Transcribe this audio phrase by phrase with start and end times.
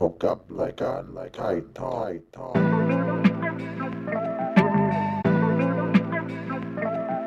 [0.00, 2.58] พบกับรายการรายการทอยทอย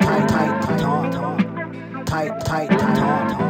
[0.02, 0.48] ไทยไทย
[0.84, 1.28] ทอทอ
[2.08, 3.44] ไทยไทยทอทอ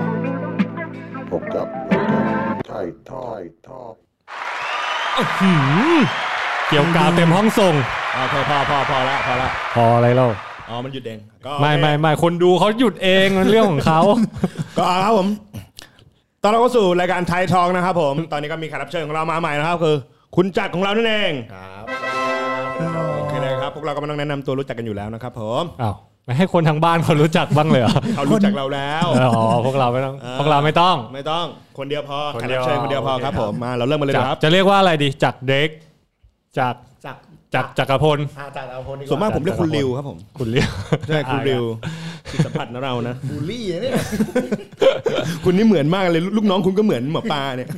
[1.30, 3.94] พบกับรายการไทยทอยทอย
[5.40, 5.52] หื
[5.96, 5.98] ม
[6.68, 7.74] เกี่ยวกาวเต็มห้องส่ง
[8.14, 10.28] โอเคพอพอพอละพอละพออะไรเล่า
[10.68, 14.00] อ๋อมันหยุดเองก็ไม่ไม่ไม่คนดูเขาหยุดเองมันเรื่องของเขา
[14.76, 15.28] ก็เอาครับผม
[16.42, 19.96] ตอนเราก็สู่รายการไทยทองนะครับผม ตอนนี้ก็มีแขกรับเชิญของเรามาใหม่นะครับคือ
[20.36, 21.84] คุณจักรของเรานั่นเองครับ
[23.16, 29.06] โอเคเลยครับพวกเราก็ไม่ต้องแนะนำตัวรู้จักกันอยู่แล้วนะครับผมอ้าวไม่ให้คนทางบ้านเขารู้จักบ้างเลยเหรอเขารู้จักเราแล้ว
[29.36, 31.46] อ๋อพวกเราไม่ต้องพวกเราไม่ต้องไม่ต้อง
[31.78, 35.68] คนเดียวพอคนแขกเดียวรับเชิญคนเดียวพอครับผมมาเราเริ่มกันเลยจากนะครับจะเรียกว่าอะไรดีจากเด็ก
[36.58, 36.74] จาก
[37.54, 40.70] จากจากจักรพลอาจากเอาคนดีส่วนมากผมเรียกคุณริวครับผมคุณเรียก
[41.08, 41.64] ใช่คุณริว
[42.30, 43.94] จิตสัมผัสนะเรานะบูลลี่นะเนี่ย
[45.44, 47.68] คุณนี่เหมือนมากเลยลูกน้องคุณก็เหมือนหมอปลาเนี่ย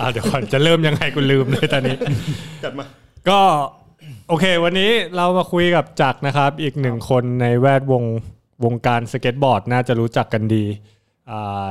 [0.00, 1.96] อ่าเดี๋ยวก่อนจะเริ่มยังไงคุณลืมเลยตอนนี้
[2.64, 2.84] จัดมา
[3.28, 3.40] ก็
[4.28, 8.04] โอเค วันนี้เรามาคุยกับจักรนะครับ อีกหนึ่งคนในแวดวง
[8.64, 10.64] วงการสเก็ตบอร์ดน่าจะรู้จักกันดี
[11.30, 11.68] อ่า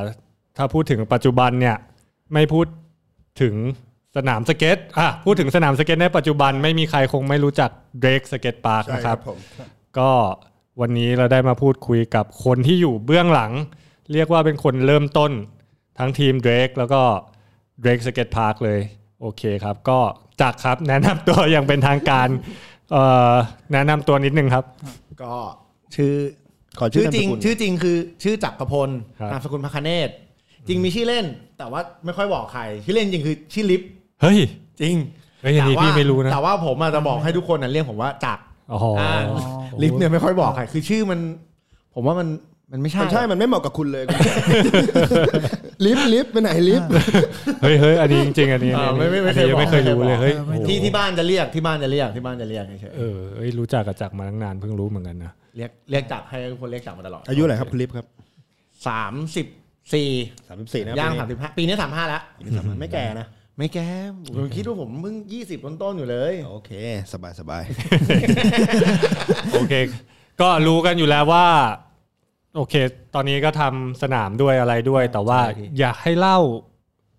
[0.58, 1.76] ถ้าพูดถึงปัจจุบันเนี่ย
[2.34, 2.68] ไม่พูด
[3.42, 3.54] ถึง
[4.16, 9.38] สนามสเก็ตอะพูดถึงสนามสเก็ตในปัจจุบันไม่มีใครคงไม่รู้จักDreg Skatepark ใช่นะคครับผม
[10.00, 10.12] ก็
[10.82, 13.52] วันนี้เราได้มาพูดคุยกับคนที่อยู่เบื้องหลัง
[14.14, 15.32] เรียกว่าเป็นคนเริ่มต้น
[16.00, 17.02] ทั้งทีม Dreg แล้วก็
[17.82, 18.80] Dreg Skatepark เลย
[19.22, 20.00] โอเคครับ ก็
[20.42, 22.28] จักรครับแนะนำตัวอย่างเป็นทางการ
[22.92, 23.34] เอ่อ
[23.74, 24.66] แนะนำตัวนิดนึงครับ
[25.24, 25.34] ก็
[25.96, 26.14] ชื่อ
[26.80, 30.10] ขอชื่ชื่ออจริงนามสกุลชื่อจริงคือชื่อจักรพลครับนามสกุลพระคเนศ
[30.68, 31.26] จริงมีชื่อเล่น
[31.58, 33.82] แต่ว่าไม่ค่อยบอกใครชื่อเล่นจริงคือชื่อลิฟ
[34.22, 34.38] เฮ้ย
[34.82, 34.96] จริง
[35.42, 39.22] เฮ้ยอันนี้แต่ว่าพี่ไม่รู้นะ แต่ว่าผมอาจจะบอกให้ทุกคนนะเรียกผมว่าจักรอ๋อออ่า
[39.82, 41.20] ลิฟเนี่ยไม่ค่อยบอกใครคือชื่อมัน
[41.96, 42.28] ผมว่ามัน
[42.72, 44.04] มันไม่ใช่มันใช่ มันไม่เหมาะกับคุณเลย
[45.86, 46.90] ลิฟต์ลิฟต์ไปไหนลิฟต์
[47.62, 58.06] เฮ้ยเฮ้ยอันนี้จริงๆอันนี้อ่าอันไม่นี้ไม่ไม่อันนี้เคยบอกไม่เคยรู้เลยไม่เคยบอกเฮ้ยที่ที่บ้านจะเรียกที่บ้านจะเรียกที่บ้านจะเรียกเฉยเออเอ้ยรู้จักกับจักรมาตั้งนานเพิ่งรู้เหมือนกันนะๆเรียกเรียกจักรให้ทุกคนเรียกจักรมาตลอดอายุอะไรครับคุณลิฟต์ครับ
[58.88, 59.48] สามสิบ
[59.94, 60.10] สี่
[60.48, 62.22] สามสิบสี่นะย่างสามสิบห้าปีนี้สามห้าแล้ว
[62.80, 63.90] ไม่แก่นะ ไม่แก้
[64.36, 66.72] ผมคิดว่าผมเพิ่งยี่สิบต้นๆอยู่เลย โอเค
[67.14, 67.64] สบายสบาย
[69.54, 69.74] โอเค
[70.42, 71.48] ก็รู้กันอยู่แล้วว่า
[72.56, 72.76] โอเค
[73.16, 76.40] ตอนนี้ก็ทำสนามด้วยอะไรด้วย แต่ว่าใช่พี่อยากให้เล่า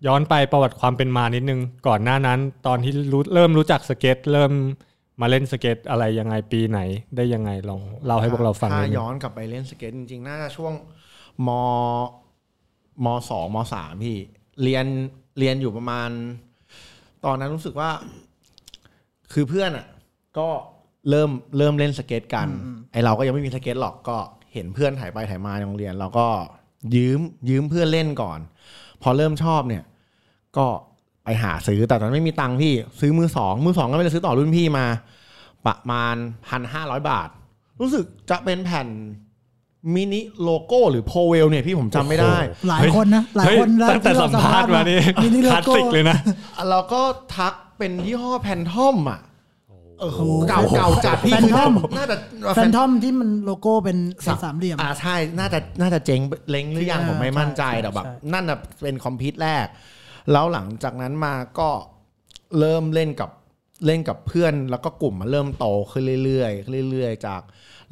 [0.07, 4.51] ย้อนไปประวัติความเป็นมานิดนึง ก่อนหน้านั้น ตอนที่รู้เริ่มรู้จักสเก็ต เริ่ม
[5.21, 6.79] มาเล่นสเก็ตอะไรยังไงปีไหน
[7.15, 10.73] ได้ยังไงลองเล่าให้พวกเราฟังหถ้าน่อยย้อนกลับไปเล่นสเก็ตจริงๆน่าจะช่วง
[11.47, 14.17] ม.สองม.สามพี่
[14.63, 14.85] เรียน
[15.39, 16.09] เรียนอยู่ประมาณ
[17.25, 17.91] ตอนนั้นรู้สึกว่า
[19.33, 19.87] คือเพื่อนอะ
[20.37, 20.47] ก็
[21.09, 22.47] เริ่มเริ่มเล่นสเก็ตกัน
[22.91, 24.17] ไอเราก็ยังไม่มีสเก็ตหรอกก็
[24.53, 26.27] เห็นเพื่อนถ่ายไปถ่ายมาในโรงเรียน เราก็
[26.95, 27.19] ยืม
[27.49, 28.39] ยืมเพื่อนเล่นก่อน
[29.01, 29.83] พอเริ่มชอบเนี่ย
[30.57, 30.67] ก็
[31.23, 34.85] ไปหาซื้อแต่ตอนนั้นไม่มีตังค์พี่ ซื้อมือสองมือสองก็ไม่ได้ซื้อต่อรุ่นพี่มา
[35.65, 36.15] ประมาณ
[36.47, 37.29] พันห้าร้อยบาท
[37.79, 38.87] รู้สึกจะเป็นแผ่น
[39.95, 42.37] มินิโลโก้หรือโพเวลเนี่ยพี่ผมจำไม่ได้
[42.69, 46.17] หลายคนนะหลายเฮ้ยคนนะตั้งแต่ที่เรสัมภาษณ์มานี่มินิโลคลาสโก้สิกเลยนะ
[46.69, 47.01] เราก็
[47.35, 49.19] ทักเป็นยี่ห้อแพนทอมอะ
[49.67, 50.19] เออโอ้โห
[50.49, 52.15] เก่าเก่าจัดพี่แฟนทอมน่าจะ
[52.55, 53.97] แฟนทอมที่มันโลโก้เป็น
[54.43, 59.65] สามเหลี่ยมอ่าใช่น่าจะน่าจะเจ๊งเล้งหรือยังอ่าผมไม่มั่นใจใช่แต่แบบใช่นั่นน่ะเป็นคอมพิวต์แรก
[60.31, 61.69] แล้วหลังจากนั้นมาก็
[62.59, 63.29] เริ่มเล่นกับ
[63.85, 66.47] เล่นกับเพื่อนแล้วก็กลุ่มมันเริ่มโตขึ้นเรื่อ
[66.81, 67.41] ยๆเรื่อยๆจาก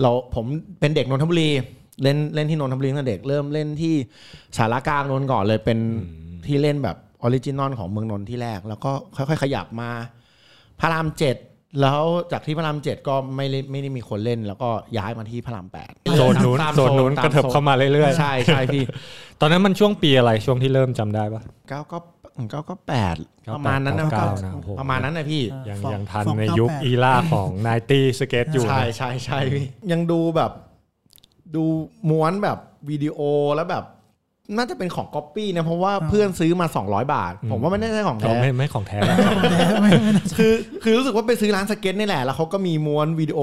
[0.01, 0.45] เราผม
[0.79, 1.49] เป็นเด็กนนทบุรี
[2.03, 3.93] เล่นเล่นที่นนทบุรีตั้งแต่เด็กเริ่มเล่นที่
[4.57, 5.79] ศาลากลางนนท์ก่อนเลยเป็น
[6.47, 9.89] ที่เล่นแบบ original ของเมืองนนท์ที่แรก แล้วก็ค่อยๆ ขยับมา
[10.79, 11.35] พระรามเจ็ด
[11.81, 21.97] แล้วจากที่พระรามเจ็ดก็ไม่ได้ไม่ได้มีคนเล่น แล้วก็ย้ายมาที่พระรามแปดโซนนู้นตามโซนนู้นกระเถิบเข้ามาเรื่อยใช่ใช่พี่ๆตอนนั้นมันช่วงปีอะไรช่วงที่เริ่มจำได้ปะเก้าก็
[22.49, 23.15] เก้าก็แปด
[23.45, 30.51] เก้าประมาณนั้นนะเก้านะโอ้โหประมาณนั้นนะพี่ ยังฟองยังทันฟองในเก้ายุคแปดอีล่าของนายตี้สเก็ตอยู่ ใช่นะใช่ใช่พี่ยังดูแบบ
[31.55, 31.63] ดู
[32.09, 32.57] ม้วนแบบ
[32.89, 33.19] วิดีโอ
[33.55, 33.83] แล้วแบบ
[34.57, 38.97] น่าจะเป็นของก๊อปปี้นะเพราะว่าเพื่อนซื้อมา 200 บาท ผมว่าไม่ได้ใช่ของเราแท้ไม่ไม่ของแท้
[39.81, 40.53] ไม่ไม่น่าจะคือ
[40.83, 43.39] คือรู้สึกว่าไปซื้อร้านสเก็ตนี่แหละแล้วเขาก็มีม้วนวิดีโอ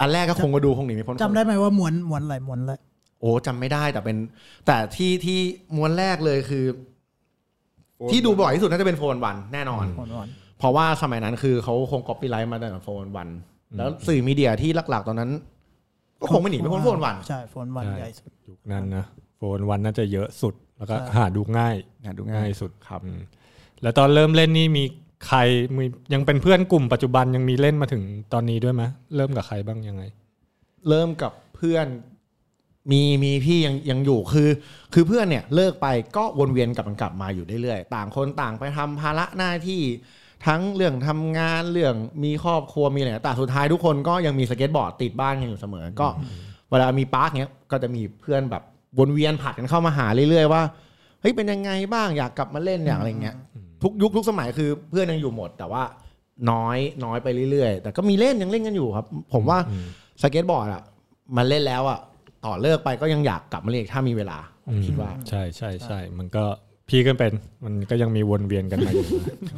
[0.00, 2.74] อันแรกก็คงมาดูคงหนีไม่พ้นจำได้ไหมว่าหมวนหมวนอะไรหมวนอะไร
[3.20, 4.16] โอ้จำไม่ได้แต่เป็น
[4.66, 5.38] แต่ที่ที่
[5.76, 6.64] ม้วนแรกเลยคือ
[8.10, 10.28] ที่ดูบ่อยที่สุดน่าจะเป็นโฟนวันแน่นอนหมวนวัน
[10.58, 13.28] เพราะว่าสมัยนั้นคือเขาคงก๊อปปี้ไลท์มาตั้งแต่โฟนวัน
[13.76, 15.30] แล้วสื่อมีเดียที่หลักๆตอนนั้น
[16.20, 19.04] ก็คงไม่หนีไม่พ้นโฟนวันใช่โฟนวันใช่ใหญ่สุดยุคนั้นนะ
[19.36, 23.20] โฟนวันน่าจะเยอะสุดแล้วก็ใช่หาดูง่ายงานดูง่ายสุดครับอืม
[23.82, 24.84] แล้วตอนเริ่มเล่นนี่มี
[25.26, 25.38] ใคร
[25.76, 25.84] มี
[26.14, 28.02] ยังเป็นเพื่อนกลุ่มปัจจุบันยังมีเล่นมาถึง
[28.32, 28.82] ตอนนี้ด้วยไหม
[29.16, 30.02] เริ่มกับใครบ้างยังไง
[30.88, 31.86] เริ่มกับเพื่อน
[32.90, 34.48] มีมีพี่ยังยังอยู่คือ
[34.94, 35.86] คือเพื่อนเนี่ยเลิกไป
[36.16, 39.82] ก็วนเวียนกลับมันกลับมาอยู่เรื่อยๆต่างคนต่างไปทำภาระหน้าที่
[40.46, 41.94] ทั้งเรื่องทำงานเรื่อง
[42.24, 46.08] มีครอบครัวมีอะไรแต่สุดท้ายทุกคนก็ยังมีสเก็ตบอร์ดติดบ้านกันอยู่เสมอ ก็
[46.70, 48.62] เวลามี park เนี้ยก็จะมีเพื่อนแบบ
[48.98, 50.62] วนเวียนผัดกันเข้ามาหาเรื่อยๆว่า
[51.20, 53.36] เฮ้ยเป็นยังไงบ้างอยากกลับมาเล่นอย่างอะไรเงี้ย
[53.82, 55.82] ทุกยุคทุกสมัยคือเพื่อนยังอยู่หมด แต่ว่า
[56.50, 59.58] น้อยน้อยไปเรื่อยๆ แต่ก็มีเล่นยังเล่นกันอยู่ครับ ผมว่า
[60.22, 60.82] สเก็ตบอร์ดอะ
[61.36, 61.98] มันเล่นแล้วอะ
[62.46, 66.44] ต่อเลิกไปก็ยังอยากกลับมาเล่นอีกถ้ามีเวลาผมคิดว่า ใช่ใช่ใช่มันก็
[66.88, 67.32] พี่ก็เป็น
[67.64, 69.06] มันก็ยังมีวนเวียนกันมาอยู่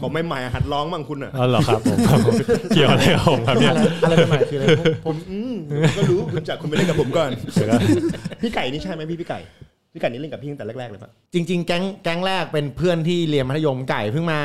[0.01, 1.99] ของใหม่ๆอะหัดร้องบ้างคุณอะอ๋อเหรอครับผม
[2.75, 7.81] เกี่ยวอะไรกับผมครับเนี่ยอะไรใหม่ๆคืออะไรผมผมอืมผมก็รู้คุณจักรคุณไปเล่นกับผมก่อนเดี๋ยวนะ
[8.43, 9.39] พี่ไก่นี่ใช่ไหมพี่พี่ไก่
[9.93, 14.41] พี่ไก่นี่เล่นกับพี่ตั้งแต่แรกๆเลยปะจริงๆแก๊งแก๊งแรกเป็นเพื่อนที่เรียนมัธยมไก่เพิ่งมา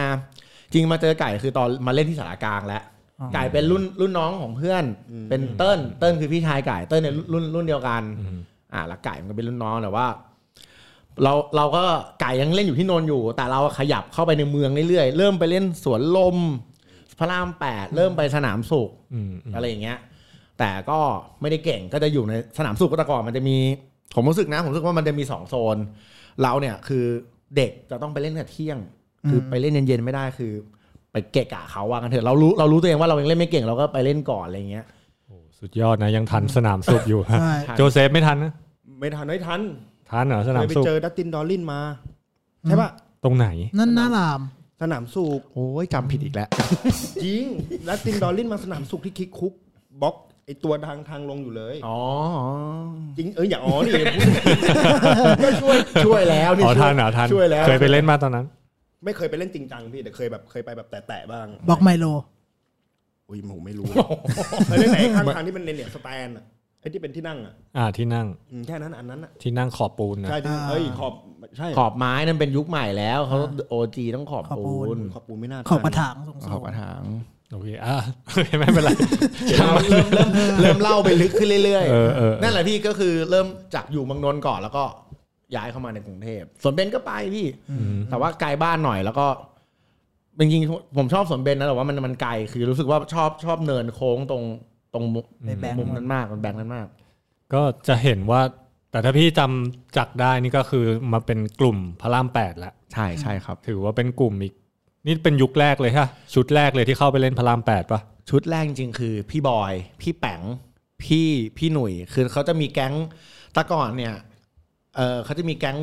[0.73, 2.98] จริงมาเจอไก่คือตอนมาเล่นที่สารกลางแล้วอ๋อ
[3.33, 4.83] ไก่เป็นรุ่นรุ่นน้องของเพื่อน
[5.29, 8.01] เป็นเติ้ลเติ้ลคือพี่ชายไก่เติ้ลเนี่ยรุ่นรุ่นเดียวกัน
[8.73, 10.07] อ่าแล้วไก่มันก็เป็นรุ่นน้องแต่ว่า
[11.23, 11.83] เราเราก็
[12.21, 16.37] ไก่ยังเล่นอยู่ที่นนท์อยู่ แต่เราขยับเข้าไปในเมืองเรื่อยๆเริ่มไปเล่นสวนลม
[17.19, 19.97] พระรามแปดเริ่มไปสนามสุขอืมอืมอะไรอย่างเงี้ย
[20.59, 20.99] แต่ก็
[21.41, 23.57] ไม่ได้เก่งก็จะอยู่ในสนามสุขก็แต่ก่อนมันจะมี
[24.15, 25.77] ผมรู้สึกนะ ผมรู้สึกว่ามันจะมีสองโซน
[26.41, 27.05] เราเนี่ยคือ
[27.55, 28.77] เด็กจะต้องไปเล่นแต่เที่ยง
[29.29, 30.53] คือไปเล่นเย็นๆไม่ได้คือ
[31.11, 34.85] ไปเกะกะเขาว่ากันเถอะเรารู้เรารู้ตัวเองว่าเรายังเล่นไม่เก่งเราก็ไปเล่นก่อนอะไรเงี้ย
[35.59, 38.51] สุดยอดนะยังทันสนามสุบอยู่ฮะใช่โจเซฟไม่ทันนะ
[38.99, 39.61] ไม่ทันไม่ทัน
[40.11, 41.79] ทันเหรอสเคนามยไปสุบเจอดัตตินดอลลินมา
[42.63, 42.89] ใช่ปะ
[43.23, 43.47] ตรงไหน
[43.79, 44.41] นั่นน่าราม
[44.81, 46.49] สนามสูบโอ้ยจำผิดอีกแล้ว
[47.23, 47.45] จริง
[47.87, 49.53] ดัตตินดอลลินมาสนามสูบที่คิกคุก
[50.01, 50.15] บล็อก
[50.45, 51.99] ไอตัวทางทางลงอยู่เลย อ๋อ
[53.17, 53.93] จริง เอออย่าอ๋อนี่
[55.43, 58.45] ก็ช่วยช่วยแล้วนี่อ๋อช่วยทันเหรอทันช่วยแล้ว เคยไปเล่นมาตอนนั้น
[59.05, 62.05] ไม่เคยไปเล่นจริงจังพี่แต่เคยแบบเคยไปแบบแตะๆบ้างบอกไมโล
[63.29, 63.87] อุ้ยผมไม่รู้
[64.67, 66.45] เคยเล่นไหนข้างทางที่มันเนเนี่ยสแตนอะ
[66.81, 71.13] ไอ้ที่เป็นที่นั่งอะอ่าที่นั่งอืมแค่นั้นอันนั้นอะที่นั่งขอบปูนนะใช่ที่อ่าเอ้ยขอบ
[71.57, 73.37] ใช่ขอบไม้นั่นเป็นยุคใหม่แล้วเขา
[73.69, 77.01] โอจีต้องขอบขอบปูปูน นขอบปูนไม่น่าขอบกระถางสูงขอบกระถาง
[77.53, 77.95] โอเคอะ
[78.27, 78.91] โอเคไม่เป็นไร
[79.57, 80.29] เริ่มเริ่ม
[80.61, 84.83] เริ่มเล่าไปลึกขึ้นเรื่อยเออเออนั่นแหละพี่ก็คือเริ่มจากอยู่เมืองนนท์ก่อนแล้วก็
[85.55, 87.47] ย้ายเข้ามาในกรุงเทพสวนเบนก็ไปพี่
[88.09, 89.27] แต่ว่าไกลบ้านหน่อยแล้วก็
[90.39, 94.43] จริงๆผมชอบสวนเบนนะแต่ว่ามันมันไกลคือรู้สึกว่าชอบชอบเนินโค้งตรง
[94.93, 96.87] ตรงมุมไปแบงค์มุมนั้นมากมันแบงค์นั้นมาก
[97.53, 98.41] ก็จะเห็นว่า
[98.91, 104.53] แต่ถ้าพี่จำจักได้นี่ก็คือมาเป็นกลุ่มพระรามแปดแล้วใช่ใช่ครับ ถือว่าเป็นกลุ่มอีก
[105.05, 110.41] นี่เป็นยุคแรกเลยฮะชุดแรกเลยที่เข้าไปเล่นพระรามแปดปะชุดแรกจริงๆคือพี่บอย พี่แป๋ง
[111.03, 112.93] พี่พี่หนุ่ยคือเขาจะมีแก๊ง
[113.53, 114.15] แตะก่อนเนี่ย
[114.95, 115.77] เออเขาจะมีแก๊ง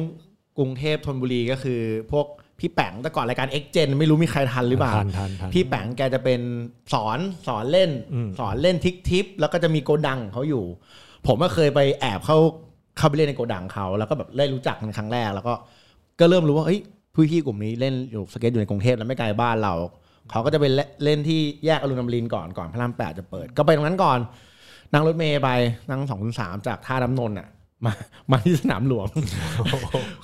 [0.59, 1.81] กรุงเทพธนบุรีก็คือ
[2.13, 2.27] พวก
[2.59, 6.41] พี่แป๋งแต่ก่อนรายการ X Gen ไม่รู้มีใครทันหรือเปล่าทันทันทันพี่แป๋งแกจะเป็น
[6.93, 10.65] สอนสอนเล่นอืมสอนเล่นทิกทิปแล้วก็จะมีโกดังของเขาอยู่
[11.27, 12.39] ผมก็เคยไปแอบเข้า
[12.99, 15.55] เข้าไปเล่นในโกดังเขาแล้วก็แบบได้รู้จักกันครั้งแรก แล้วก็
[16.21, 16.81] ก็เริ่มรู้ว่าเอ้ย
[17.15, 19.75] พี่พี่ๆกลุ่มนี้เล่นอยู่สเก็ตอยู่ในกรุงเทพแล้วไม่ไกลบ้านเรา
[20.31, 24.19] เขาก็จะไปเล่นเล่นที่แยกอรุณอมรินทร์ก่อนก่อนพระรามแปดจะเปิด ก็ไปตรงนั้นก่อน
[24.93, 25.51] นั่งรถเมล์ไป
[25.89, 27.49] นั่งสองสามจากท่าน้ำนนท์อะ
[27.85, 27.93] มา
[28.31, 29.09] มาที่สนามหลวง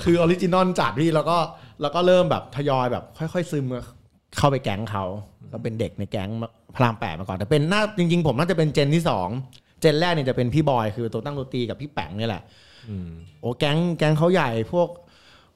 [0.03, 1.39] คือ original จัดพี่แล้วก็
[1.83, 3.67] แล้วก็เริ่มแบบทยอยแบบค่อย ๆ ซึม
[4.37, 5.05] เข้าไปแก๊งเขา
[5.53, 6.31] ก็เป็นเด็กในแก๊ง
[6.75, 9.29] พระรามแปดมาก่อน แต่เป็นน่าจริง ๆ ผมน่าจะเป็นเจนที่สอง
[9.81, 12.43] เจนแรกเนี่ยจะเป็นพี่บอยคือตัวตั้งตัวตีกับพี่แป๋งเนี่ยแหละ
[12.89, 13.09] อืม
[13.41, 14.89] โอ้แก๊งแก๊งเขาใหญ่พวก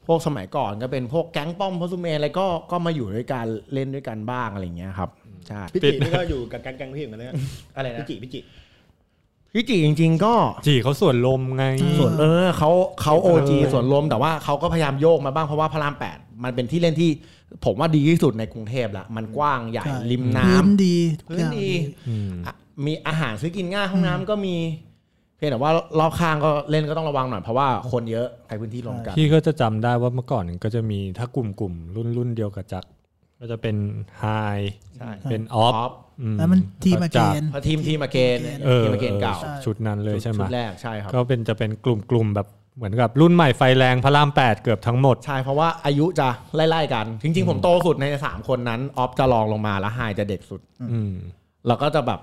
[0.06, 5.10] พวกสมัยก่อนก็เป็นพวกแก๊งป้อมพอสุเมนอะไรก็ก็มาอยู่ด้วยกันเล่นด้วยกันบ้างอะไรอย่างเงี้ยครับ
[5.48, 7.36] ใช่พี่จินี่ก็อยู่กับแก๊งๆพี่เหมือนกันนะ
[7.76, 8.40] อะไรนะพี่จิพี่จิ
[9.56, 10.34] พี่จีจริง ๆ ก็
[10.66, 11.64] จีเขาส่วนลมไง
[11.98, 12.70] ส่วนเออเขา
[13.02, 17.10] เขาโอจีเออส่วนรวมแต่ว่าเขาก็พยายามโยกมาบ้างเพราะว่าพระรามแปดมันเป็นที่เล่นที่
[17.64, 21.70] ผมว่าดีที่สุดในกรุงเทพละมันกว้างใหญ่ใช่ริมน้ำพื้นดีทุกพื้อนย่างดี
[22.08, 22.54] อืมอะ
[22.86, 24.56] มีอาหารซื้อกินง่ายห้องน้ำก็มี
[25.36, 32.88] เพียงแต่ว่ารอบข้างก็เล่นก็ต้องระวังหน่อยเพราะว่าคนเยอะใช้พื้นที่รวมกันพี่ก็จะจำได้ว่าเมื่อก่อนก็จะมีถ้ากลุ่มกลุ่มรุ่นรุ่นเดียวกับจักร
[33.40, 33.76] ก็จะเป็น
[34.20, 34.24] ไฮ
[34.96, 35.92] ใช่เป็นออฟออฟ
[36.38, 50.60] แล้วมันทีมอเกนพอทีมทีมอเกนเออทีมอเกนเก่าใช่ชุดนั้นเลยใช่ไหมชุดแรกใช่ครับก็เป็นจะเป็นกลุ่มกลุ่มแบบเหมือนกับรุ่นใหม่ไฟแรงพระรามแปดเกือบทั้งหมด ใช่ เพราะว่าอายุจะไล่ๆกัน จริง ๆ ผมโตสุดในสามคนนั้น ออฟจะรองลงมาแล้วไฮจะเด็กสุด
[50.92, 51.12] อืม
[51.66, 52.20] เราก็จะแบบ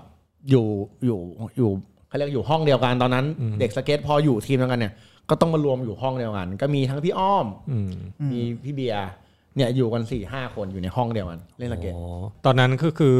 [0.50, 0.66] อยู่
[1.04, 1.18] อยู่
[1.58, 1.70] อยู่
[2.08, 4.92] เขาเรียกอยู่ห้องเดียวกันตอนนั้นอืมเด็กสเก็ตพออยู่ทีมเดียวกันเนี่ย
[5.30, 7.90] ก็ต้องมารวมอยู่ห้องเดียวกัน ก็มีทั้งพี่อ้อมอืม
[8.30, 9.08] มีพี่เบียร์
[9.56, 12.02] เนี่ยอยู่กันสี่ห้าคนอยู่ในห้องเดียวกันเล่นสเก็ตอ๋อ
[12.44, 13.18] ตอนนั้นก็คือ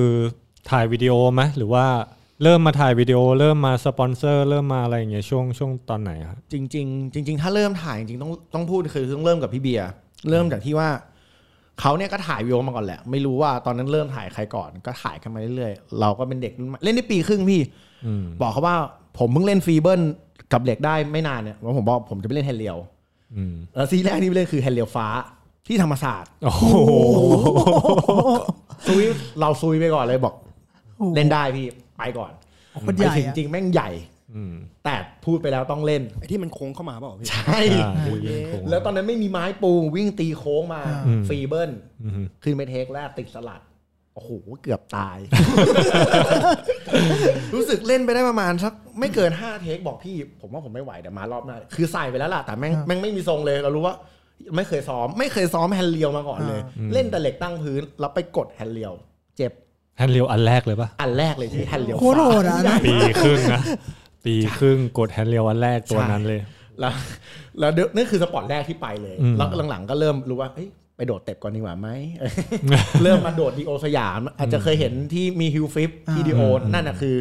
[0.71, 1.87] ถ่ายวิดีโอไหมหรือว่า
[2.42, 9.88] เริ่มมาถ่ายวิดีโอ เริ่มมาสปอนเซอร์ เริ่มมาอะไรอย่างเงี้ยช่วงช่วงตอนไหนครับจริงๆจริง ๆ ถ้าเริ่มถ่ายจริงๆต้องต้องพูดคือต้องเริ่มกับพี่เบียร์
[10.30, 10.88] เริ่มจากที่ว่า
[11.80, 17.61] เขาเนี่ยก็ถ่ายวิดีโอมาก่อนแหละ ไม่รู้ว่าตอนนั้นเริ่มถ่ายใครก่อนก็ถ่ายกันมาเรื่อยๆเราก็เป็นเด็กรุ่นใหม่เล่นได้ปีครึ่งพี่
[18.06, 18.76] อืมบอกเขาว่า
[19.18, 20.00] ผมเพิ่งเล่น flip เบิล
[20.52, 22.76] กับเหล็กได้ไม่นานเนี่ยว่าผมบอกผมจะไปเล่น handrail
[23.35, 25.06] อืมแล้วซีแรกที่ไปเล่นคือ handrail ฟ้า
[25.66, 26.64] ที่ธรรมศาสตร์โอ้โห
[28.87, 29.04] ซุย
[29.40, 30.53] เราซุยไปก่อนเลยบอกโอ้โห
[31.14, 31.66] เล่นได้พี่
[31.98, 32.32] ไปก่อน
[32.86, 33.90] คนใหไปญ่ถึงอะจริงแม่งใหญ่
[34.34, 41.70] อืมแต่พูดไปแล้วต้องเล่นไอ้ที่มันโค้งเข้ามาเปล่าพี่ใช่อ่าวิ่งโค้งแล้วตอนนั้นไม่มีไม้ปูวิ่งตีโค้งมาอืมฟรีเบิล
[42.02, 43.62] อืมขึ้นไปเทคแรกติดสลัด
[44.14, 44.30] โอ้โห
[44.62, 45.18] เกือบตาย
[47.54, 53.94] รู้สึกเล่นไปได้ประมาณสักไม่เกินห้าเทคบอกพี่ ผมว่าผมไม่ไหวเดี๋ยวมารอบหน้าคือใส่ไปแล้วล่ะแต่แม่งแม่งไม่มีทรงเลยเรารู้ว่า
[54.56, 56.60] ไม่เคยซ้อม ไม่เคยซ้อม handrail มาก่อนเลย
[56.92, 58.92] เล่นแต่เหล็กตั้งพื้นแล้วไปกด handrail
[59.36, 59.52] เจ็บ
[59.96, 63.62] handrail อันแรกเลยปะอันแรกเลยที่ handrailยวโคตรโหดอะนะปีครึ่งนะ
[64.24, 66.40] ปีครึ่งกด handrail อันแรกตัวนั้นเลย
[66.80, 66.92] แล้ว
[67.58, 71.88] แล้วเดี๋ยวนั่นคือ spot แรกที่ไปเลยอืมแล้วหลังๆก็เริ่มรู้ว่าเอ้ยไปโดดสเต็ปก่อนดีกว่าไหม
[73.02, 76.40] เริ่มมาโดดดีโอสยาม อาจจะเคยเห็นที่มีฮิวฟิปที่ดีโอ
[76.74, 77.16] นั่นนะคือ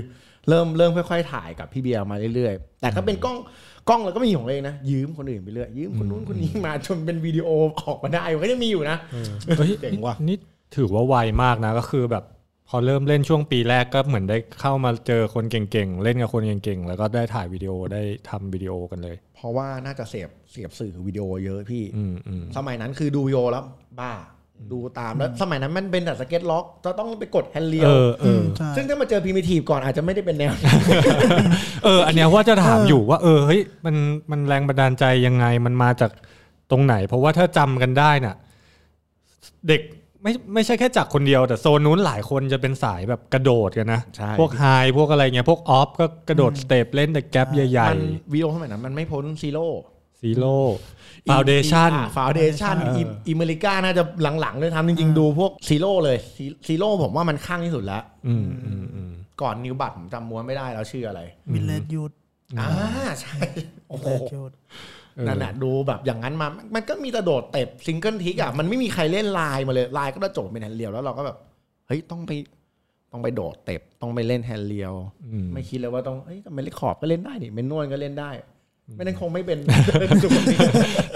[0.49, 3.37] เริ่มเริ่มค่อยๆ ถ่ายกับพี่เบียร์มาเรื่อยๆ แต่ก็เป็นกล้อง
[3.89, 7.47] กล้องเราก็มีของเราเองนะ ยืมคนอื่นไปเรื่อยยืมคนนู้นคนนี้มาจนเป็นวิดีโอ
[7.81, 8.97] ออกมาได้มันก็จะมีอยู่นะ
[9.57, 10.37] เฮ้ยเจ๋งว่ะนี่
[10.75, 12.42] ถือว่าไวมากนะก็คือแบบพ
[12.75, 23.63] อเริ่มเล่นช่วงปีแรกก็เหมือนได้เข้ามาเจอคนเก่งๆ เล่นกับคนเก่งๆ แล้วก็ได้ถ่ายวิดีโอได้ทำวิดีโอกันเลย เพราะว่าน่าจะเสพเสพสื่อวิดีโอเยอะพี่อืมอืมสมัยนั้นคือดูวิดีโอแล้ว
[23.99, 24.13] บ้า
[24.71, 30.53] ดูตามแล้วสมัยนั้นมันเป็นแต่ skate rock จะต้องไปกด handrail เออเออใช่ซึ่งถ้ามาเจอ Primitive ก่อนอาจจะไม่ได้เป็นแนว
[31.85, 33.95] เออ อันเนี้ยว่าจะถามอยู่ว่า เออเฮ้ยมัน
[34.31, 36.11] มันแรงบันดาลใจยังไงมันมาจาก
[36.71, 38.35] ตรงไหน เพราะว่าถ้าจำกันได้น่ะ
[39.67, 39.81] เด็ก
[40.23, 44.65] ไม่ไม่ใช่แค่จากคนเดียว แต่โซนนู้นหลายคนจะเป็นสายแบบกระโดดกันนะใช่พวกไฮ
[44.97, 48.01] พวกอะไรเงี้ยพวกออฟก็กระโดดสเต็ปเล่นแต่ gap ใหญ่มัน
[48.33, 50.55] วิดีโอสมัยนั้นมันไม่พ้น Zeroๆ Zero
[51.29, 52.97] Foundation Foundation เออ
[53.29, 54.03] Emerica น่าจะ
[54.41, 56.17] หลังๆเลยทำจริงๆ ดูพวก Zero เลย
[56.67, 59.11] Zero ผมว่ามันคลั่งที่สุดแล้วอืมอืมอืม
[59.41, 62.11] ก่อน New Blood ผมจำม้วนไม่ได้แล้วชื่ออะไร Misled Youth
[62.59, 62.69] อ่า
[63.21, 63.37] ใช่
[63.89, 71.37] โอ้โห Misled Youth เออ นั่นแหละดูแบบอย่างนั้นมา มันก็มีแต่โดดสเต็ป single trick อะมันไม่มีใครเล่นไลน์มาเลยไลน์ก็จะจบเป็น handrail แล้วเราก็แบบ
[71.87, 72.31] เฮ้ยต้องไป
[73.11, 74.93] ต้องไปโดดสเต็ปต้องไปเล่น handrail
[75.29, 78.31] อืมไม่คิดเลยว่าต้องเฮ้ยทำไมเล่นขอบก็เล่นได้นี่ manual ก็เล่นได้
[78.95, 79.59] ไม่นั้นคงไม่เป็น
[79.99, 80.57] เป็นจุดนี้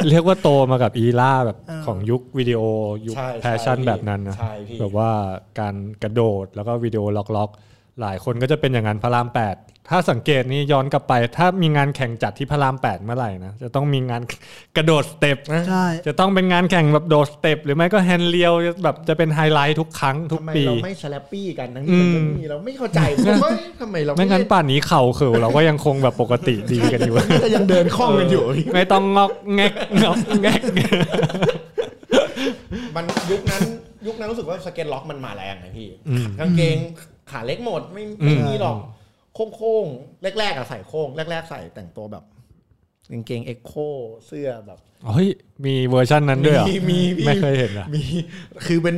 [0.10, 2.60] เรียกว่าโตมากับอีล่าแบบของยุควิดีโอ
[3.08, 5.10] ยุคใช่แฟชั่นใช่แบบนั้นนะใช่พี่แบบว่า
[5.60, 7.67] การกระโดดแล้วก็วิดีโอล็อกๆ
[8.02, 9.56] หลายคนก็จะเป็นอย่างนั้นพระรามแปด
[9.92, 14.22] ถ้าสังเกตนี่ย้อนกลับไป ถ้ามีงานแข่งจัดที่พระรามแปดเมื่อไหร่นะจะต้องมีงาน
[14.78, 23.52] กระโดดสเต็ปนะใช่จะต้องเป็นงานแข่งแบบโดดสเต็ปหรือไม่ก็ handrail แบบจะเป็นไฮไลท์ทุกครั้งทุกทำไมปีเราไม่ slappy กันทั้งที่มันก็อืมมีเราไม่เข้าใจผมว่า
[23.82, 29.74] ทำไมเราไม่งั้นเล่ปานนี้เข่าเข่อเราก็ยังคงแบบปกติดีกันอยู่ก็ยังเดินคล่องกันอยู่ ไม่ต้องงอกแงก
[30.04, 30.62] งอกแงก
[32.96, 33.62] มันยุคนั้น
[34.08, 36.78] ยุคนั้นรู้สึกว่า skate rock มันมาแรงไงพี่อืมกางเกง
[37.32, 38.78] ขาเล็กหมดไม่อืไม่มมีหรอก
[39.56, 42.24] โค้งๆแรกๆอะใส่โค้งแรก ๆ ใส่แต่งตัวแบบ
[43.12, 43.74] กางเกง Ecko
[44.28, 45.28] เสื้อแบบเฮ้ย
[45.66, 48.02] มีเวอร์ชันนั้นด้วยเหรอมีมีพี่ไม่เคยเห็นอะมี
[48.66, 48.96] คือเป็น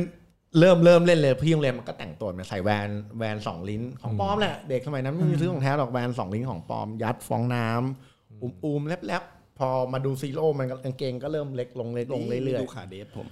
[0.58, 13.26] เริ่มเริ่มเล่นเลยพี่โรงเรียนมันก็แต่งตัวมาใส่แวนแวนสองลิ้นของปลอมแหละ เด็กสมัยนั้นไม่มีซื้อของแท้หรอกแวนสองลิ้นของปลอม ยัดฟองน้ำอุ้มอุ้มแลบแลบๆ พอมาดู Zero มันก็กางเกงก็เริ่มเล็กลงเล็กลงเรื่อยดูขาเดฟผม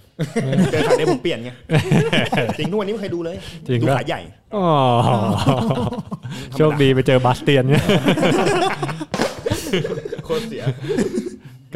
[0.72, 1.50] เจอขาเดฟผมเปลี่ยนไง
[2.58, 4.20] จริงทุกวันนี้ไม่เคยดูเลยจริงดูปะขาใหญ่
[4.56, 4.66] อ๋อ
[6.54, 7.84] โชคดีไปเจอบาสเตียนเนี่ย
[10.24, 10.62] โคตรเสีย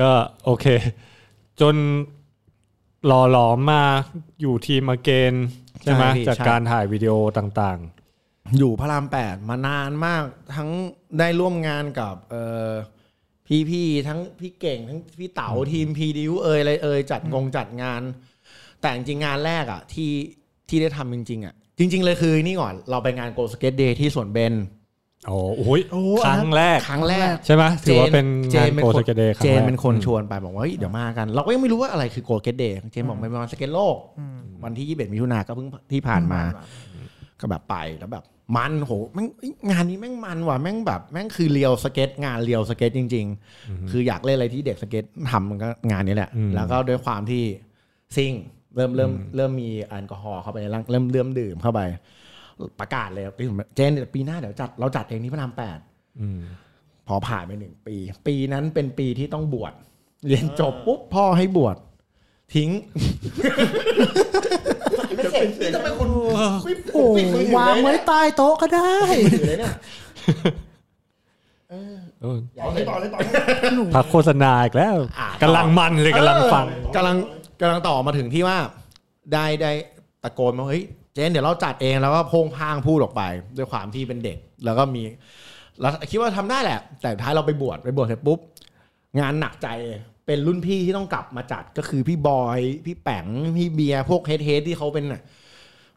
[0.01, 0.11] ก็
[0.45, 0.67] โอเค
[1.61, 1.75] จน
[3.07, 3.83] หล่อหลอมมา
[4.41, 5.35] อยู่ทีมมาเกน
[5.83, 10.23] ใช่ไหมใช่พี่จากใช่การถ่ายวิดีโอต่างๆ อยู่พระรามแปดมานานมาก
[10.57, 10.69] ทั้ง
[11.19, 12.71] ได้ร่วมงานกับเอ่อ
[13.71, 18.03] พี่ๆทั้งพี่เก่งทั้งพี่เต๋าทีม Preduce เอยอะไรเอยจัดงงจัดงาน
[18.81, 20.13] แต่จริงๆงานแรกอะที่
[20.69, 33.97] ที่ได้ทำจริงๆอะจริง ๆ เลยคือนี่ก่อนเราไปงาน Go Skate Day ที่สวนเบญๆโอ้โอ้ยโอ้ครั้งแรกครั้งแรกใช่ไหมถือว่าเป็นงานเป็น Go Skate Day ครั้งเจนเป็นคนชวนไปบอกว่าเฮ้ยเดี๋ยวมากัน เราก็ยังไม่รู้ว่าอะไรคือ Go Skate Day เจนบอกมันเป็นวันสเก็ตโลก
[34.65, 36.41] วันที่21มิถุนาก็เพิ่งที่ผ่านมา
[37.41, 38.25] ก็แบบไปแล้วแบบ
[38.57, 43.27] มันโหแม่งเอ้ยงานนี้แม่งมันว่ะแม่งแบบแม่งคือ real skate งาน real skate จริง
[43.59, 47.43] ๆ คืออยากเล่นอะไรที่เด็กสเก็ตทำมันก็งานนี้แหละอืมแล้วก็ด้วยความที่
[48.17, 48.33] ซิ่ง
[48.77, 51.81] เริ่มเริ่มเริ่มมีแอลกอฮอล์เข้าไปในร่างเริ่มเริ่มดื่มเข้าไป
[52.81, 53.43] ประกาศเลยพี่
[53.75, 55.79] เจนเดี๋ยวปีหน้าเดี๋ยวจัดเราจัดเองที่พระรามแปด
[56.21, 56.41] อืม
[57.09, 57.97] พอผ่านไปหนึ่งปี
[58.27, 59.73] ปีนั้นเป็นปีที่ต้องบวช
[60.27, 61.77] เรียนจบปุ๊บพ่อให้บวช
[62.55, 62.71] ทิ้ง
[65.23, 66.09] ไม่เสร็จนี่ทำไมคุณ
[66.65, 68.93] ไม่โอ้ปิดมือถือวางเลยไว้เนี่ยใต้โต๊ะก็ได้
[69.33, 69.75] ถือเลยเนี่ย
[71.71, 71.75] เอ
[72.37, 77.17] อต่อเลยต่อเลยต่อเลยพักโฆษณาอีกแล้วอะกำลังมันเลยกำลังฟังกำลัง
[77.61, 78.57] กำลังต่อมาถึงที่ว่า
[79.33, 79.73] ได้ได้
[80.23, 80.83] ตะโกนมาเฮ้ย
[81.15, 83.23] เจนเดี๋ยวเราจัดเองแล้วก็โพงพางพูดออกไป
[83.57, 85.03] ด้วยความที่เป็นเด็ก แล้วก็มี
[85.81, 88.39] เราคิดว่าทำได้แหละ แต่ท้ายเราไปบวชไปบวชเสร็จปุ๊บ
[89.21, 89.69] งานหนักใจ
[90.33, 95.23] เป็นรุ่นพี่ที่ต้องกลับมาจัดก็คือพี่บอย พี่แป๋งพี่เบียร์พวก head head ที่เขาเป็นน่ะ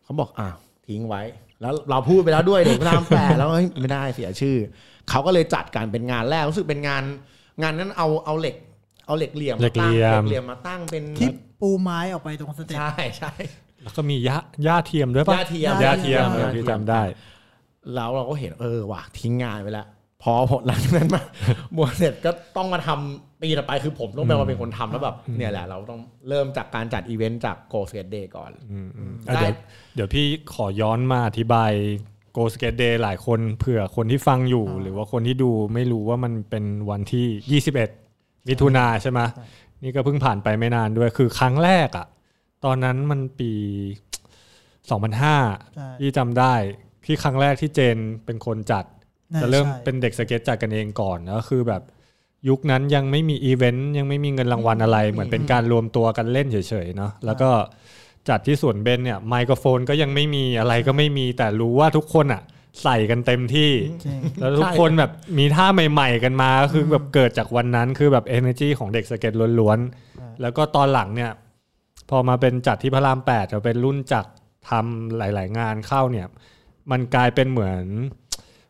[0.04, 0.48] เขาบอกอะ
[0.88, 1.22] ทิ้งไว้
[1.62, 4.58] แล้วเราพูดไปแล้วด้วยเด็กพระรามแปดแล้วเฮ้ยไม่ได้เสียชื่อ
[5.10, 7.04] เขาก็เลยจัดการเป็นงานแรกรู้สึกเป็นงาน
[7.62, 8.56] งานนั้นเอาเอาเหล็ก
[9.08, 11.30] เอาเหล็กเหลี่ยมเหล็กล็มากตั้งเหลี่ยมเหล็กเหลี่ยมาตั้งเป็นที่
[11.62, 13.32] ปูไม้ออกไปตรงสเต็ปใช่ใช่
[13.84, 14.38] แล้วก็มีหญ้า
[14.68, 17.02] หญ้าเทียมด้วยปะหญ้าเทียมหญ้าเทียมหญ้าเทียมเออที่จำได้
[17.96, 19.88] แล้วเราก็เห็นเออว่ะทิ้งงานไปแล้ว
[20.24, 21.24] พอผลหลังจากนั้นมา
[21.78, 29.56] บวชเสร็จก็ต้องมาทำปีต่อไปคือผมต้องเป็นมาเป็นคนทำแล้วแบบเนี่ยแหละเราต้องเริ่มจากการจัดอีเวนต์จากโก s เ a ตเดย์ก่อนอืมอืมอะได้เดี๋ยว
[29.96, 31.72] เดี๋ยวพี่ขอย้อนมาอธิบาย
[32.36, 37.62] Go Skate Day หลายคนเผื่อคนที่ฟังอยู่ หรือว่าคนที่ดูไม่รู้ว่ามันเป็นวันที่
[38.12, 39.20] 21 มิถุนาใช่ไหม
[39.84, 42.08] นี่ก็เพิ่งผ่านไปไม่นานด้วยคือครั้งแรกอะ
[42.66, 43.52] ตอนนั้นมันปี
[44.88, 44.98] ใช่
[45.98, 46.54] 2005ที่จำได้
[47.06, 48.95] ที่ครั้งแรกที่เจนเป็นคนจัดน่า
[49.42, 51.82] จะเริ่มใช่เป็นเด็กสเก็ตจัดกันเองก่อนแล้วคือแบบ
[52.50, 57.50] ยุคนั้นยังไม่มีอีเวนต์ยังไม่มีเงินรางวัลอะไร เหมือนเป็นการรวมตัวกันเล่นเฉยๆเนาะแล้วก็
[58.30, 62.42] จัดที่สวนเบญเนี่ยไมโครโฟนก็ยังไม่มีอะไรก็ไม่มีแต่รู้ว่าทุกคนอะ
[62.84, 63.72] ใส่กันเต็มที่
[64.06, 71.32] จริงแล้วทุกคนแบบมีท่าใหม่ ๆ กันมาก็คือแบบเกิดจากวันนั้นคือแบบ energy ของเด็กสเก็ตล้วนๆ แล้วก็ตอนหลังเนี่ย
[72.10, 74.32] พอมาเป็นจัดที่พระรามแปดจะเป็นรุ่นจักร
[74.70, 76.28] ทำหลาย ๆ งานเข้าเนี่ย
[76.92, 77.84] มันกลายเป็นเหมือน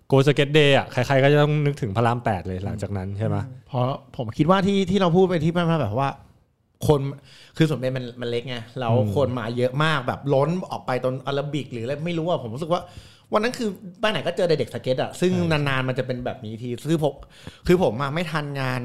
[0.08, 3.86] Go Skate Day อะใครๆก็จะต้องนึกถึงพระรามแปดเลยหลังจากนั้นใช่ไหมเพราะ
[4.18, 6.10] ผมคิดว่าที่ที่เราพูดไปที่มันแบบว่า
[6.88, 7.02] คน
[7.58, 12.82] คือสมเด็จมันมันเล็กไงแล้วคนมาเยอะมากแบบล้นออกไปตอนอาราบิกหรืออะไรไม่รู้อะผมรู้สึกว่า
[13.34, 13.70] วันนั้นคือ
[14.02, 17.14] บ้านไหนก็เจอเด็กสเก็ตอะซึ่งนานๆมันจะเป็นแบบนี้ทีคือผม
[17.68, 18.82] คือผมมาไม่ทันงาน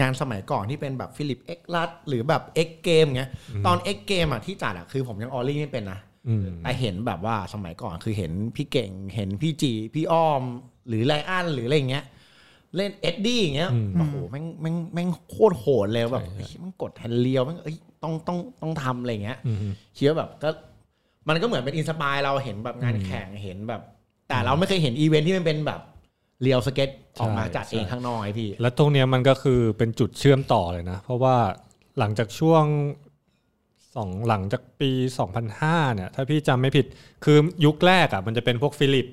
[0.00, 3.30] งานสมัยก่อนที่เป็นแบบฟิลิปเอ็กลัดหรือแบบ X Game เงี้ย
[3.66, 6.09] ตอน X Game อะที่จัดอะคือผมยัง ollie ไม่เป็นนะอืม
[6.62, 10.42] แต่เห็นแบบว่าสมัยก่อนคือเห็นพี่เก่งเห็นพี่จี พี่อ้อม
[10.88, 12.04] หรือไลอ้อนหรืออะไรอย่างเงี้ย
[12.76, 19.56] เล่นเอ็ดดี้อย่างเงี้ยอืมโอ้โหแม่งแม่งแม่งโคตรโหดเลยแบบเฮ้ยแม่งกด handrail แม่งเอ้ยต้องต้องต้องทำอะไรอย่างเงี้ยอืม
[19.96, 20.50] คิดว่าแบบก็
[21.28, 23.80] มันก็เหมือนเป็น inspire เราเห็นแบบงานแข่งเห็นแบบ
[24.28, 25.80] แต่เราไม่เคยเห็นอีเวนท์ที่มันเป็นแบบ
[26.42, 31.36] เรียวสเก็ตออกมาใช่จัดเองใช่ข้างนอกไอพี่ แล้วตรงเนี้ยมันก็คือเป็นจุดเชื่อมต่อเลยนะ เพราะว่า
[31.98, 32.64] หลังจากช่วง
[33.96, 34.90] สองหลังจากปี
[35.42, 36.86] 2005 เนี่ย ถ้าพี่จำไม่ผิด
[37.24, 39.06] คือยุคแรกอะมันจะเป็นพวกฟิลิป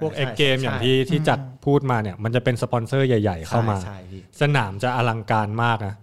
[0.00, 5.94] พวกใช่ X Game ใช่อย่างที่ที่จักรพูดมาเนี่ย มันจะเป็นสปอนเซอร์ใหญ่ๆ เข้ามาใช่ใช่พี่สนามจะอลังการมากนะ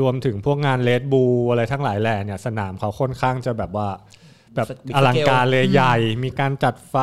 [0.00, 3.88] รวมถึงพวกงาน Red Bull อะไรทั้งหลายแหล่เนี่ย สนามเขาค่อนข้างจะแบบว่า
[4.54, 6.96] แบบ Big อลังการเลยใหญ่ มีการจัดไฟ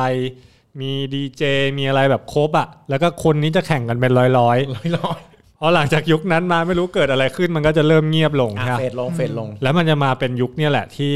[0.80, 1.42] มีดีเจ
[1.78, 4.58] มีอะไรแบบครบอะแล้วก็คนนี้จะแข่งกันเป็นร้อยร้อย
[4.98, 11.14] ร้อยๆเพราะหลังจากยุคนั้นมาไม่รู้เกิดอะไรขึ้นมันก็จะเริ่มเงียบลงอะใช่ไหม fade ลง fade ลง แล้วมันจะมาเป็นยุคเนี่ยแหละที่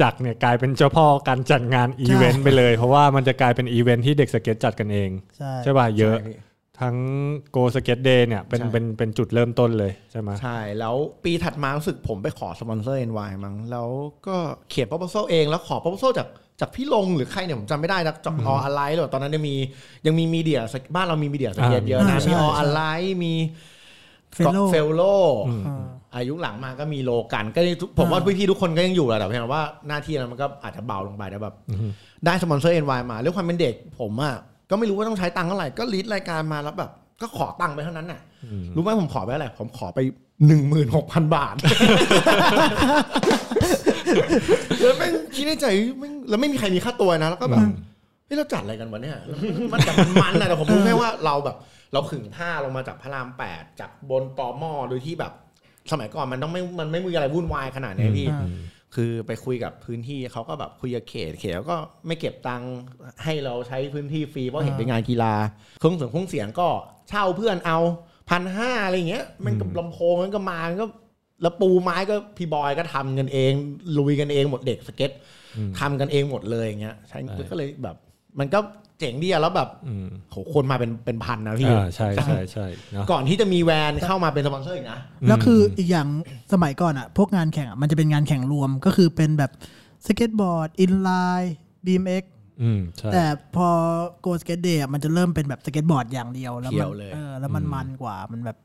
[0.00, 6.36] จักรเนี่ยกลายเป็นเจ้าพ่อการจัดงานอีเวนต์ไปเลย เพราะว่ามันจะกลายเป็นอีเวนต์ที่เด็กสเก็ตจัดกันเอง ใช่ ใช่ป่ะเยอะ ใช่พี่
[6.80, 6.96] ทั้ง
[7.50, 10.94] Go Skate Day เนี่ยเป็นใช่ เป็นเป็นจุดเริ่มต้นเลยใช่ไหมใช่ แล้ว
[11.24, 13.88] ปีถัดมารู้สึกผมไปขอสปอนเซอร์ NY มั้งแล้ว
[14.26, 14.36] ก็
[14.70, 16.28] เขียน proposal เองแล้วขอ proposal จาก
[16.62, 19.54] จากพี่ลงหรือใครเนี่ยผมจำไม่ได้นะจากออะไรหรือตอนนั้นยังมี
[20.06, 20.60] ยังมี media
[20.94, 22.80] บ้านเรามี media สเก็ตเยอะนะอ่าใช่มีอใช่อะไร
[23.24, 23.34] มี
[24.36, 25.02] Fellow เฟลโล
[25.48, 25.84] อืมอ่า
[26.16, 31.54] อายุหลังมาก็มีโลกันก็ยังทุกผมว่าพี่ๆทุกคนก็ยังอยู่แหละแต่เพียงแต่ว่าหน้าที่นั้นมันก็อาจจะเบาลงไปแต่แบบ
[32.24, 34.34] ได้สปอนเซอร์ NY มาด้วยความเป็นเด็กผมอะ
[34.70, 36.90] ก็ไม่รู้ว่าต้องใช้ตังค์เท่าไหร่ก็ list รายการมาแล้วแบบ
[37.22, 38.20] ก็ขอตังค์ไปเท่านั้นน่ะ
[38.74, 39.98] รู้ไหมผมขอไปเท่าไหร่ผมขอไป
[40.46, 41.56] หนึ่งหมื่นหกพันบาท
[44.80, 45.66] แล้วแม่งคิดในใจ
[45.98, 47.64] แม่งแล้วไม่มีใครมีค่าตัวนะ แล้วก็แบบ
[48.26, 49.38] เฮ้ยเราจัดอะไรกันวะเนี่ยแล้ว
[49.72, 51.56] มันแต่มันมันนะแต่ผมรู้แค่ว่าเราแบบ
[51.92, 55.32] เราขึงผ้าลงมาจากพระรามแปดจากบนตอหม้อโดยที่แบบ
[55.92, 58.48] สมัยก่อนมันต้องไม่ มันไม่มีอะไรวุ่นวายขนาดนี้พี่อ่า
[58.96, 61.76] คือไปคุยกับพื้นที่เขาก็แบบคุยกับเขต เขตแล้วก็
[62.06, 62.72] ไม่เก็บตังค์
[63.24, 65.34] ให้เราใช้พื้นที่ฟรีเพราะเห็นเป็นงานกีฬา
[65.78, 66.68] เครื่องเสียงเครื่องเสียงก็
[67.08, 67.78] เช่าเพื่อนเอา
[68.30, 70.86] พันห้าอะไรอย่างเงี้ยมันกับลำโพงมันก็มามันก็
[71.42, 73.52] แล้วปูไม้ก็พี่บอยก็ทำกันเอง
[73.98, 75.10] ลุยกันเองหมดเด็กสเก็ต
[75.80, 77.18] ทำกันเองหมดเลยอย่างเงี้ยใช่
[77.50, 77.96] ก็เลยแบบ
[78.38, 78.58] มันก็
[78.98, 86.08] เจ๋งดีอะแล้วแบบอืมโหคนมาเป็นเป็นพันนะพี่อ่าใช่ใช่ใช่เนอะก่อนที่จะมีแวนเข้ามาเป็นสปอนเซอร์อีกนะแล้วคืออีกอย่าง
[86.52, 89.50] สมัยก่อนอะพวกงานแข่งอะมันจะเป็นงานแข่งรวมก็คือเป็นแบบ
[90.06, 92.41] สเก็ตบอร์ด inline BMX อืมใช่
[93.12, 93.24] แต่
[93.56, 93.68] พอ
[94.20, 98.56] Go Skate Day มันจะเริ่มเป็นแบบสเก็ตบอร์ดอย่างเดียวแล้วเขีมัยวเลยเออแล้วมันมันกว่ามันแบบ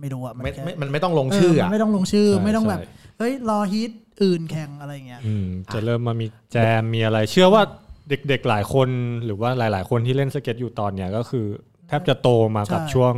[0.00, 2.86] ไม่รู้อะมันไม่แค่ไม่มันไม่ต้องลงชื่อเมัอะนไม่ต้องลงชื่อใช่ไม่ต้องแบบใช่
[3.18, 3.90] เฮ้ยรอ heat
[4.22, 7.62] อื่นแข่งอะไรเงี้ยอืมจะเริ่มมามีแจมมีอะไร เชื่อว่า
[8.08, 8.88] เด็กๆหลายคน
[9.24, 11.46] หรือว่าหลาย ๆ คนที่เล่นสเก็ตอยู่ตอนเนี้ยก็คือ
[11.88, 13.14] แทบจะโตมากับใช่ช่วง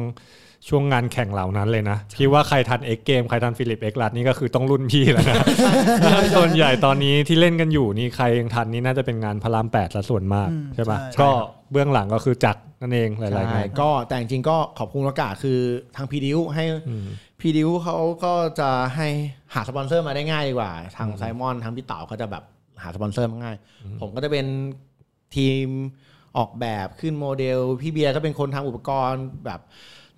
[0.68, 5.36] ช่วงงานแข่งเหล่านั้นเลยนะพี่ว่าใครทัน X Game ใครทันฟิลิปเอ็กลัดนี่ก็คือต้องรุ่นพี่แล้วนะ
[6.36, 11.30] ส่วนใหญ่ตอนนี้ที่เล่นกันอยู่นี่ใครยังทันนี่น่าจะเป็นงานพระรามแปดละส่วนมากอืมใช่ปะใช่ก็
[11.72, 15.58] เบื้องหลังก็คือจักรนั่นเองหลายๆใช่งานก็แต่จริงๆก็ขอบคุณโอกาสคือ
[15.96, 17.06] ทาง Preduce ให้อืม
[17.40, 19.08] Preduce เขาก็จะให้
[19.54, 22.44] หาสปอนเซอร์มาได้ง่ายดีกว่า ทางไซมอนทางพี่เต๋าเขาจะแบบ
[22.82, 23.56] หาสปอนเซอร์มาง่าย
[24.00, 24.46] ผมก็จะเป็น
[25.36, 25.66] ทีม
[26.38, 29.60] ออกแบบขึ้นโมเดล พี่เบียร์ก็เป็นคนทำอุปกรณ์แบบ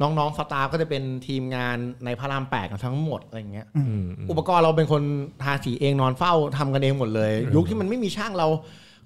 [0.01, 5.03] น้องๆ staff ก็จะเป็นทีมงานในพระรามแปดกันทั้งหมดอะไรอย่างเงี้ยอืมอุปกรณ์เราเป็นคน
[5.43, 8.49] ทาสีเองนอนเฝ้าทำกันเองหมดเลย ยุคที่มันไม่มีช่างเรา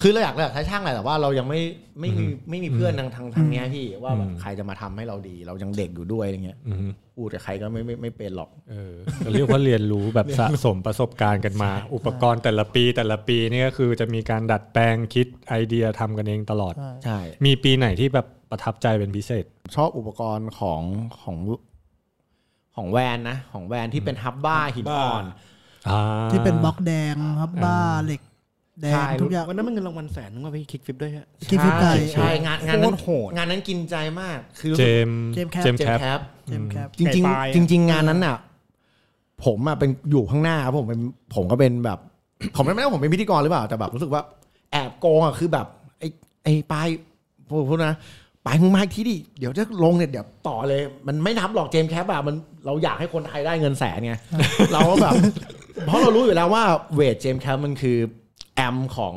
[0.03, 1.61] คือเราอยากเราอยากใช้ช่างแหละแต่ว่าเรายังไม่
[2.01, 8.93] ไม่มีไม่มีเพื่อนทางทางทางเนี้ยพี่ว่าแบบใครจะมาทำให้เราดี เรายังเด็กอยู่ด้วยอะไรเงี้ยอืมพูดกับใครก็ไม่ไม่ไม่เป็นหรอกเออ
[9.25, 20.83] ก็เรียกว่าเรียนรู้แบบสะสมประสบการณ์กันมา อุปกรณ์แต่ละปีแต่ละปีนี่ก็คือจะมีการดัดแปลงคิดไอเดียทำกันเองตลอดใช่ใช่มีปีไหนที่แบบ ประทับใจเป็นพิเศษ ชอบอุปกรณ์ของ
[21.21, 21.37] ของ
[22.77, 25.25] ของแวนนะ ของแวนที่เป็นฮับบ้าหินอ่อน
[26.31, 28.23] ที่เป็นบล็อกแดงครับบ้าเหล็ก
[28.83, 38.37] แดใช่งทุกอย่างวันนั้นมันเงินรางวัลแสนนึงว่าพี่คิกฟิปด้วยฮะคิดฟิปไก่ใช่งานงานนั้นโคตรโหดงานนั้นกินใจมาก คือเจมเจมส์แคปเจมส์เจมแคปส์แคปเจมส์แคปจริงไก่ปลายๆอะจริงๆงานนั้นน่ะ
[39.45, 41.01] ผมอะเป็นอยู่ข้างหน้าครับผมเป็น
[41.35, 41.99] ผมก็เป็นแบบ
[42.57, 44.23] ผมไม่ได้ว่าผมเป็นพิธีกรหรือเปล่าแต่แบบรู้สึกว่า
[44.71, 45.67] แอบโกงอะคือแบบ
[45.99, 46.09] ไอ้
[46.45, 46.87] ไอ้ปลาย
[47.49, 47.95] พูดพูดนะ
[48.47, 52.35] ปลายมึงมาอีกทีดิเดี๋ยวจะลงเนี่ยเดี๋ยวต่อเลย มันไม่นับหรอก James Capps อะมัน
[52.67, 54.15] เราอยากให้คนไทยได้เงินแสนไง
[54.73, 55.15] เราก็แบบ
[55.87, 57.99] เพราะเรารู้อยู่แล้วว่าเวท James Capps มันคือ
[58.57, 59.15] am ของ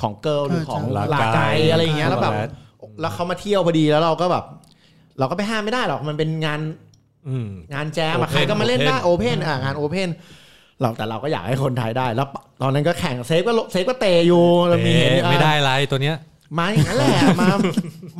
[0.00, 1.40] ของ Girl หรือของเออใช่ Lakai
[1.70, 4.44] อะไรอย่างเงี้ยแล้วแบบช็อกโกแลตแล้วเขามาเที่ยวพอดีแล้วเราก็แบบ
[5.18, 6.60] เราก็ไปห้ามไม่ได้หรอกมันเป็นงาน
[7.28, 10.08] อืมงานแจมอะ Open ใครก็มาเล่นได้ Open open อะงาน open
[10.80, 12.26] เราแต่เราก็อยากให้คนไทยได้ แล้ว
[12.62, 16.16] ตอนนั้นก็แข่งเซฟก็เซฟก็เตะอยู่เรามีเห็นเอ๊ะไม่ได้ไรตัวเนี้ย
[16.58, 17.48] มาอย่างนั้นแหละมา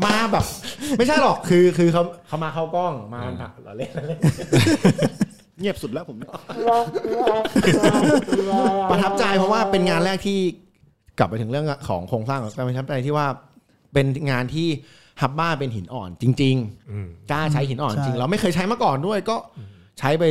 [0.05, 0.45] มาแบบ
[0.97, 3.21] ไม่ใช่หรอกคือคือเขาเขามาเข้ากล้องมา
[3.65, 4.21] เราเล่นเราเล่น
[5.59, 6.17] เงียบสุดแล้วผม
[8.91, 10.39] ประทับใจเพราะว่าเป็นงานแรกที่
[11.19, 13.27] กลับไปถึงเรื่องของโครงสร้างของการประทับใจที่ว่า
[13.93, 14.69] เป็นงานที่
[15.23, 16.57] ฮับบ้าเป็นหินอ่อนจริง
[16.91, 19.37] อืมๆกล้าใช้หินอ่อนใช่จริงเราไม่เคยใช้มาก่อนด้วยก็
[19.99, 20.25] ใช้ไป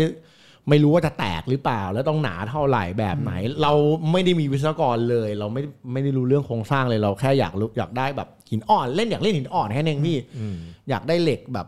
[0.70, 3.74] ไม่รู้ว่าจะแตกหรือเปล่า แล้วต้องหนาเท่าไหร่แบบไหน เรา
[4.12, 10.58] ไม่ได้มีวิศวกรเลย เราไม่ไม่ได้รู้เรื่องโครงสร้างเลยเราแค่อยากรู้อยากได้แบบหินอ่อนเล่นอยากเล่นหินอ่อนแค่นั้นเองพี่อืม
[10.90, 11.68] อยากได้เหล็กแบบ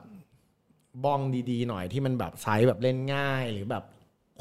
[1.04, 3.84] บ้องดีๆ หน่อยที่มันแบบไซส์แบบเล่นง่าย หรือแบบ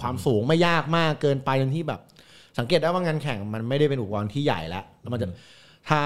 [0.00, 2.00] ความสูงไม่ยากมากเกินไปจนที่แบบ
[2.58, 5.28] สังเกตได้ว่างานแข่งมันไม่ได้เป็นอุปกรณ์ที่ใหญ่แล้วแล้วมันจะ
[5.88, 6.00] ถ้า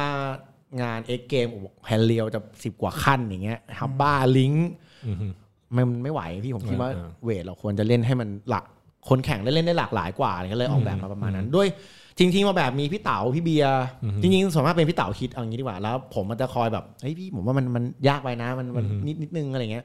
[0.83, 1.47] งาน X Game
[1.87, 4.55] handrail จะสิบกว่าขั้นอย่างเงี้ย hubba ลิง
[5.07, 5.13] อื
[5.77, 8.65] มมันไม่ไหวพี่ผมคิดว่าเออเวทเราควรจะเล่นให้มันหลัก
[9.09, 11.69] คนแข่งได้เล่นได้หลากหลายกว่าอะไรก็เลยออกแบบมาประมาณนั้น ด้วย
[12.19, 13.83] จริงๆมาแบบมีพี่เต๋าพี่เบียร์
[14.23, 19.85] จริงๆส่วนมากเป็นพี่เต๋าคิดเอางี้ดีกว่าแล้ว ผมมันจะคอยแบบเฮ้ยพี่ผมว่ามันมันยากไปนะมันมันนิดนิดนึงอะไรเงี้ย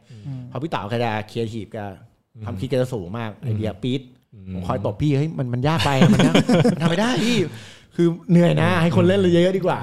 [0.50, 1.78] เพราะพี่เต๋าแกจะครีเอทีฟแก
[2.46, 4.02] ความคิดแกจะสูงมากไอเดียปี๊ด
[4.54, 6.36] ผมคอยตบพี่เฮ้ยมันมันยากไปมันยาก
[6.74, 7.38] มันทำไม่ได้พี่
[7.96, 9.78] คือเหนื่อยนะให้คนเล่นเลยเยอะๆดีกว่า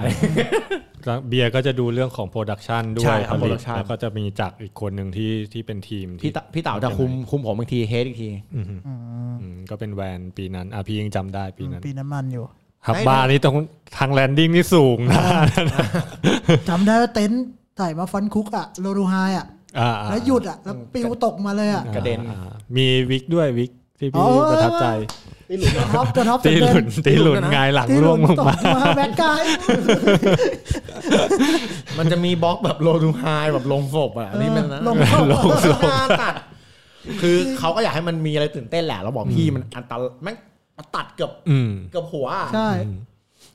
[1.05, 12.45] แล้วเบียร์ก็จะดูเรื่องของโปรดักชันด้วใช่ยครับผลิต production แล้วก็จะมีจักรอีกคนหนึ่งที่ที่เป็นทีมที่พี่เต๋าพี่เต๋าจะคุมคุมผมบางทีเฮดอีกทีอืมอืมก็เป็นแวนปีนั้นอะพี่ยังจำได้ปีนั้น ปีน้ำมันอยู่
[12.87, 13.57] ฮับได้บาร์นี่ตรง
[13.99, 15.21] ทางแลนดิ้งนี่สูงนะ
[16.69, 17.45] จำได้ว่าเต็นท์
[17.81, 19.47] ถ่ายมาฟันคุกอะโลดูไฮอะ
[19.79, 22.39] อ่าแล้วหยุดอะแล้วปิวตกมาเลยอะกระเด็นอ่า
[22.77, 24.87] มีวิกด้วยวิก ที่อ๋พี่อประทับใจ
[25.75, 29.43] ตัวท็อปตัวท็อปตีหลุนตีหลุนนะหงายหลังที่หล่ล่วงนลงตกมามาแบ็กกาย
[31.99, 33.25] มันจะมีบล็อกแบบโลดูไฮ
[33.55, 35.81] แบบลงศพอะนี่มันนะลงศพลงศพ
[36.23, 36.35] ตัด
[37.21, 40.37] คือเขาก็อยากให้มันมีอะไรตื่นเต้นแหละเราบอกพี่มันอันตรายแม่ง
[40.97, 42.71] ตัดเกือบอืมเกือบหัวอะใช่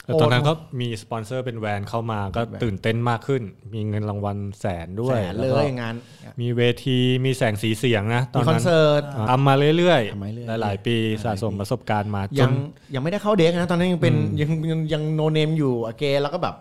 [0.07, 3.41] แต่ตอนนั้นก็มีสปอนเซอร์เป็นแวนเข้ามาก็ตื่นเต้นมากขึ้น
[3.73, 5.93] มีเงินรางวัลแสนด้วยแสนเลแวก็ยงาน
[6.41, 12.53] มีเวทีมีแสงสีเสียงนะ ตอมีนคอนนั้นเสิร์ตทำมาเรื่อยทำมาเรื่อยๆ หลาย ๆ ปีสะสมประสบการณ์มาจยันง
[12.95, 16.55] ยังไม่ได้เข้าเด็กนะตอนนั้นยังเป็นยังยังยัง no name อยู่อเกแล้วก็แบบ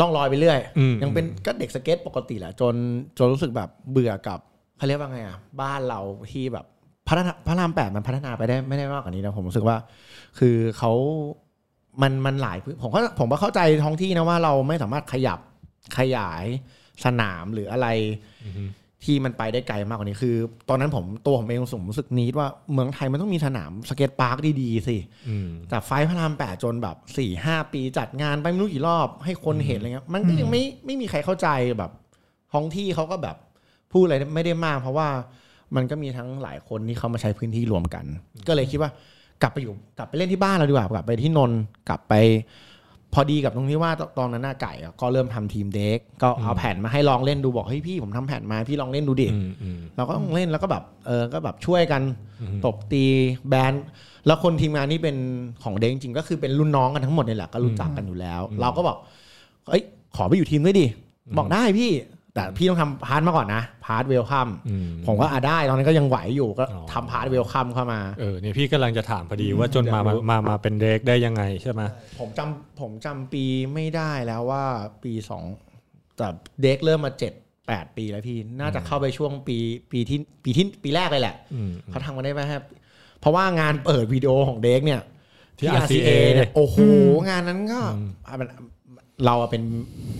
[0.00, 2.74] ล่องลอยไปเรื่อยอืมยังเป็นก็เด็กสเก็ตปกติแหละจน
[3.18, 4.38] จนรู้สึกแบบเบื่อกับ
[4.76, 6.66] เขาเรียกว่าไงอะบ้านเราที่แบบ
[7.08, 9.76] พัฒนาพระรามแปดมันพัฒนาไปได้ไม่ได้มากกว่านี้นะผมรู้สึกว่า
[10.38, 10.92] คือเขา
[12.02, 15.38] มันมันหลายพื้นผมก็ผมก็เข้าใจท้องที่นะว่าเราไม่สามารถขยับ
[15.98, 16.44] ขยาย
[17.04, 17.86] สนามหรืออะไร
[19.04, 20.36] ที่มันไปได้ไกลมากกว่านี้คือ
[20.68, 24.96] ตอนนั้นผมตัวผมเองผมรู้สึกนิดว่าเมืองไทยมันต้องมีสนาม skate park ดีๆสิ
[25.28, 31.90] อืมแต่ไฟท์พระรามแปดจนแบบสี่ห้าปีจัดงานไปไม่รู้กี่รอบให้คนเห็นอะไรเงี้ยมันก็ยังไม่ไม่มีใครเข้าใจแบบ
[32.52, 33.36] ท้องที่เขาก็แบบ
[33.92, 35.08] พูดอะไรไม่ได้มาก เพราะว่า
[35.76, 38.04] มันก็มีทั้งหลายคนที่เขามาใช้พื้นที่รวมกัน
[38.48, 38.90] ก็เลยคิดว่า
[39.42, 42.14] กลับไปอยู่กลับไปเล่นที่บ้านเราดีกว่ากลับไปที่นนท์กลับไป
[43.14, 52.02] พอดีกับตรงที่ว่าตตอนนั้นหน้าไก่อะก็เริ่มทำทีมเด็กก็เอาแผ่นมาให้ลองเล่นดูบอกเฮ้ยพี่ผมทำแผ่นมาพี่ลองเล่นดูดิอืมอืมเราก็ต้องเล่นแล้วก็แบบเออก็แบบช่วยกัน
[52.64, 53.04] ตบตี
[53.48, 53.84] แบนด์
[54.26, 55.16] แล้วคนทีมงานนี่เป็น
[55.64, 58.96] ของเด็กจริงๆก็คือเป็นรุ่นน้องกันทั้งหมดนี่แหละก็รู้จักกันอยู่แล้ว เราก็บอก
[59.68, 59.82] เอ้ย
[60.16, 60.86] ขอไปอยู่ทีมด้วยดิ
[61.38, 61.90] บอกได้พี่
[62.34, 71.82] แต่พี่ต้องทำ part มาก่อนนะ part welcome อืมผมก็อะได้ตอนนั้นก็ยังไหวอยู่ก็อ๋อทำ part welcome เข้ามาเออเนี่ยพี่กำลังจะถามพอดีว่าจนมาอยากมารู้มามาเป็นเด็กได้ยังไงใช่ไหม
[72.18, 74.64] ผมจำผมจำปีไม่ได้แล้วว่า
[75.02, 75.44] ปีสอง
[76.16, 76.26] แต่
[76.62, 77.32] เด็กเริ่มมาเจ็ด
[77.68, 79.56] แปดปีแล้วพี่น่าจะเข้าไปช่วงปี
[79.92, 82.62] ปีที่ปีที่ปีแรกเลยแหละอืมเขาทำมาได้ไหมครับ
[83.20, 85.02] เพราะว่างานเปิดวิดีโอของเด็กเนี่ย
[85.58, 86.76] ที่ที่ RCA RCA เนี่ยโอ้โห
[87.28, 87.80] งานนั้นก็
[88.26, 88.48] อะมัน
[89.24, 89.62] เราอะเป็น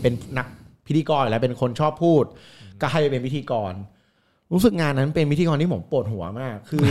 [0.02, 0.46] เป็นนัก
[0.90, 2.24] พิธีกรอยู่แล้วเป็นคนชอบพูด
[2.80, 3.72] ก็ให้ไปเป็นพิธีกร
[4.52, 6.86] รู้สึกงานนั้นเป็นพิธีกรที่ผมปวดหัวมาก คือ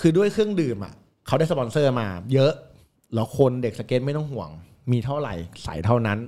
[0.00, 0.94] คือด้วยเครื่องดื่มอะ
[1.26, 2.52] เขาได้สปอนเซอร์มา เยอะ
[3.14, 4.50] แล้วคนเด็กสเก็ตไม่ต้องห่วง
[4.92, 6.18] มีเท่าไหร่ใส่เท่านั้น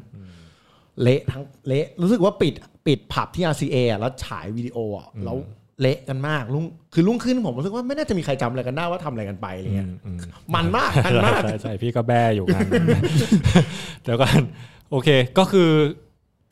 [1.02, 2.54] เละทั้งเละรู้สึกว่าปิด
[2.86, 5.36] ปิดผับที่ RCA อะแล้วฉายวิดีโออะแล้ว
[5.80, 10.18] เละกันมากลุงคือลุงขึ้นผมรู้สึกว่าไม่น่าจะมีใครจำอะไรกันได้ว่าทำอะไรกันไปอะไรเงี้ยอืม
[10.54, 12.86] มันมากมันมากใช่ใช่พี่ก็แบ้อยู่งานนั้น
[14.02, 14.40] เดี๋ยวก่อน
[14.90, 15.70] โอเค ก็คือ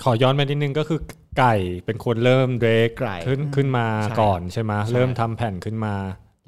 [0.02, 1.00] ขอย้อนไปนิดนึงก็คือ
[1.38, 5.94] ไก่เป็นคนเริ่มเดรกไก่ขึ้นขึ้นมาใช่ก่อนใช่ไหมใช่เริ่มทำแผ่นขึ้นมา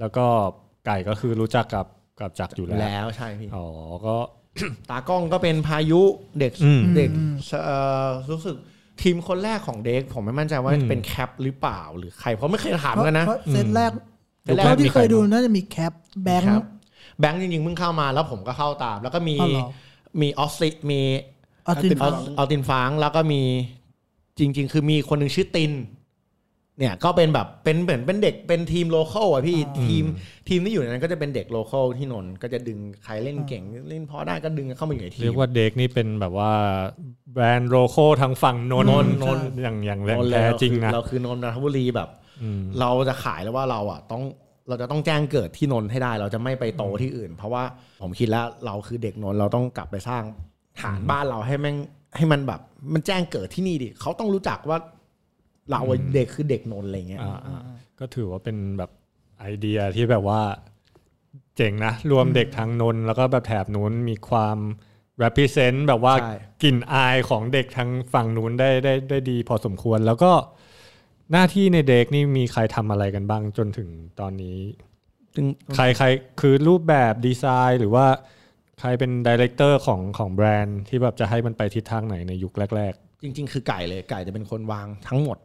[0.01, 0.27] แล้วก็
[0.87, 1.87] ไก่ก็คือรู้จักกับ
[2.21, 3.67] กับจักรอยู่แล้วแล้วใช่พี่อ๋อ
[4.07, 4.17] ก็
[4.91, 6.03] ตากล้องก็เป็นพายุ
[6.41, 7.11] เด็กอืมเด็ก
[7.65, 8.57] เอ่อรู้สึก
[9.03, 13.91] ทีมคนแรกของเด็กผมไม่มั่นใจว่าอืมเป็นแคปหรือเปล่าหรือใครเพราะไม่เคยถามเพราะกันนะเพราะเซตแรก
[14.45, 15.93] เซตแรกเท่าที่มีใครเคยดูน่าจะมีแคป
[16.25, 16.65] แบงคค์รับ
[17.21, 19.69] แบงค์จริงๆเพิ่งเข้ามาแล้วผมก็เข้าตาม แล้วก็มีอ๋อเหรอ
[20.21, 21.01] มีออสซิมี
[21.67, 23.43] ออสตินออสออสตินฟางแล้วก็มี
[24.39, 25.73] จริง ๆ คือมีคนหนึ่งชื่อติน
[26.79, 30.05] เนี่ยก็เป็นแบบเป็นเหมือนเป็นเด็กเป็นทีม local อะพี่ทีม
[30.49, 36.53] ทีมที่อยู่ในนั้นก็จะเป็นเด็ก local ที่นนท์ก็จะดึงใครเล่นเก่งเล่นพอได้ก็ดึงเข้ามาอยู่ในทีเรียมกว่าเด็กนี่เป็นแบบว่า
[37.33, 42.09] แบรนด์ local ทางฝั่งนนท์นนท์นนท์อย่างอย่างแรงนนท์แท้จริงนะเราคือนนทบุรีแบบ
[42.43, 44.23] อืมเราจะขายแล้วว่าเราอะต้อง
[44.69, 47.65] เราจะต้องแจ้งเกิดที่นนท์ให้ได้ เราจะไม่ไปโตที่อื่น เพราะว่า
[48.03, 50.23] ผมคิดแล้วเราคือเด็กนนท์เราต้องกลับไปสร้าง
[50.81, 51.77] ฐานบ้านเราให้แม่ง
[52.17, 52.61] ให้มันแบบ
[52.93, 54.79] มันแจ้งเกิดที่นี่ดิเขาต้องรู้จักว่า
[55.71, 57.61] เราอะเด็กคือเด็กนนท์อะไรเงี้ยอ่าอ่า
[57.99, 58.91] ก็ถือว่าเป็นแบบ
[59.41, 60.41] ไอเดียที่แบบว่า
[61.57, 64.59] เจ๋งนะ รวมเด็กทางนนท์แล้วก็แบบแถบนู้นมีความ
[65.23, 70.33] represent แบบว่าใช่กลิ่นอายของเด็กทางฝั่งนู้นได้ได้ได้ดีพอสมควร แล้วก็
[71.33, 73.89] หน้าที่ในเด็กนี่มีใครทำอะไรกันบ้างจนถึง
[74.21, 74.59] ตอนนี้
[75.35, 76.07] ซึ่งใครใคร
[76.41, 78.07] คือรูปแบบดีไซน์หรือว่า
[78.85, 85.39] ใครเป็น director ของของแบรนด์ที่แบบจะให้มันไปทิศทางไหนในยุคแรก จริง ๆ คือไก่เลยไก่จะเป็นคนวางทั้งหมด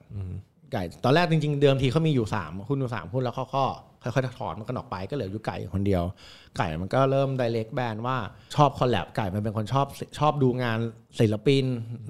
[0.73, 3.63] ไก่ ตอนแรกจริง ๆ เดิมทีเขามีอยู่สามหุ้นอยู่สามหุ้นแล้วเขาก็
[4.03, 6.03] ค่อยๆถอนมันกันออกไปก็เหลืออยู่ไก่คนเดียว
[6.57, 8.17] ไก่มันก็เริ่ม direct แบรนด์ว่า
[8.55, 9.87] ชอบ collab ไก่มันเป็นคนชอบ
[10.19, 10.79] ชอบดูงาน
[11.19, 11.65] ศิลปิน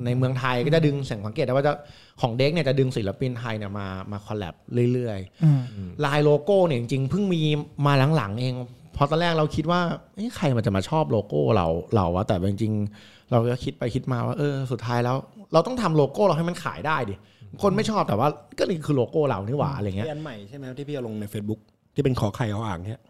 [0.05, 0.95] ในเมืองไทยก็จะดึง
[1.27, 1.73] สังเกตได้ว่าจะ
[2.21, 4.55] ของเด็กเนี่ยจะดึงศิลปินไทยเนี่ยมามา collab
[4.93, 5.49] เรื่อยๆอื
[5.87, 7.41] มลายโลโก้เนี่ยจริงๆเพิ่งมี
[7.85, 8.55] มาหลังๆเอง
[8.86, 9.81] เพราะตอนแรกเราคิดว่า
[10.15, 15.15] เอ้ใครมันจะมาชอบโลโก้เราเราวะแต่จริงๆ เราก็คิดไปคิดมาว่าเออสุดท้ายแล้ว
[15.53, 17.15] เราต้องทำโลโก้เราให้มันขายได้ดิ
[17.61, 21.59] คนไม่ชอบแต่ว่าก็นี่คือโลโก้เรานี่หว่าอะไรเงี้ยที่อันใหม่ใช่ไหมที่พี่เอาลงใน Facebook
[21.95, 23.01] ที่เป็นขอไข่เขาอ่างเนี่ย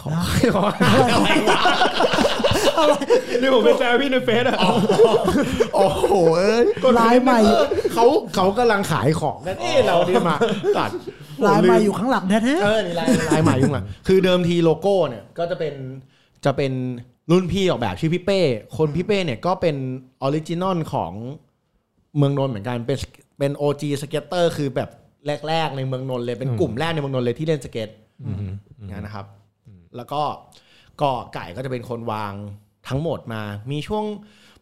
[0.00, 0.08] ขอ
[0.54, 0.78] ขออะไร
[1.50, 1.60] วะ
[3.40, 4.58] นี่ผมไปแซวพี่ในเฟซอะ
[5.74, 6.64] โอ้โหเอ้ย
[7.00, 7.38] ลายใหม่
[7.92, 10.36] เขาเขากำลังขายของนั่นเอ้เราดีมา
[10.78, 10.90] ตัด
[11.46, 15.74] ลายมาอยู่ข้างหลังแท้เออนี่ลายลายใหม่ยุ่งหลังคือเดิมทีโลโก้เนี่ยก็จะเป็น
[16.44, 16.72] จะเป็น
[17.30, 18.40] รุ่นพี่ออกแบบชื่อพี่เป้
[18.76, 19.76] คนพี่เป้เนี่ยก็เป็น
[20.22, 21.12] original ของ
[22.16, 22.98] เมืองนนท์เหมือนกันเป็น
[23.38, 24.90] เป็น OG สเก็ตเตอร์คือแบบ
[25.48, 27.88] แรกๆในเมืองนนท์เลยเป็นกลุ่มแรกในเมืองนนท์เลยที่เล่นสเก็ต
[28.76, 29.26] อย่างนั้นนะครับ
[29.96, 30.22] แล้วก็
[31.00, 32.32] ก็ไก่ก็จะเป็นคนวาง
[32.88, 34.04] ทั้งหมดมา มีช่วง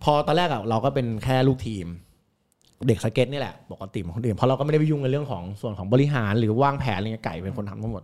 [0.02, 1.86] พอตอนแรกอะเราก็เป็นแค่ลูกทีม
[2.88, 8.02] เด็กสเก็ตนี่แหละปกติของคนอื่นเพราะเราก็ไม่ได้ไปยุ่งในเรื่องของส่วนของบริหารหรือวางแผนอะไรเงี้ยไก่เป็นคนทำทั้งหมด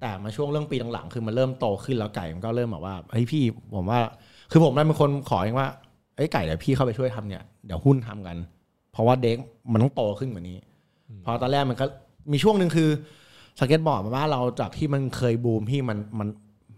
[0.00, 3.42] แต่มาช่วงเรื่องปีหลังๆคือมันเริ่มโตขึ้นแล้วไก่มันก็เริ่มแบบว่าเฮ้ยพี่
[3.76, 4.00] ผมว่า
[4.50, 5.68] คือผมนั่นเป็นคนขอเองว่า
[6.16, 8.36] เอ้ยไก่เดี๋ยวพี่เข้าไปช่วยทำเนี่ยเดี๋ยวหุ้นทำกัน
[8.92, 9.36] เพราะว่าเด็ก
[9.72, 10.58] มันต้องโตขึ้นกว่านี้
[11.22, 11.86] เพราะตอนแรกมันก็
[12.32, 12.90] มีช่วงหนึ่งคือ
[13.58, 16.28] สเก็ตบอร์ดมาว่าเราจากที่มันเคยบูมที่มันมัน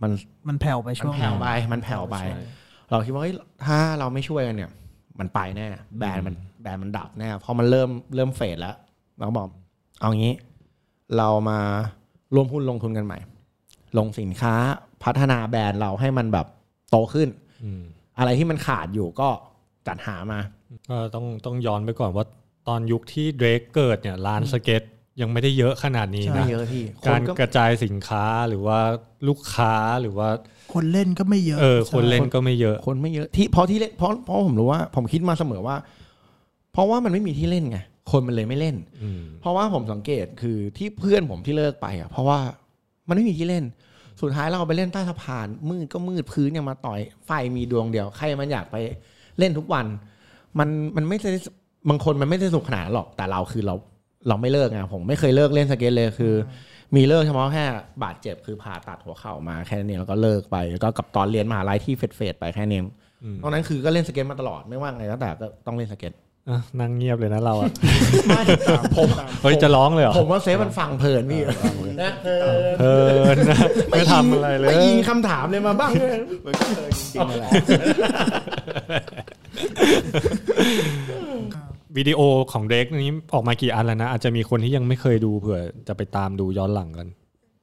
[0.03, 2.17] มันๆมันแผ่วไปมัช่นวงแผ่วไปมันแผ่วไป
[2.90, 3.35] เราคิดว่าเฮ้ย
[3.66, 4.70] ถ้าเราไม่ช่วยกันเนี่ย
[5.18, 5.66] มันไปแน่
[5.98, 8.77] แบรนด์มันแบรนด์มันดับแน่เพราะมันเริ่มเริ่มเฟดแล้ว
[9.16, 9.48] เราก็บอก
[10.01, 10.35] เอางี้
[11.16, 11.59] เรามา
[12.35, 13.18] รวมหุ้นลงทุนกันใหม่
[13.98, 14.55] ลงสินค้า
[15.05, 16.46] พัฒนาแบรนด์เราให้มันแบบ
[16.90, 17.29] โตขึ้น
[17.64, 17.83] อืม
[18.18, 19.29] อะไรที่มันขาดอยู่ก็
[19.87, 20.40] จัดหามา
[20.90, 22.27] ก็ต้องต้องย้อนไปก่อนว่า
[22.68, 24.83] ตอนยุคที่เดรกเกิดเนี่ยร้านสเก็ต
[25.20, 28.79] ยังไม่ได้เยอะขนาดนี้ไม่นะเยอะพี่คกานรก็กระจายสินค้าหรือว่า
[29.29, 30.29] ลูกค้าหรือว่า
[30.74, 35.76] คนเล่นก็ไม่เยอะ เออ คนเล่นก็ไม่เยอะ คนไม่เยอะที่เพราะที่เล่นเพราะเพราะผมรู้ว่า ผมคิดมาเสมอว่า
[36.72, 37.78] เพราะว่ามันไม่มีที่เล่นไง
[38.11, 42.38] คนมันเลยไม่เล่นอืมเพราะว่าผมสังเกตคือที่เพื่อนผมที่เลิกไปอะเพราะว่า
[43.09, 43.64] มันไม่มีที่เล่น
[44.20, 48.76] สุดท้ายเราไปเล่นใต้สะพาน มืดก็มืดพื้นยังมาต่อยไฟมีดวงเดียว ใครมันอยากไป
[49.38, 49.87] เล่นทุกวัน
[50.59, 51.31] มันมันไม่ได้
[51.88, 53.74] บางคนมันไม่ได้สนุกขนาดนั้นหรอกแต่เราคือเรา
[54.28, 56.35] เราไม่เลิกไงผมไม่เคยเลิกเล่นสเก็ตเลยคือ
[56.96, 57.64] มีเลิกเฉพาะแค่
[58.05, 62.81] บาดเจ็บคือผ่าตัดหัวเข่ามาแค่นี้แล้วก็เลิกไปแล้วก็กับตอนเรียนมหาลัยที่ fade fade ๆไปแค่นี้
[63.24, 66.12] อืมตอนนั้นคือก็เล่นสเก็ตมาตลอดไม่ว่าไงก็แต่ก็ต้องเล่นสเก็ต
[66.51, 67.70] อะนั่งเงียบเลยนะเราอะ
[68.29, 68.42] ไม่
[68.96, 69.09] ผม
[69.42, 71.40] เฮ้ยจะร้องเลยเหรอผมว่าเซฟมันฟังเพลินพี่
[72.03, 72.35] นะเพลิ
[72.72, 73.16] นเออ
[73.51, 73.59] นะ
[73.90, 76.18] ไม่ทำอะไรเลยไม่ยิงคำถามเลยมาบ้างเลย
[77.01, 77.51] จริงๆแหละ
[81.98, 82.20] วิดีโอ
[82.52, 87.08] ของเด็กนี้ออกมากี่อันแล้วนะ อาจจะมีคนที่ยังไม่เคยดูเผื่อจะไปตามดูย้อนหลังกัน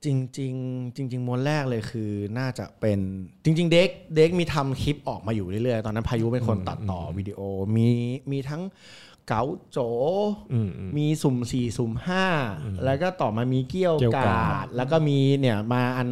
[0.05, 0.07] จ
[0.39, 2.99] ริงๆจริงๆมวนแรกเลยคือน่าจะเป็น
[3.45, 7.39] จริง ๆ เด็กเด็กมีทำคลิปออกมาอยู่เรื่อยๆ ตอนนั้นพายุเป็นคนตัดต่อวิดีโอ
[7.75, 7.87] มี
[8.31, 8.61] มีทั้ง
[9.27, 9.77] เก๋าโจ
[10.53, 12.25] อืมอืมมีสุ่มสี่สุ่มห้า
[12.85, 16.07] แล้วก็ต่อมามีเกี้ยวเกี้ยวกกาาด แล้วก็มีเนี่ยมาอัน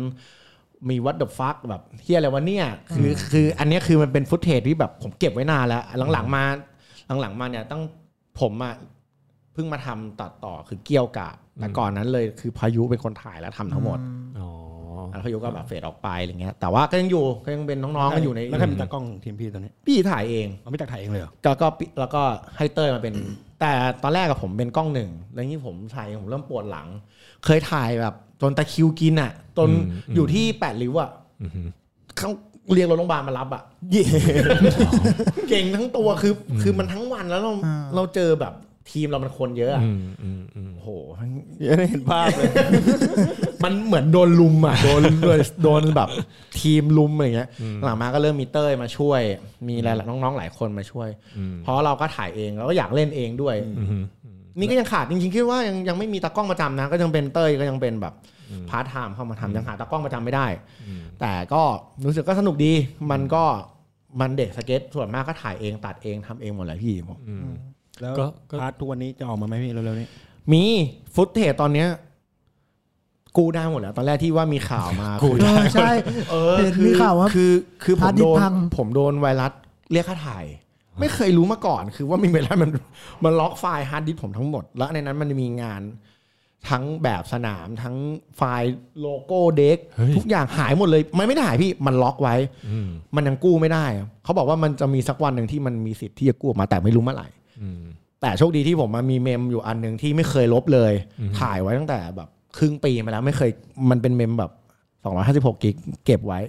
[0.89, 5.83] มีวัดเดอะฟักแบบเฮียอะไรวะเนี่ยคือคืออันเนี้ยคือมันเป็นฟุตเทจที่แบบผมเก็บไว้นานแล้ว
[6.13, 6.43] หลังๆมา
[7.21, 7.81] หลังๆมาเนี่ยต้อง
[8.39, 8.75] ผมอะ
[9.53, 13.99] เพิ่งมาทำตัดต่อคือเกี้ยวกาดแต่ก่อนนั้นเลยคือพายุเป็นคนถ่ายแล้วทำทั้งหมด
[14.39, 14.49] อ๋อ
[15.11, 22.21] แล้วพายุก็แบบเฟดออกไปอะไรเงี้ยแต่ว่าก็ยังอยู่ก็ยังเป็นน้องๆกันอยู่ในแล้วใครเป็นตากล้องทีมพี่ตอนนี้พี่ถ่ายเองเราไม่จักถ่ายเองเลยเหรอก็ก็ปิแล้วก็
[22.57, 23.13] ให้เต้ยมาเป็น
[23.61, 23.71] แต่
[24.03, 26.87] ตอนแรกกับผมเป็นกล้องหนึ่งแล้วนี่ผมถ่ายผมเริ่มปวดหลัง
[27.45, 29.69] เคยถ่ายแบบจนตะคริวกินอะจน
[30.15, 31.67] อยู่ที่แปดริ้วอะอือหือ
[32.65, 33.63] เขาเรียกรถโรงพยาบาลมารับอะ
[35.49, 38.53] เก่งทั้งตัวคือคือมันทั้งวันแล้วเราอ่าเราเจอแบบ
[38.91, 41.29] ทีมเรามันคนเยอะอะอืมอืมอืมโอ้โหมัน
[41.65, 42.51] ยังได้เห็นภาพเลย
[43.63, 46.09] มันเหมือนโดนลุมอะโดนโดนโดนแบบ
[46.59, 47.49] ทีมลุมอะไรเงี้ย
[47.83, 49.21] หลังมาก็เริ่มมีเต้ยมาช่วย
[49.67, 54.03] มีหลายๆน้องๆหลายคนมาช่วยอืมเพราะเราก็ถ่ายเองเราก็อยากเล่นเองด้วยอืม
[54.59, 58.13] นี่ก็ยังขาดจริงๆคิดว่ายังยังไม่มีตากล้องประจำนะ ก็ยังเป็นเต้ยก็ยังเป็นแบบ
[58.69, 60.45] พาร์ทไทม์เข้ามาทำยังหาตากล้องประจำไม่ได้
[61.19, 61.61] แต่ก็
[62.05, 62.73] รู้สึกก็สนุกดี
[63.11, 63.43] มันก็
[64.19, 67.47] มันเด็กสเก็ตส่วนมากก็ถ่ายเองตัดเองทำเองหมดเลยพี่ผมอืม
[68.01, 70.07] แล้วก็ก็ part ทุกวันนี้จะออกมาไหมพี่เร็วๆนี้
[70.53, 70.63] มี
[71.15, 71.87] footage ตอนเนี้ย
[73.37, 75.91] กู้ได้หมดแล้วตอนแรกที่ว่ามีข่าวมากู้เออใช่
[76.31, 77.51] เออเห็นคือมีข่าวว่าคือ
[77.83, 79.51] คือผมฮาร์ดดิสโดก์นพังผมโดนไวรัส
[79.91, 80.45] เรียกค่าไถ่
[80.99, 82.71] ไม่เคยรู้มาก่อน คือว่ามีไวรัสมัน
[83.23, 85.81] มันล็อกไฟล์ฮาร์ดดิสก์ผมทั้งหมด แล้วในนั้นมันมีงาน
[86.69, 87.95] ทั้งแบบสนามทั้ง
[88.37, 92.35] ไฟล์โลโก้เด็กเฮ้ยทุกอย่างหายหมดเลย มันไม่ได้หายพี่มันล็อกไว้
[92.71, 93.85] อืมมันยังกู้ไม่ได้
[94.23, 97.27] เขาบอกว่ามันจะมีสักวันหนึ่งที่มันมีสิทธิ์ที่จะกู้ออกมาแต่ไม่รู้เมื่อไหร่
[97.61, 97.81] อืม
[98.21, 103.49] แต่โชคดีที่ผมมามี mem อยู่อันหนึ่งที่ไม่เคยลบเลยอืมถ่ายไว้ตั้งแต่แบบครึ่งปีมาแล้วไม่เคย
[103.89, 104.51] มันเป็น mem แบบ
[105.03, 106.39] 256 gig เก็บไว้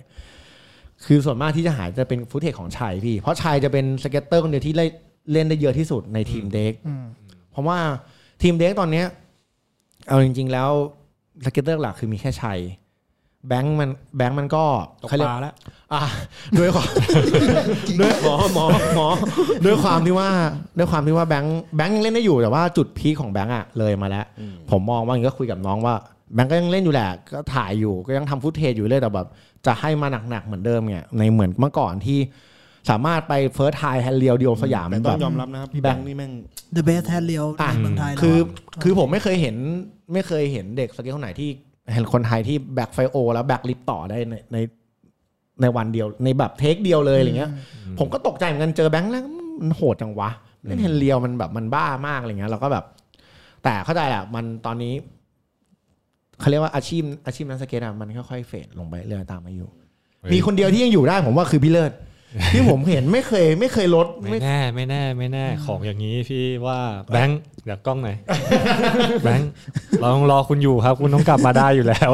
[1.05, 4.91] คือส่วนมากที่จะหายจะเป็น footage ของชัยพี่ เพราะชัยจะเป็น skater คนเดียวที่เล่น
[5.33, 7.05] เล่นได้เยอะที่สุดในทีมเด็กอืม
[7.51, 7.79] เพราะว่า
[8.43, 9.07] ทีมเด็กตอนเนี้ย
[10.09, 10.71] เอาจริง ๆ แล้ว
[11.45, 12.61] skater หลักคือมีแค่ชัย
[13.49, 14.65] แบงค์มันแบงค์มันก็
[15.03, 15.55] ตกเขาเรียกปลาแล้ว
[15.93, 16.03] อะ
[16.59, 16.89] ด้วยความ
[18.01, 18.65] ด้วยหมอหมอ
[18.97, 19.09] หมอ
[19.65, 20.29] ด้วยความที่ว่า
[20.79, 24.25] ด้วยความที่ว่าแบงค์แบงค์ยังเล่นได้อยู่แต่ว่าจุด peak ของแบงค์อะเลยมาแล้ว
[24.71, 25.95] ผมมองว่าอย่างนี้ก็คุยกับน้องว่า
[26.35, 29.27] แบงค์ก็ยังเล่นอยู่แหละก็ถ่ายอยู่ก็ยังทำ footage อยู่เลยแต่แบบ
[29.67, 32.19] จะให้มาหนักๆเหมือนเดิมเนี่ยในเหมือนเมื่อก่อนที่
[32.91, 36.33] สามารถไป first try handrail เดียวสยามแต่แบต้องยอมรับนะครับพี่แบงค์นี่แม่ง
[36.77, 39.57] The Best แทนเรียวอะในเมืองไทยแล้วคืออะคือผมไม่เคยเห็น
[40.13, 41.51] ไม่เคยเห็นเด็กสเก็ตคนไหนที่
[41.95, 44.59] เห็นคนไทยที่ back five-o แล้ว back lip ต่อได้ในใน
[45.61, 47.51] ในวันเดียวในแบบ take เดียวเลยอะไรเงี้ย
[47.99, 49.23] ผมก็ตกใจเหมือนกันเจอแบงค์แล้ว
[49.61, 50.31] มันโหดจังวะ
[50.65, 52.85] เล่น handrail มันแบบมันบ้ามากอะไรเงี้ยเราก็แบบ
[53.65, 54.95] แต่เข้าใจแหละมันตอนนี้
[56.41, 59.67] เขาเรียกว่าอาชีพอาชีพนักสเก็ตอะมันค่อยๆ fade ลงไปเรื่อยตามอายุ
[60.33, 61.93] มีคนเดียวที่ยังอยู่ได้ผมว่าคือพี่เลิศ
[62.53, 66.79] ที่ผมเห็นไม่เคยไม่เคยลดไม่ไม่แน่ไม่แน่ไม่แน่ของอย่างนี้พี่ว่า
[67.13, 68.17] แบงค์เดี๋ยวกล้องไหนอย
[69.25, 69.51] แบงค์
[70.01, 72.11] เราต้องรอคุณอยู่ครับ คุณต้องกลับมาได้อยู่แล้ว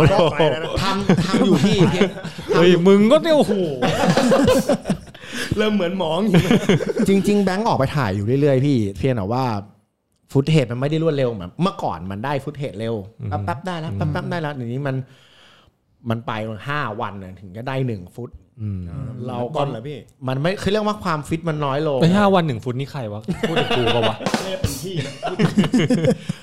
[0.83, 2.11] ทำทำอยู่ที่เพียง
[2.57, 3.55] เฮ้ยมึงก็เนี่ยโอ้โห
[5.57, 6.21] เริ่มเหมือนหมอง
[7.09, 9.45] จริง ๆ แบงค์ออกไปถ่ายอยู่เรื่อยๆพี่ เพียงแต่ว่า
[10.33, 12.95] ฟุตเทจมันไม่ได้รวดเร็วเหมือนเมื่อก่อนมันได้ฟุตเทจเร็ว
[13.29, 14.97] แป๊บๆได้แล้วแป๊บๆได้แล้วเดี๋ยวนี้มัน
[16.11, 16.33] มันไป
[16.69, 18.31] ห้าวันน่ะถึงจะได้หนึ่งฟุต
[19.27, 25.13] เราก่ก็อนเหรอพี่ มันไม่คือเรียกว่าความฟิตมันน้อยลงไอ้ห้าวันหนึ่งฟุตนี่ใครวะพูดถึงกูปะวะไม่เป็นพี่นะ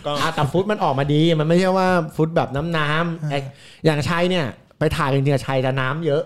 [0.06, 3.40] ก็อะแต่ฟุตมันออกมาดี มันไม่ใช่ว่าฟุตแบบน้ำน้ำไอ้
[3.86, 4.46] อย่างชัยเนี่ย
[4.80, 6.24] ไปถ่ายจริงๆอะชัยจะน้ำเยอะ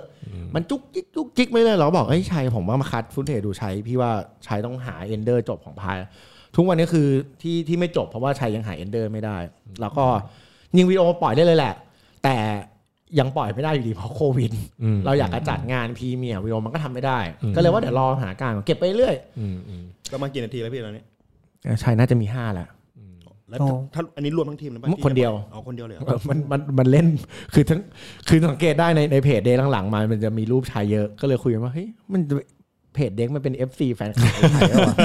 [0.55, 4.11] มันจุกจิกจุกจิกไม่เลยเราก็บอกเอ้ยชัยผมว่ามาคัด footage ดูชัยพี่ว่า
[4.47, 5.97] ชัยต้องหา ender จบของพาย
[6.55, 7.07] ทุกวันนี้คือ
[7.41, 9.37] ที่ที่ไม่จบเพราะว่าชัยยังหา ender ไม่ได้
[9.81, 10.05] แล้วก็
[10.77, 11.73] ยิงวิดีโอปล่อยได้เลยแหละ
[12.23, 12.35] แต่
[13.20, 14.51] ยังปล่อยไม่ได้อยู่ดีเพราะโควิด
[14.84, 21.03] อืมเราอยากจะจัดงาน premiere วิดีโอมันก็ทำไม่ได้อืมก็เลยว่าเดี๋ยวรอหาการเก็บไปเรื่อยอืมอืมก็มากี่นาทีแล้วพี่ตอนนี้
[21.84, 22.68] ชัยน่าจะมีห้าแหละ
[23.49, 27.07] แล้วโอ้ถ้าอันนี้รวมทั้งทีมเลยปะคนเดียวอ๋อคนเดียวเลยเหรอเออมันมันมันเล่น
[27.53, 27.80] คือทั้ง
[28.30, 32.36] คือสังเกตได้ในในเพจเดย์หลังๆมา มันจะมีรูปชัยเยอะก็เลยคุยกันว่าเฮ้ยมันจะ
[32.93, 34.95] เพจเด็กมันเป็น FC แฟนคลับไทยเหรอวะ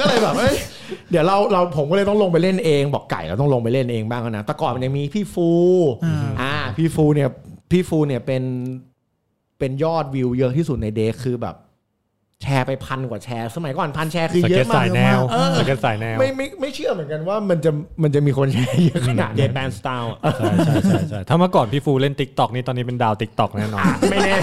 [0.00, 0.54] ก็เลยแบบเอ้ย
[1.10, 5.48] เดี๋ยวเราเราผมก็เลยต้องลงไปเล่นเอง บอกไก่เราต้องลงไปเล่นเองบ้างนะแต่ก่อนมันยังมีพี่ฟู
[6.04, 7.28] อ่าอ่าพี่ฟูเนี่ย
[7.70, 8.42] พี่ฟูเนี่ยเป็น
[9.58, 11.56] เป็นยอดวิวเยอะที่สุดในเดย์คือแบบ
[12.42, 17.70] แชร์ไปพันกว่าแชร์ สมัยก่อนพันแชร์คือสเยเก็ตอะมาสากยแนวเออสเก็ตสายแนวไม่ไม่ไม่เชื่อเหมือนกันว่ามันจะ
[18.02, 24.34] มันจะมีคนแชร์เยอะขนาดเดนี้ดแบนสไตล์อะใช่ใช่ใช่ใช่ถ้าเมื่อก่อนพี่ฟูเล่นติ๊กต็อกนี่ตอนนี้เป็นดาวติ๊กต็อกแน่นอนไม่แน่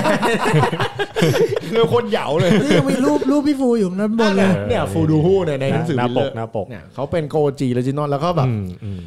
[1.72, 9.02] เรื่องคนเหยาเลยนี่ยังมีรูปรูปพี่ฟูอยู่นั้นบนเลยเนี่ยฟูดูฮู้เนี่ยในหนังสือหน้าปกวิลเลอร์หน้าปกเนี่ยเขาเป็นโกจีเลจินอลแล้วก็แบบอืมอืม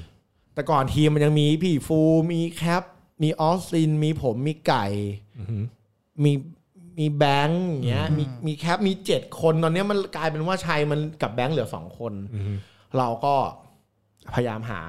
[0.54, 1.98] แต่ก่อนทีมมันยังมีพี่ฟู
[2.32, 2.82] มีแคป
[3.22, 4.86] มีออสซิน มีผมมีไก่
[5.38, 5.62] อืม
[6.24, 6.32] มี
[6.98, 12.56] มีแบงค์อย่างเงี้ยมีมีแคปมีเจ็ดคนตอนเนี้ยมันกลายเป็นว่าชัยมันกับแบงค์เหลือสองคนอืม
[12.98, 13.34] เราก็
[14.34, 14.80] พยายามหา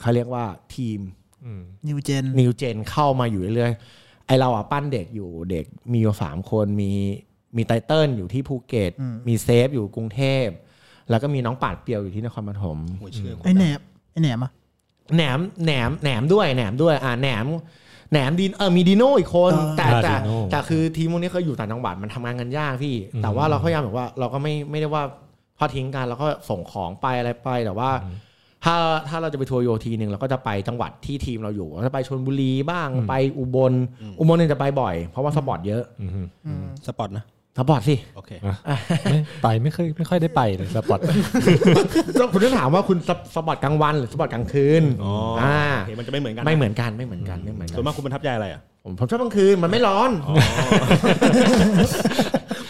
[0.00, 0.44] เขาเรียกว่า
[0.74, 1.00] ทีม
[1.44, 6.92] อืม New Gen New Gen เข้ามาอยู่เรื่อยๆไอเราอะปั้นเด็กอยู่เด็กมีอยู่สามคนมี
[7.56, 10.46] มีไตเติ้ลอยู่ที่ภูเก็ตอืมมีเซฟอยู่กรุงเทพ
[11.10, 13.80] แล้วก็มีน้องปาดเปียวอยู่ที่นครปฐมหัวเชื่อไอแหนบ
[14.12, 14.50] ไอแหนมอะ
[15.14, 17.44] แหนมแหนมแหนมด้วยแหนมด้วยอ่าแหนม
[18.12, 25.02] แหนมดินเออมีดิโน่อีกคนอ่าแต่แต่ดิโน่แต่คือทีมพวกนี้เขาอยู่ต่างจังหวัดมันทำงานกันยากพี่ แต่ว่าเราพยายามแบบว่าเราก็ไม่ไม่ได้ว่า
[25.58, 27.90] พอทิ้งกันเราก็ส่งของไปอะไรไปแต่ว่า
[28.64, 28.74] ถ้า
[29.08, 33.72] ถ้าเราจะไปทัวร์โยทีหนึ่งเราก็จะไปจังหวัดที่ทีมเราอยู่เราจะไปชลบุรีบ้างไปอุบล
[34.20, 35.82] อุบลเนี่ยจะไปบ่อย เพราะว่า spot เยอะ
[36.46, 37.24] อืม spot นะ
[37.58, 38.30] spot สิโอเค
[39.04, 41.00] ไม่ไปไม่เคยไม่ค่อยได้ไปเลย spot
[42.32, 50.10] คุณจะถามว่าคุณ spot กลางวันหรือ spot กลางคืนอ๋ออ่าโอเคมันจะไม่เหมือนกันนะไม่เหมือนกันไม่เหมือนกันไม่เหมือนกันส่วนมากคุณประทับใจอะไรอะผมผมชอบกลางคืนมันไม่ร้อน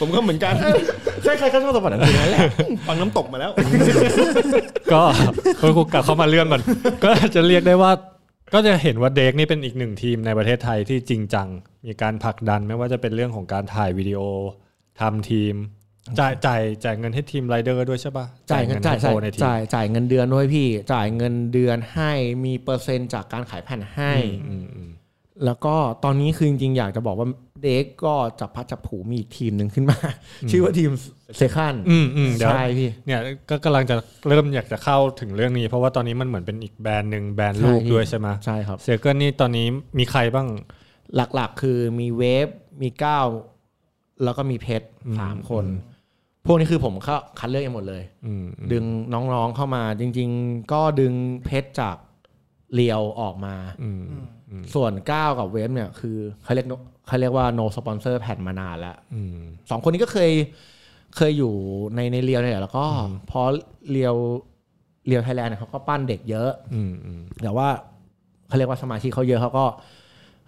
[0.01, 0.55] ผมก็เหมือนกัน
[1.25, 2.41] ใช่ใครก็ชอบ spot กลางคืนนั่นแหละ
[2.89, 3.51] ฟังน้ำตกมาแล้ว
[4.93, 5.03] ก็
[5.61, 6.63] ก็กลับเข้ามาเรื่องก่อน
[7.05, 7.93] ก็จะเรียกได้ว่า
[8.55, 11.49] ก็จะเห็นว่าเด็กนี่เป็นอีกหนึ่งทีมในประเทศไทยที่จริงจัง
[11.87, 14.21] มีการผลักดันไม่ว่าจะเป็นเรื่องของการถ่ายวิดีโอ
[15.01, 15.55] ทำทีม
[16.19, 22.13] จ่ายจ่ายจ่ายเงินให้ทีมไรเดอร์ด้วยใช่ปะจ่ายเงินจ่ายให้จ่ายโปรในทีมจ่ายจ่ายเงินเดือนด้วยพี่ จ่ายเงินเดือนให้
[22.45, 24.13] มีเปอร์เซ็นต์จากการขายแผ่นให้
[24.49, 24.91] อืมอืม
[25.45, 25.75] แล้วก็
[26.05, 27.29] ตอนนี้คือจริงๆอยากจะบอกว่า
[27.63, 29.99] เด็กก็จับพัดจับผูมีอีกทีมหนึ่งขึ้นมา
[30.51, 30.91] ชื่อว่าทีม
[31.37, 33.21] เซคันอืมอืมเดี๋ยวใช่พี่เนี่ย
[33.51, 33.97] ก็กำลังจะ
[34.29, 39.67] เริ่มอยากจะเข้าถึงเรื่องนี้ เพราะว่าตอนนี้มันเหมือนเป็นอีกแบรนด์หนึ่งแบรนด์ลูกใช่ด้วยใช่ไหมใช่ครับเซเกิลนี่ตอนนี้
[39.99, 40.49] มีใครบ้าง
[41.17, 42.49] หลักๆ คือมีเวฟ
[42.83, 43.27] มีก้าว
[44.25, 44.87] แล้วก็มีเพชร
[45.19, 45.65] สามคน
[46.47, 51.13] พวกนี้คือผมเข้าคัดเลือกเองหมดเลยอืมดึงน้องๆเข้ามา จริง ๆ ก็ดึง
[51.45, 51.97] เพชรจาก
[52.75, 54.03] เรียวออกมาอืม
[54.75, 59.37] ส่วนก้าวกับเวฟเนี่ยคือเขาเรียก no- เขาเรียกว่า no sponsor แผ่นมานานแล้วอืม
[59.71, 60.31] สองคนนี้ก็เคย
[61.17, 61.55] เคยอยู่
[61.95, 62.85] ในในเรียวเนี่ยแหละแล้วก็
[63.31, 63.41] พอ
[63.91, 64.15] เรียว
[65.07, 67.69] เรียวไทยแลนด์เนี่ยเขาก็ปั้นเด็กเยอะอืมอืมแต่ว่า
[68.49, 69.65] เขาเรียกว่าสมาชิกเขาเยอะเขาก็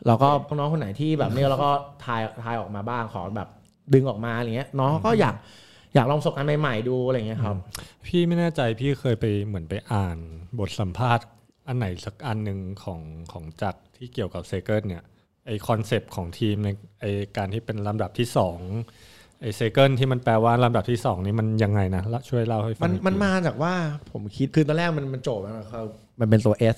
[0.06, 1.70] เราก็น้องคนไหนที่แบบนี้เราก็
[2.04, 3.48] ทายทายออกมาบ้างขอแบบ
[3.94, 5.34] ดึงออกมาอะไรเงี้ยน้องเขาก็อยาก
[5.94, 7.56] อยากลองประสบการณ์ใหม่ๆดูอะไรเงี้ยครับ
[8.06, 10.18] พี่ไม่แน่ใจพี่เคยไปเหมือนไปอ่าน
[10.58, 11.26] บทสัมภาษณ์
[11.68, 13.00] อันไหนสักอันหนึ่งของ
[13.32, 15.02] ของจักรที่เกี่ยวกับ Second เนี่ย
[15.46, 16.68] ไอคอนเซปต์ของทีมใน
[17.00, 17.04] ไอ
[17.36, 18.58] การที่เป็นลำดับที่สอง
[19.40, 23.74] ไอ Second ที่มันแปลว่าลำดับที่สองนี่มันยังไงนะละช่วยเล่าให้ฟังมันอีกทีมันมาจากว่า
[24.12, 25.84] ผมคิดคือตอนแรกมันมันโจทย์มันคือ
[26.20, 26.76] มันเป็นตัว S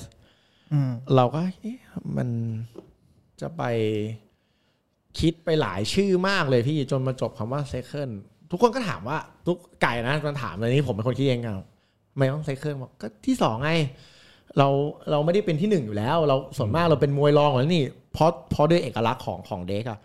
[0.72, 1.78] อืมเราก็เอ๊ะ
[2.16, 2.28] มัน
[3.40, 3.62] จะไป
[5.20, 8.12] คิดไปหลายชื่อมากเลยพี่จนมาจบคำว่า second
[8.50, 11.66] ทุกคนก็ถามว่าทุกไก่นะมันถามเลยนี่ผมเป็นคนคิดเองครับ
[12.16, 13.70] ไม่ต้อง second บอกก็ที่สองไง
[14.58, 14.68] เรา
[15.10, 19.98] เราไม่ได้เป็นที่หนึ่งอยู่แล้ว เราส่วนมากเราเป็นมวยรองอยู่แล้วนี่เพราะเพราะด้วยเอกลักษณ์ของของเด็กอะ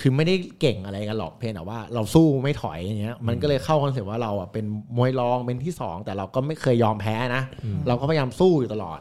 [0.00, 4.64] คือไม่ได้เก่งอะไรกันหรอกเพียงแต่ว่า เราสู้ไม่ถอยอย่างเงี้ย มันก็เลยเข้าคอนเซ็ปต์ว่าเราอะเป็น
[4.96, 7.42] มวยรองเป็นที่สองแต่เราก็ไม่เคยยอมแพ้นะ
[7.88, 9.00] เราก็พยายามสู้อยู่ตลอด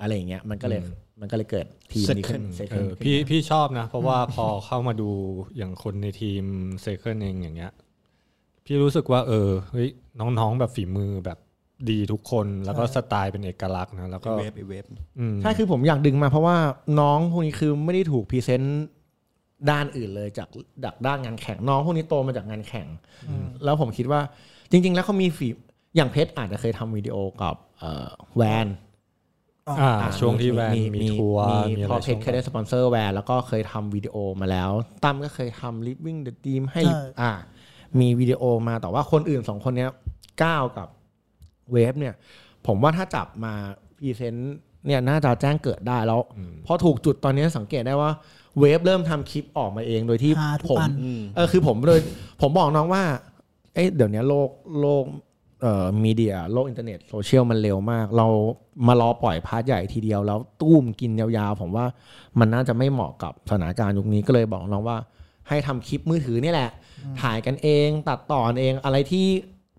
[0.00, 0.80] อะไรอย่างเงี้ยมันก็เลย
[1.20, 5.10] มันก็เลยเกิดทีมนี้ขึ้นเอ Second อพี่พี่ชอบนะ เพราะว่าพอเข้ามาดู
[5.56, 6.44] อย่างคนในทีม
[6.82, 7.72] Second เองอย่างเงี้ย
[8.64, 9.88] พี่รู้สึกว่า เออเฮ้ย
[10.20, 11.38] น้องๆแบบฝีมือแบบ
[11.90, 14.84] ดีทุกคนแล้วก็สไตล์เป็นเอกลักษณ์นะแล้วก็เวฟไอเวฟ
[15.18, 16.56] อืมใช่คือผมอยากดึงมาเพราะว่า
[17.00, 18.84] น้องพวกนี้คือไม่ได้ถูก present
[19.70, 20.48] ด้านอื่นเลยจาก
[20.84, 22.86] จากด้านงานแข่งน้องพวกนี้โตมาจากงานแข่ง
[23.64, 24.20] แล้วผมคิดว่า
[24.70, 25.48] จริง ๆ แล้วเขามีฝี
[25.96, 28.93] อย่างเพชรอาจจะเคยทำวิดีโอกับเอ่อแวนอ่า
[30.18, 34.70] ช่วงที่แวนมีทัวร์มีมีอะไรพอเพชรเคยได้สปอนเซอร์แวนแล้วก็เคยทำวิดีโอมาแล้ว
[35.04, 37.32] ตั้มก็เคยทำ Living the Dream ให้ใช่อ่า
[38.00, 39.90] มีวิดีโอมาแต่ว่าคนอื่นสองคนเนี้ย
[40.42, 40.88] ก้าวกับ
[41.72, 42.14] เวฟเนี่ย
[42.66, 43.54] ผมว่าถ้าจับมา
[43.98, 44.54] present
[44.86, 46.20] เนี่ยน่าจะแจ้งเกิดได้แล้ว
[46.66, 48.10] พอถูกจุดตอนนี้สังเกตได้ว่า
[48.58, 50.92] เวฟเริ่มทำคลิปออกมาเองโดยที่หาทุกผมอัน
[51.36, 52.00] เออคือผมเลย
[52.40, 53.02] ผมบอกน้องว่า
[53.74, 54.48] เอ้ยเดี๋ยวนี้โลก
[54.80, 55.04] โลก
[55.64, 58.26] เอ่อมีเดียโลกอินเทอร์เน็ตโซเชียลมันเร็วมาก เรา
[58.86, 61.86] มารอปล่อย part ใหญ่ทีเดียว แล้วตุนกินยาวๆ ผมว่า
[62.38, 64.98] มันน่าจะไม่เหมาะกับสถานการณ์ยุคนี้ก็เลยบอกน้องว่า
[65.48, 66.70] ให้ทำคลิปมือถือนี่แหละ
[67.20, 69.26] ถ่ายกันเองตัดต่อเองอะไรที่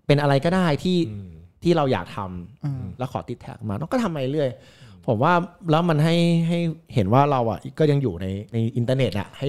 [0.06, 0.98] เป็นอะไรก็ได้ที่
[1.62, 4.50] ที่เราอยากทำอืมแล้วขอติดแท็กมาน้องก็ทำไปเรื่อย
[5.06, 5.32] ผมว่า
[5.70, 6.16] แล้วมันให้
[6.48, 6.58] ให้
[6.94, 9.48] เห็นว่าเราอะก็ยังอยู่ในในอินเทอร์เน็ตอะให้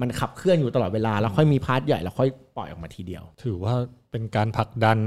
[0.00, 3.74] มันขับเคลื่อนอยู่ตลอดเวลา แล้วค่อยมี part ใหญ่แล้วค่อยปล่อยออกมาทีเดียว ถือว่า
[4.10, 4.98] เป็นการผลักดัน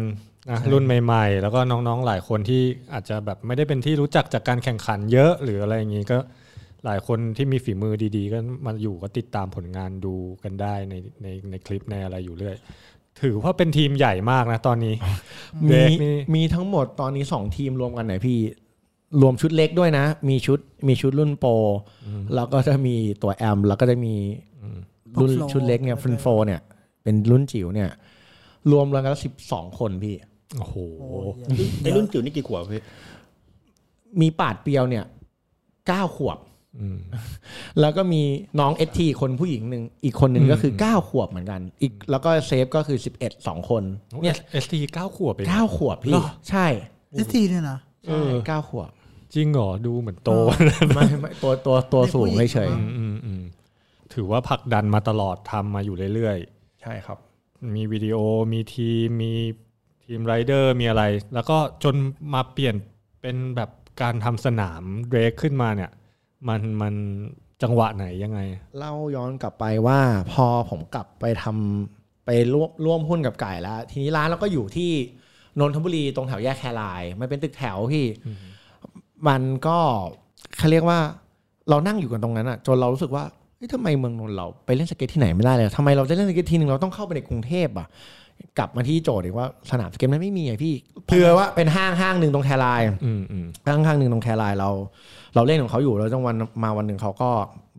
[0.49, 2.61] นะรุ่นใหม่ๆ แล้วก็น้องๆหลายคนที่
[2.93, 6.17] อาจจะแบบไม่ได้เป็นที่รู้จักจากการแข่งขันเยอะหรืออะไรอย่างนี้ก็
[6.85, 10.13] หลายคนที่มีฝีมือดีๆ ก็มาอยู่ก็ติดตามผลงานดู
[10.43, 12.55] กันได้ในในในคลิปในอะไรอยู่เรื่อย
[13.21, 14.95] ถือว่าเป็นทีมใหญ่มากนะตอนนี้
[15.69, 18.39] มีเด็กนี่มีทั้งหมดตอนนี้สองทีมรวมกันไหนพี่
[19.21, 21.51] รวมชุดเล็กด้วยนะ มีชุดมีชุดรุ่นโปร
[22.35, 24.15] แล้วก็จะมีตัวแอม แล้วก็จะมี
[25.21, 26.61] รุ่นพวก Flow ชุดเล็กเนี่ยฟอะไรนโฟเนี่ย
[27.03, 27.89] เป็นรุ่นจิ๋วเนี่ย
[28.71, 30.15] รวมแล้วกันสิบสองคนพี่
[30.59, 30.75] โอ้โห
[31.81, 32.83] ไอ้รุ่นจิ๋วนี่กี่ขวบพี่
[34.21, 35.05] มีปาดเปรียวเนี่ย
[35.87, 36.37] เก้าขวบ
[36.79, 36.97] อืม
[37.79, 38.21] แล้วก็มี
[38.59, 46.65] น้องเอทีคนผู้หญิงหนึ่งอีกคนหนึ่งอืมก็คือเก้าขวบเหมือนกัน อีกแล้วก็เซฟก็คือสิบเอ็ดสองคนเนี่เนี่ยยเอสทีเก้าขวบเองเก้าขวบพี่เหรอใช่
[47.11, 48.89] เอสทีเนี่ยนะใช่เก้าขวบ
[49.33, 50.31] จริงเหรอดูเหมือนโต
[50.95, 53.43] ไม่ไม่ตัวตัวตัวสูงเฉยอืมอืมอืม
[54.13, 58.17] ถือว่าผลักดันมาตลอดทำมาอยู่เรื่อยๆ ใช่ครับๆมีวิดีโอ
[58.53, 59.33] มีทีมมี
[60.05, 61.95] ทีมไรเดอร์มีอะไร แล้วก็จน
[62.33, 62.75] มาเปลี่ยน
[63.21, 63.69] เป็นแบบ
[64.01, 65.91] การทำสนามเดรกขึ้นมาเนี่ย
[66.47, 66.93] มันมัน
[67.63, 68.39] จังหวะไหนยังไง
[68.77, 69.99] เล่าย้อนกลับไปว่า
[70.31, 74.91] พอผมกลับไปทำไปร่วมร่วมหุ้นกับไก่แล้ว ทีนี้ร้านเราก็อยู่ที่
[75.59, 78.05] นนทบุรีตรงแถวแยกแคราย มันเป็นตึกแถวพี่
[79.27, 79.77] มันก็
[80.57, 80.99] เขาเรียกว่า
[81.69, 83.23] เรานั่งอยู่กันตรงนั้นอะจนเรารู้สึกว่า
[83.55, 87.87] เฮ้ยทำไมเมืองนนท์เราไปเล่นสเก็ตที่ไหนไม่ได้เลยทำไมเราจะเล่นสเก็ตทีหนึ่งเราต้องเข้าไปในกรุงเทพอะ
[88.57, 90.75] กลับมาที่โจทย์อีกว่าสนามสเก็ตมันไม่มีไงพี่
[91.07, 94.69] เผื่อว่าเป็นห้างห้างหนึ่งตรงแครายอืมอืมข้างข้างหนึ่งตรงแครายเรา
[95.35, 97.29] เราเล่นของเขาอยู่แล้วจังวันมาวันหนึ่งเขาก็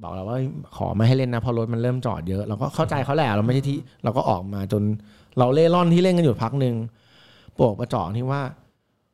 [0.03, 0.39] บอกเราว่า
[0.77, 4.83] ขอไม่ให้เล่นนะเพราะรถมันเริ่มจอดเยอะเราก็เข้าใจเขาแหละเราไม่ใช่ที่เราก็ออกมาจน
[5.39, 6.75] เราเล่ร่อนที่เล่นกันอยู่พักหนึ่ง
[7.59, 8.43] ปวกประจอกที่ว่า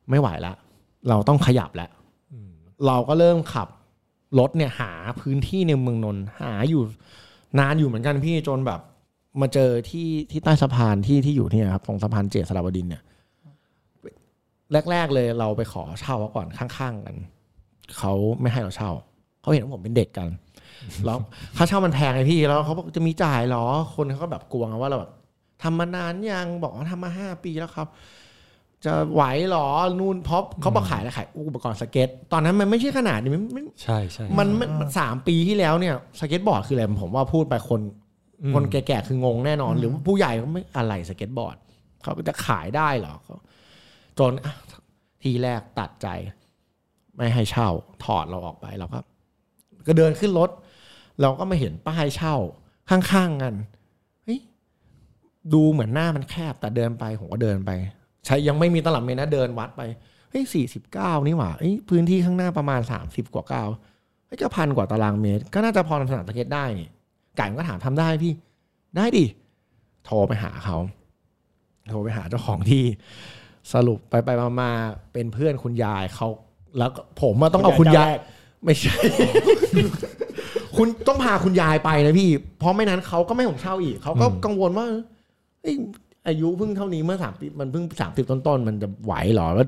[0.09, 0.53] ไม่ไหวละ
[1.09, 1.91] เราต้องขยับแล้ว
[2.87, 3.67] เราก็เริ่มขับ
[4.39, 6.81] รถเนี่ยหาพื้นที่ในเมืองนนท์หาอยู่
[7.59, 8.79] นานอยู่เหมือนกันพี่จนแบบ
[9.41, 13.03] มาเจอที่ที่ใต้สะพานที่ที่อยู่เนี่ยครับตรงสะพานเจษฎาบดินทร์เนี่ย
[14.91, 17.15] แรก ๆ เลยเราไปขอเช่าเขาก่อนข้างๆกัน
[17.97, 18.91] เขาไม่ให้เราเช่า
[19.41, 20.29] เขาเห็นว่าผมเป็นเด็กกัน
[21.05, 21.17] แล้ว
[21.57, 23.65] ค่าเช่ามันแพงไงพี่แล้วเขาบอกจะมีจ่ายเหรอ
[23.95, 25.11] คนเขาก็แบบกลัวไงว่าเราแบบ
[25.63, 27.87] ทำมานานยังบอกว่าทำมาห้าปีแล้วครับ
[28.85, 29.67] จะไหวเหรอ
[29.99, 38.10] นู่นเพราะเขาบอกขายแล้วขายอุปกรณ์สเก็ต ตอนนั้นมันไม่ใช่ขนาดนี้มันมันใช่ใช่มันมันมันสามปีที่แล้วเนี่ยสเก็ตบอร์ดคืออะไรผมว่าพูดไปคนอืม
[38.53, 41.57] คนแก่ๆคืองงแน่นอน หรือว่าผู้ใหญ่ก็ไม่อะไรสเก็ตบอร์ด
[42.01, 43.37] เขาจะขายได้เหรอเขา
[44.19, 44.53] จนอะ
[45.23, 46.07] ทีแรกตัดใจ
[47.15, 47.69] ไม่ให้เช่า
[48.03, 48.99] ถอดเราออกไปเราก็
[49.87, 50.49] ก็เดินขึ้นรถ
[51.21, 52.35] เราก็มาเห็นป้ายเช่า
[52.89, 53.55] ข้างๆกัน
[54.23, 54.39] เฮ้ย
[55.53, 57.71] ดูเหมือนหน้ามันแคบแต่เดินไปผมก็เดินไป
[58.25, 59.81] ใช้ยังไม่มีตลับเมตรนะเดินวัดไป
[60.29, 63.63] เฮ้ยสี่สิบเก้านี่หว่าเฮ้ยพื้นที่ข้างหน้าประมาณสามสิบกว่าเก้า
[64.27, 66.89] เฮ้ยก็พันกว่าตารางเมตร ก็น่าจะพอทำสนามสเก็ตได้นี่
[67.37, 68.33] ไก่มันก็ถามทำได้พี่
[68.95, 69.25] ได้ดิ
[70.05, 70.77] โทรไปหาเขา
[71.89, 72.83] โทรไปหาเจ้าของที่
[73.73, 74.71] สรุปไปไปมามา
[75.13, 76.27] เป็นเพื่อนคุณยายเขา
[76.77, 78.11] แล้วก็ผมอะต้องเอาคุณยาย
[78.63, 78.95] ไม่ใช่
[80.77, 82.29] คุณต้องพาคุณยายไปนะพี่
[82.59, 84.85] เพราะไม่นั้นเขาก็ไม่ให้ผมเช่าอีก เขาก็กังวลว่า
[85.61, 85.75] เอ้ย
[86.27, 89.67] อายุเพิ่งเท่านี้เมื่อสามปีมันเพิ่งสามสิบต้นๆ มันจะไหวเหรอแล้ว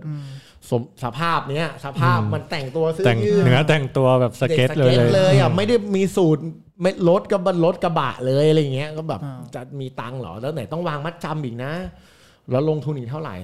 [0.70, 6.42] สมสภาพเนี้ยสภาพมันแต่งตัวเสื้อแต่งยืดเนื้อแต่งตัวแบบสเก็ตเลยด็เลยอะไม่ได้มีสูตร
[6.82, 11.72] ไม่รถกับบรถกระบะเลยอะไรเงี้ยก็แบบอ่าจะมีตังค์เหรอแล้วไหนต้องวางมัดจำอีกนะ
[12.52, 13.36] แล้วลงทุนอีกเท่าไหร่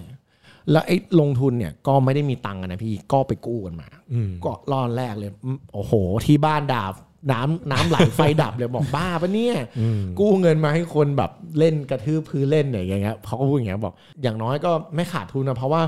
[0.71, 5.93] แล้วไอ้ลงทุนเนี่ยก็ไม่ได้มีตังค์กันนะพี่ก็ไปกู้กันมาอืมก็รอนแรกเลยอืมโอ้โห
[6.25, 6.93] ที่บ้านดาบ
[7.31, 13.93] น้ำน้ำไหลไฟดับเลยบอกบ้าปะเนี่ยอืมกู้เงินมาให้คนแบบเล่นกระทืบพื้นเล่นอย่างเงี้ยเขาก็พูดอย่างเงี้ยบอก
[14.23, 15.81] อย่างน้อยก็ไม่ขาดทุนนะเพราะว่า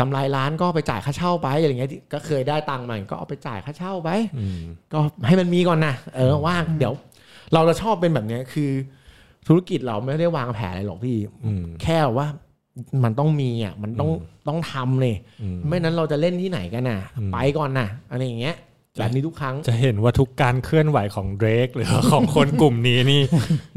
[0.00, 4.60] กำไรร้านก็ไปจ่ายค่าเช่าไปอะไรเงี้ยก็เคยได้ตังค์มาก็เอาไปจ่ายค่าเช่าไปอืม
[4.92, 6.94] ก็ให้มันมีก่อนนะเออว่างเดี๋ยว
[7.54, 8.70] เราจะชอบเป็นแบบเนี้ยคือ
[9.46, 12.26] ธุรกิจเราไม่ได้วางแผนอะไรหรอกพี่อืมแค่ว่า
[13.04, 14.10] มันต้องมีอะมันต้อง
[14.48, 18.60] ต้องทำเลยอืมไม่นั้นเราจะเล่นที่ไหนกันน่ะอืมไปก่อนน่ะอะไรอย่างเงี้ยจ
[19.00, 23.22] แบบนี้ทุกครั้ง จะเห็นว่าทุกการเคลื่อนไหวของเดรกหรือของคนกลุ่มนี้นี่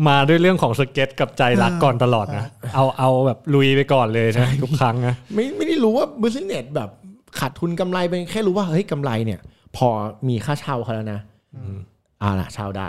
[0.07, 2.45] มาด้วยเรื่องของสเก็ตกับใจรักก่อนตลอดนะ
[2.76, 6.89] เอาเอาแบบลุยไปก่อนเลยนะทุกครั้งนะไม่ไม่ได้รู้ว่าบิสเนสแบบ
[7.39, 9.39] ขาดทุนกำไรไปแค่รู้ว่าเฮ้ยกำไรเนี่ย
[9.78, 9.88] พอ
[10.28, 11.19] มีค่าเช่าเขาแล้วนะ
[12.21, 12.88] อ่าล่ะเช่าได้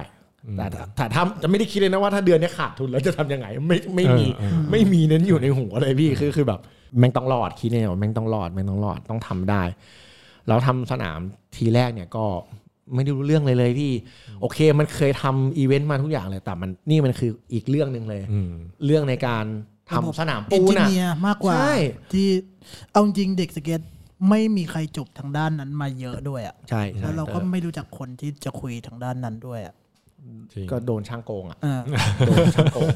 [0.57, 6.61] แต่ถ้าแต่ถ้าจะไม่ได้คิดเลยนะว่าถ้าเดือนนี้ขาดทุนแล้วจะทำยังไง ไม่ไม่มีเออเออไม่มีเน้นอยู่ในหัวเลยพี่คือคือแบบ
[6.99, 9.63] แม่งต้องรอดคิดเนี่ยว่าแม่งต้องรอดแม่งต้องรอดต้องทำได้
[10.49, 11.19] แล้วทำสนาม
[11.57, 12.25] ทีแรกเนี่ยก็
[12.95, 13.93] ไม่ได้รู้เรื่องเลยเลยพี่
[14.41, 18.53] โอเค มันเคยทำอีเวนต์มาทุกอย่างเลย แต่มันนี่มันคืออีกเรื่องหนึ่งเลยอืม
[18.85, 19.45] เรื่องในการ
[19.91, 21.75] ทำสนามเอนปูจินอะเนียร์มากกว่าใช่
[22.13, 22.29] ที่
[22.91, 23.81] เอาจริงเด็กสเก็ต
[24.29, 29.84] ไม่มีใครจบทางด้านนั้นมาเยอะด้วยอะใช่ใช่แล้วเราก็ไม่รู้จักคนที่จะคุยทางด้านนั้นด้วยอะจริง
[30.71, 31.81] ก็โดนช่างโกงอะเออ
[32.27, 32.89] โดนช่างโกง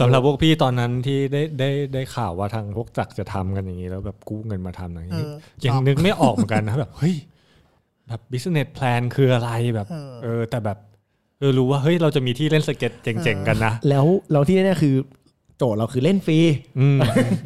[0.00, 5.32] สำหรับพวกพี่ตอนนั้นที่ได้ได้ได้ข่าวว่าทางพวกจักรจะทำกันอย่างนี้แล้วแบบกู้เงินมาทำอย่างนี้เออ
[5.64, 7.14] ยังนึกไม่ออกเหมือนกันนะแบบเฮ้ย
[8.08, 10.78] แบบ business plan คืออะไรแบบเออเออ แต่แบบ
[11.38, 14.94] เออรู้ว่าเฮ้ยเราจะมีที่เล่นสเก็ตเจ๋งๆกันนะแล้วเราที่แน่ๆคือ
[15.56, 16.38] โจทย์เราคือเล่นฟรี
[16.78, 16.98] อืม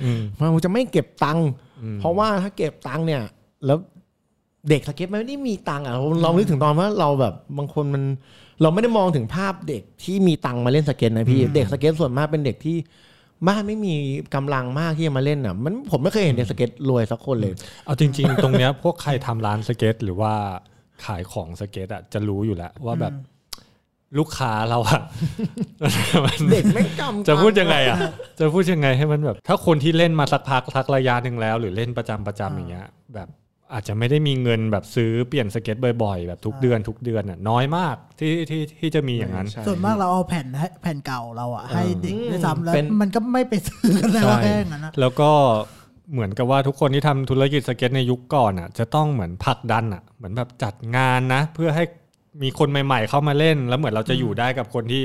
[0.05, 0.21] อืม
[0.53, 1.49] เราจะไม่เก็บตังค์
[1.83, 3.23] อืมเพราะว่าถ้าเก็บตังค์เนี่ย
[3.67, 3.79] แล้ว
[4.71, 8.03] เด็กสเก็ตมันไม่ได้มีตังค์อะเราลองนึกถึงตอนว่าเราแบบบางคนมัน
[8.63, 12.77] เราไม่ได้มองถึงภาพเด็กที่มีตังค์มาเล่นสเก็ตนะพี่ เด็กสเก็ตส่วนมากเป็นเด็กที่
[13.49, 13.95] บ้านไม่มี
[14.35, 17.53] กำลังมากที่จะมาเล่นอะ มันผมไม่เคยเห็นเด็กสเก็ตรวยสักคนเลย
[17.87, 20.33] เอาจริง ๆ ตรงเนี้ยพวกใครทำร้านสเก็ต หรือว่า
[21.05, 23.13] ขายของสเก็ตอะจะรู้อยู่แล้วว่าแบบ
[24.19, 25.01] ลูกค้าเราอะ
[26.25, 27.97] มันเด็กไม่กำจะพูดยังไงอะ
[28.41, 33.29] จะพูดยังไงให้มันแบบ ถ้าคนที่เล่นมาสักพักสักระยะหนึ่งแล้ว หรือเล่นประจำประจำอย่างเงี้ย แบบ
[33.73, 45.31] อาจจะไม่ได้มีเงินแบบซื้อเปลี่ยนสเก็ตบ่อยๆ แบบทุกเดือนทุกเดือนอะน้อยมากที่ที่ที่จะมีอย่างนั้นใช่ส่วนมากเราเอาแผ่นให้แผ่นเก่าเราอะให้เด็กอืมด้วยซ้ำแล้วเป็นมันก็ไม่ไปซื้อกันแล้วใช่แค่นั้นนะแล้วก็
[46.13, 51.85] เหมือนกับว่าทุกคนที่ทำธุรกิจสเก็ตในยุคก่อนอะ จะต้องเหมือนผลักดันอะ เหมือนแบบจัดงานนะ เพื่อให้
[52.43, 55.03] มีคนใหม่ ๆ เข้ามาเล่น แล้วเหมือนเราจะอยู่ได้กับคนที่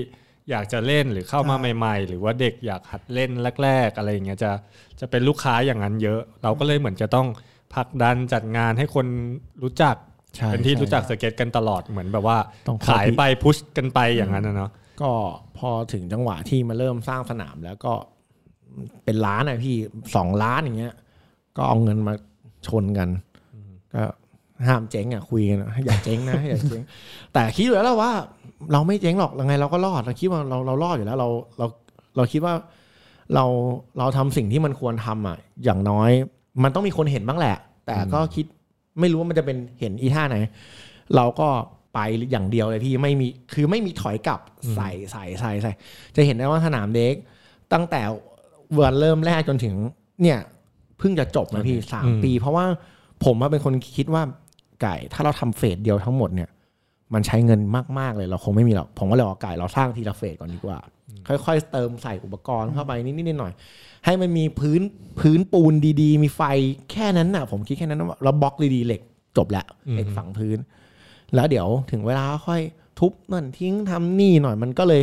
[0.49, 3.32] อยากจะเล่นหรือเข้ามาใหม่ๆ หรือว่าเด็กอยากหัดเล่น
[3.64, 4.51] แรก ๆ อะไรอย่างเงี้ยจะ
[4.99, 7.28] จะเป็นลูกค้าอย่างนั้นเยอะ เราก็เลยเหมือนจะต้อง
[7.76, 9.05] ผลักดันจัดงานให้คน
[9.63, 9.95] รู้จัก
[10.36, 15.11] ใช่เป็นที่ใช่รู้จักสเก็ตกันตลอดเหมือนแบบว่าต้องขายไปพุชกันไปอย่างนั้นนะเนาะก็
[15.57, 17.93] พอถึงจังหวะที่มาเริ่มสร้างสนามแล้วก็
[19.05, 19.76] เป็นล้านอะพี่
[20.15, 20.93] สองล้านอย่างเงี้ย
[21.57, 22.13] ก็เอาเงินมา
[22.67, 23.09] ชนกัน
[23.93, 24.03] ก็
[24.67, 26.82] ห้ามเจ๊งอะคุยกันอะอย่าเจ๊งนะอย่าเจ๊ง
[27.34, 28.11] แต่คิดอยู่แล้วแหละว่า
[28.72, 31.65] เราไม่เจ๊งหรอกยังไงเราก็รอดเราคิดว่าเราเรารอดอยู่แล้ว เราเรา
[32.15, 32.53] เราคิดว่า
[33.34, 33.45] เรา
[33.99, 36.11] เราทำสิ่งที่มันควรทำอะ อย่างน้อย
[36.64, 37.55] มันต้องมีคนเห็นบ้างแหละ
[37.86, 38.45] แต่ก็คิด
[38.99, 40.38] ไม่รู้ว่ามันจะเป็นเห็นอีท่าไหน
[41.16, 41.47] เราก็
[41.93, 41.99] ไป
[42.32, 44.39] อย่างเดียวเลยพี่ไม่มีคือไม่มีถอยกลับ
[44.76, 45.72] ใส่ใส่ใส่ใส่
[46.16, 47.16] จะเห็นได้ว่าสนามเด็ก
[47.74, 48.01] ตั้งแต่
[48.80, 49.76] วันเริ่มแรกจนถึง
[50.22, 50.39] เนี่ย
[50.97, 52.66] เพิ่งจะจบนะพี่สามอืมปี เพราะว่า
[53.26, 54.24] ผมว่าเป็นคนคิดว่า
[54.82, 56.49] ไก่ ถ้าเราทำเฟสเดียวทั้งหมดเนี่ย
[57.14, 57.60] มันใช้เงิน
[57.99, 60.80] มากๆเลยเราคงไม่มีหรอกผมก็เลยว่าไก่เราสร้างทีละเฟสก่อนดีกว่า
[61.28, 64.82] ค่อยๆ เติมใส่อุปกรณ์เข้าไปนิดๆหน่อยๆให้มันมีพื้น
[65.20, 66.41] พื้นปูนดีๆ มีไฟ
[66.91, 69.01] แค่นั้นน่ะ ผมคิดแค่นั้นว่าเราบล็อกดีๆเหล็ก
[69.38, 70.57] จบแล้วเหล็กฝังพื้น
[71.36, 72.62] แล้วเดี๋ยวถึงเวลาค่อย
[72.99, 75.01] ทุบนั่นทิ้งทำนี่หน่อยมันก็เลย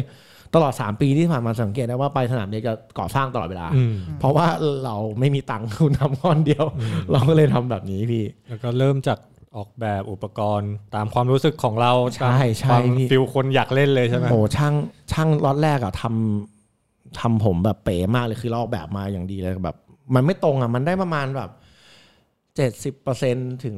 [0.55, 4.47] ตลอด 3 ปีที่ผ่านมาสังเกตได้ว่าไปสนามเด็กจะก่อสร้างตลอดเวลาอืมเพราะว่า
[4.85, 6.65] เราไม่มีตังค์ทุนทำก้อนเดียว
[7.13, 9.19] เราก็เลยทำแบบนี้พี่ แล้วก็เริ่มจาก
[9.57, 14.75] ออกแบบอุปกรณ์ตามความรู้สึกของเราใช่ใช่ตามความพี่ฟิลคนอยากเล่นเลยใช่ไหมโอ้ช่าง
[15.13, 19.77] ช่างล็อตแรกอะทำทำผมแบบเป๋มากเลยคือเราออกแบบมาอย่างดีเลยแบบ
[20.15, 21.51] มันไม่ตรงอะมันได้ประมาณแบบ
[22.57, 23.75] เจ็ดสิบเปอร์เซ็นถึง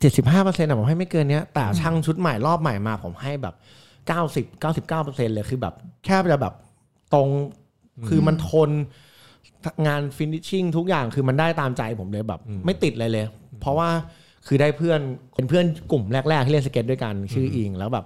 [0.00, 3.54] เจ็ดสิบห้าเปอร์เซ็นต์อะผมให้ไม่เกินเนี้ย แต่ช่างชุดใหม่รอบใหม่มา ผมให้แบบ
[4.08, 6.54] เก้าสิบเก้าสิบเก้าเปอร์เซ็นต์เลยคือแบบแค่จะแบบ
[7.14, 7.28] ตรง
[8.08, 8.70] คือมันทน
[9.86, 13.26] งาน finishing ทุกอย่างคือมันได้ตามใจผมเลยแบบ ไม่ติดเลยเลย
[13.60, 13.90] เพราะว่า
[14.46, 15.00] คือได้เพื่อน
[15.34, 18.04] เป็นเพื่อนกลุ่มแรกๆที่เล่นสเก็ตด้วยกัน ชื่ออิงแล้วแบบ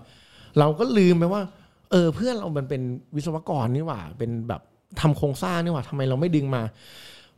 [0.58, 1.42] เราก็ลืมไปว่า
[1.90, 2.82] เออเพื่อนเรามันเป็น
[3.16, 4.60] วิศวกรนี่หว่า เป็นแบบ
[5.00, 6.62] ทำโครงสร้างนี่หว่าทำไมเราไม่ดึงมา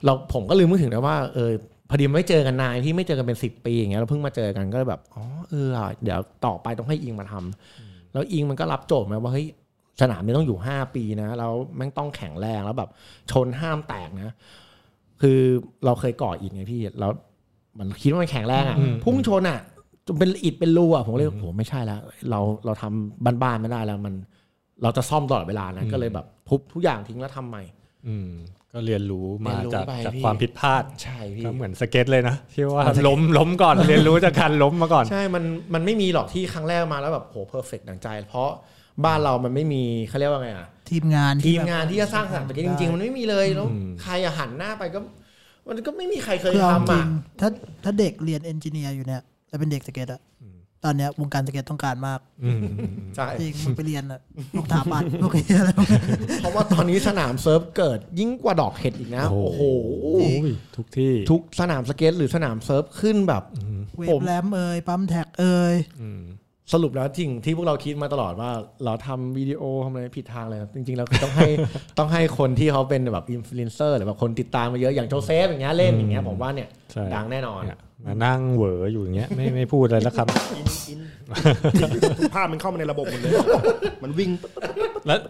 [0.05, 1.51] เราผมก็ลืมนึกถึงนะว่าเออ
[1.89, 9.47] พอดีไม่เจอกันนานที่ไม่เจอกันเป็นสิบปีอย่างเงี้ยเราเพิ่งมาเจอกันก็เลยแบบอ๋อเอออะเดี๋ยวต่อไปต้องให้อิงมาทำแล้วอิงมันก็รับโจทย์มาว่าเฮ้ย
[10.01, 12.91] สนามนี้ต้องอยู่ห้าปีนะแล้วแม่งต้องแข็งแรงแล้วแบบ
[13.31, 14.35] ชนห้ามแตกนะ
[15.23, 15.39] คือ
[15.85, 17.13] เราเคยก่ออิฐไงพี่แล้ว
[17.81, 19.61] มันคิดว่ามันแข็งแรงอะอืมพุ่งชนอะ
[20.07, 22.01] จนเป็นอิฐเป็นรูอะผมก็เลยโอ้โหไม่ใช่แล้ว
[22.31, 24.15] เราเราทำบ้านๆไม่ได้แล้วมัน
[24.83, 27.63] เราจะซ่อมตลอดเวลานะก็เลยแบบทุบทุกอย่างทิ้งแล้วทำใหม่
[28.09, 28.31] อืม
[28.73, 38.51] ก็เรียนรู้มาเรียนรู้จากไปจากพี่ ความผิดพลาดใช่พี่ ก็เหมือนสเก็ตเลยนะที่ว่ามันสเก็ต ล้มล้มก่อน เรียนรู้จากการล้มมาก่อน ใช่ มัน มันไม่มีหรอกที่ครั้งแรกมาแล้วแบบโห perfect ดังใจ เพราะ
[39.05, 44.99] บ้านเรามันไม่มีเขาเรียกว่าไงอะ ทีมงานทีมแบบ งานที่จะสร้างสนามสเก็ตจริง ๆ มันไม่มีเลย แล้วอืมใครอะหันหน้าไปก็
[45.69, 47.07] มันก็ไม่มีใครเคยคือเอาจทำริอะง
[47.41, 47.49] ถ้า
[47.85, 50.21] ถ้าเด็กเรียน engineer อยู่เนี่ยแล้วเป็นเด็กสเก็ตอะ
[50.85, 52.61] ตอนเนี้ยวงการสเก็ตต้องการมากอืม
[53.17, 54.21] ใช่จริงมึงไปเรียนอะ
[54.53, 56.01] พวกถาปัดพวกเหี้ยอะไรพวกนี้
[56.41, 59.63] เพราะว่าตอนนี้สนาม surf เกิดยิ่งกว่าดอกเห็ดอีกนะ โอ้โอ้โห
[60.13, 60.25] โห
[60.77, 63.43] ทุกที่ทุกสนามสเก็ตหรือสนาม surf ขึ้นแบบ
[63.97, 66.23] wave ramp เอ่ย pump track เอ่ยอืม
[66.73, 68.51] สรุปแล้วจริงที่พวกเราคิดมาตลอดว่า
[68.85, 71.49] เราทำวิดีโอทำอะไรผิดทางเลยครับจริงๆเราคือต้องให้
[71.99, 81.01] ต้องให้คนที่เขาเป็นแบบอินฟลูเอนเซอร์หรือแบบคนติดตามมาเยอะอย่างโจเซฟอย่างเงี้ยเล่นอย่างเงี้ยผมว่าเนี่ยใช่ดังแน่นอนเนี่ยมานั่งเหวออยู่อย่างเงี้ยไม่ไม่พูดอะไรแล้วครับอินอิน
[82.35, 83.33] ภาพมันเข้ามาในระบบหมดเลย
[84.03, 84.31] มันวิ่ง
[85.07, 85.21] แล้ว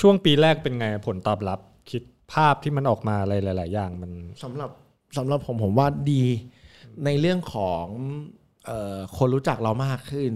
[0.00, 1.60] ช่วงปีแรกเป็นไงผลตอบรับ
[1.90, 2.02] คิด
[2.32, 4.10] ภาพที่มันออกมาอะไรหลาย ๆ อย่างมัน
[4.44, 4.70] สำหรับ
[5.18, 6.24] สำหรับผมผมว่าดี
[7.04, 8.45] ในเรื่องของเอ่อ
[9.16, 10.32] คนรู้จักเรามากขึ้น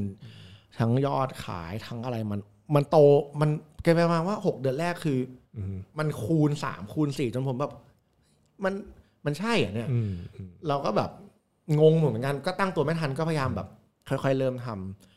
[0.79, 2.41] ทั้งยอดขายทั้งอะไรมัน
[2.75, 2.97] มันโต
[3.41, 3.51] มัน
[3.83, 5.19] เกินไปประมาณว่าหกเดือนแรกคือ
[5.57, 7.73] อมมันคูณสามคูณสี่จนผมแบบ
[8.65, 8.75] มัน
[9.25, 11.11] มันใช่เหรอะเนี่ยอืมอืมเราก็แบบ
[11.81, 13.69] งงเหมือนกันก็ตั้งตัวไม่ทันก็พยายามแบบ
[14.09, 14.67] ค่อย ๆ เริ่มท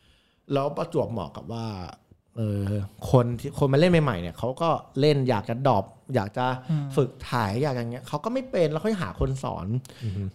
[0.02, 1.66] ำแล้วประจวบเหมาะกับว่า
[2.38, 2.72] เออ
[3.12, 5.86] คนที่คนมาเล่นใหม่ๆเนี่ยเขาก็เล่นอยากจะดรอป
[6.16, 6.46] อยากจะ
[6.96, 9.68] ฝึกถ่ายอยากอย่างเงี้ยเขาก็ไม่เป็นแล้วค่อยหาคนสอน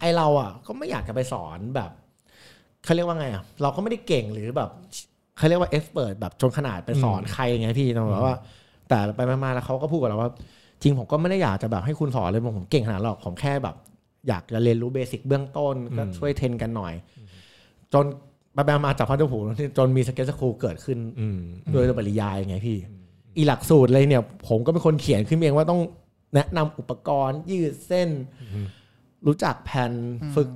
[0.00, 1.90] ไอเราอะ ก็ไม่อยากจะไปสอนแบบ
[2.84, 4.70] เขาเรียกว่าไงอะเราก็ไม่ได้เก่งหรือแบบ
[5.38, 8.36] เขาเรียกว่าเอ็กซ์เพรสแบบจนขนาดไปสอนใครไงพี่ต้องแบบว่า
[8.88, 10.30] แต่ไปมาๆแล้วเขาก็พูดกับเราว่า
[10.82, 13.76] จริงผมก็ไม่ได้อยากจะแบบให้คุณสอนเลยผมเก่งขนาดนั้นหรอกผมแค่แบบ
[14.28, 16.94] อยากจะเรียนรู้ basic เบื้องต้นก็ช่วย train กันหน่อย
[17.92, 18.04] จน
[18.54, 19.38] ไปๆมาๆจากพัฒน์ผู
[19.78, 21.38] จนมี skate school เกิดขึ้นอืม
[21.72, 22.78] โดยปริยายไงพี่
[23.36, 25.80] อีหลักสูตรเลยเนี่ย ผมก็เป็นคนเขียนขึ้นเองว่าต้อง
[26.34, 28.08] แนะนำอุปกรณ์ยืดเส้น
[29.26, 29.92] รู้จักแผ่น
[30.34, 30.48] ฝึก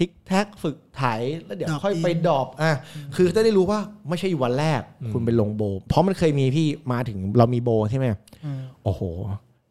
[0.00, 1.02] tic tac ฝึกไถ
[1.44, 2.72] แล้วเดี๋ยวค่อยไป drop อะ
[3.16, 4.80] คือจะได้รู้ว่าไม่ใช่วันแรก
[5.12, 8.06] คุณไปลง bowl เพราะมันเคยมีพี่มาถึงเรามี bowl ใช่ไหม
[8.44, 9.02] อืมโอ้โห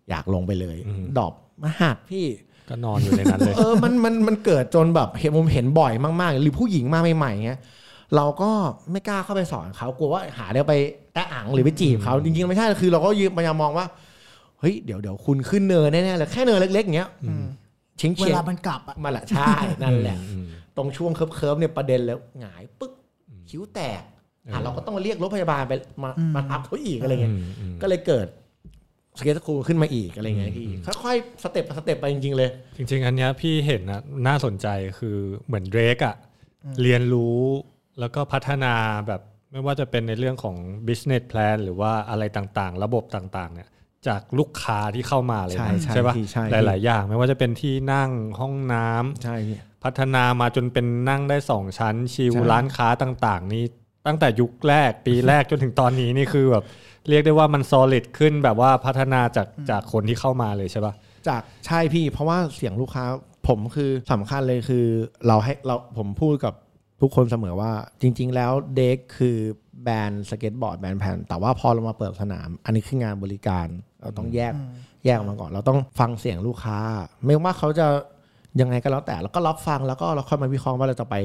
[0.09, 0.77] อยากลงไปเลย
[1.17, 2.25] ดอปมาหักพี่
[2.69, 7.59] ก็นอนอยู่ในนั้นเลยเออมันมันมันเกิดจนแบบเห็นผมเห็นบ่อยมากๆ หรือผู้หญิงมาใหม่ๆเงี้ย
[8.15, 8.51] เราก็
[8.91, 10.73] ไม่กล้าเข้าไปสอนเขากลัวว่าหาเดี๋ยวไป
[11.13, 13.85] แตะอ่างหรือไปจีบเขาจริงๆไม่ใช่คือเราก็ยืนพยายามมองว่า
[14.59, 17.09] เฮ้ยเดี๋ยวเดี๋ยวคุณขึ้นเนินแน่ๆเลยแค่เนินเล็กๆอย่างเงี้ย
[17.99, 20.17] เฉียงเวเฉียงลามันกลับอะมาละใช่นั่นแหละ
[20.77, 22.93] ตรงช่วงเคิร์ฟๆเนี่ยประเด็นแล้วหงายปึ๊ก
[23.49, 24.03] คิ้วแตก
[24.51, 25.73] อะเราก็ต้องมาเรียกรถพยาบาลไป
[26.03, 27.35] มามาทับเขาอีกอะไรเงี้ย
[27.81, 28.27] ก็เลยเกิด
[29.19, 30.67] skate school ขึ้นมาอีกอะไรเงี้ยพี่
[31.03, 34.67] ค่อยๆ step step ไปจริงๆเลย จริง ๆ อันเนี้ยพี่เห็นนะน่าสนใจ
[34.99, 36.15] คือเหมือน Dreg อะ
[36.81, 37.39] เรียนรู้
[37.99, 38.73] แล้วก็พัฒนา
[39.07, 39.21] แบบ
[39.51, 40.55] ไม่ว่าจะเป็นในเรื่องของ
[40.87, 43.69] business plan หรือว่าอะไรต่างๆ ระบบต่างๆเนี่ย
[44.07, 53.63] จากลูกค้าที่เข้ามาเลยใช่นะใช่ปะพี่ใช่หลาย ๆ อย่าง ไม่ว่าจะเป็นที่นั่งห้องน้ำใช่พี่พัฒนามาจนเป็นนั่งได้สองชั้น chill ใช่ร้านค้าต่าง ๆ นี่
[54.07, 56.63] ตั้งแต่ยุคแรกปีแรกจนถึงตอนนี้นี่คือแบบ
[57.09, 60.93] เรียกได้ว่ามัน solid ขึ้นแบบว่าพัฒนาจากจากคนที่เข้ามาเลยใช่ปะ
[61.27, 63.05] จากใช่พี่ เพราะว่าเสียงลูกค้า
[63.47, 64.85] ผมคือสำคัญเลยคือ
[65.27, 66.53] เราให้เราผมพูดกับ
[67.01, 67.71] ทุกคนเสมอว่า
[68.01, 69.37] จริง ๆ แล้ว Dreg คือ
[69.68, 73.67] แบรนด์สเก็ตบอร์ดแบรนด์แผ่นแต่ว่าพอเรามาเปิดสนาม อันนี้คืองานบริการ
[74.01, 74.53] เราต้องแยก
[75.05, 76.77] แยกออกมาก่อน เราต้องฟังเสียงลูกค้า
[77.25, 77.87] ไม่ว่าเขาจะ
[78.61, 81.15] ยังไงก็แล้วแต่แล้วก็รับฟังแล้วก็เราค่อยมาวิเคราะห์ว่าเราจะไป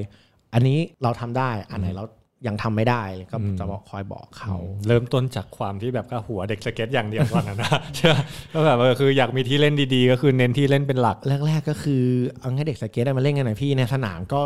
[0.54, 2.04] อันนี้เราทำได้อันไหนเรา
[2.46, 4.54] ยังทำไม่ได้ก็จะบอกคอยบอกเขา
[4.86, 12.04] เริ่มต้นจากความที่แบบก็หัวเด็กสเก็ตอย่างเดียวก่อนนะนะใช่ปะก็แบบเออคืออยากมีที่เล่นดีๆ ก็คือเน้นที่เล่นเป็นหลักแรก ๆ ก็คือ
[12.38, 14.40] เอาให้เด็กสเก็ตได้มาเล่นกันหน่อยพี่ในสนามก็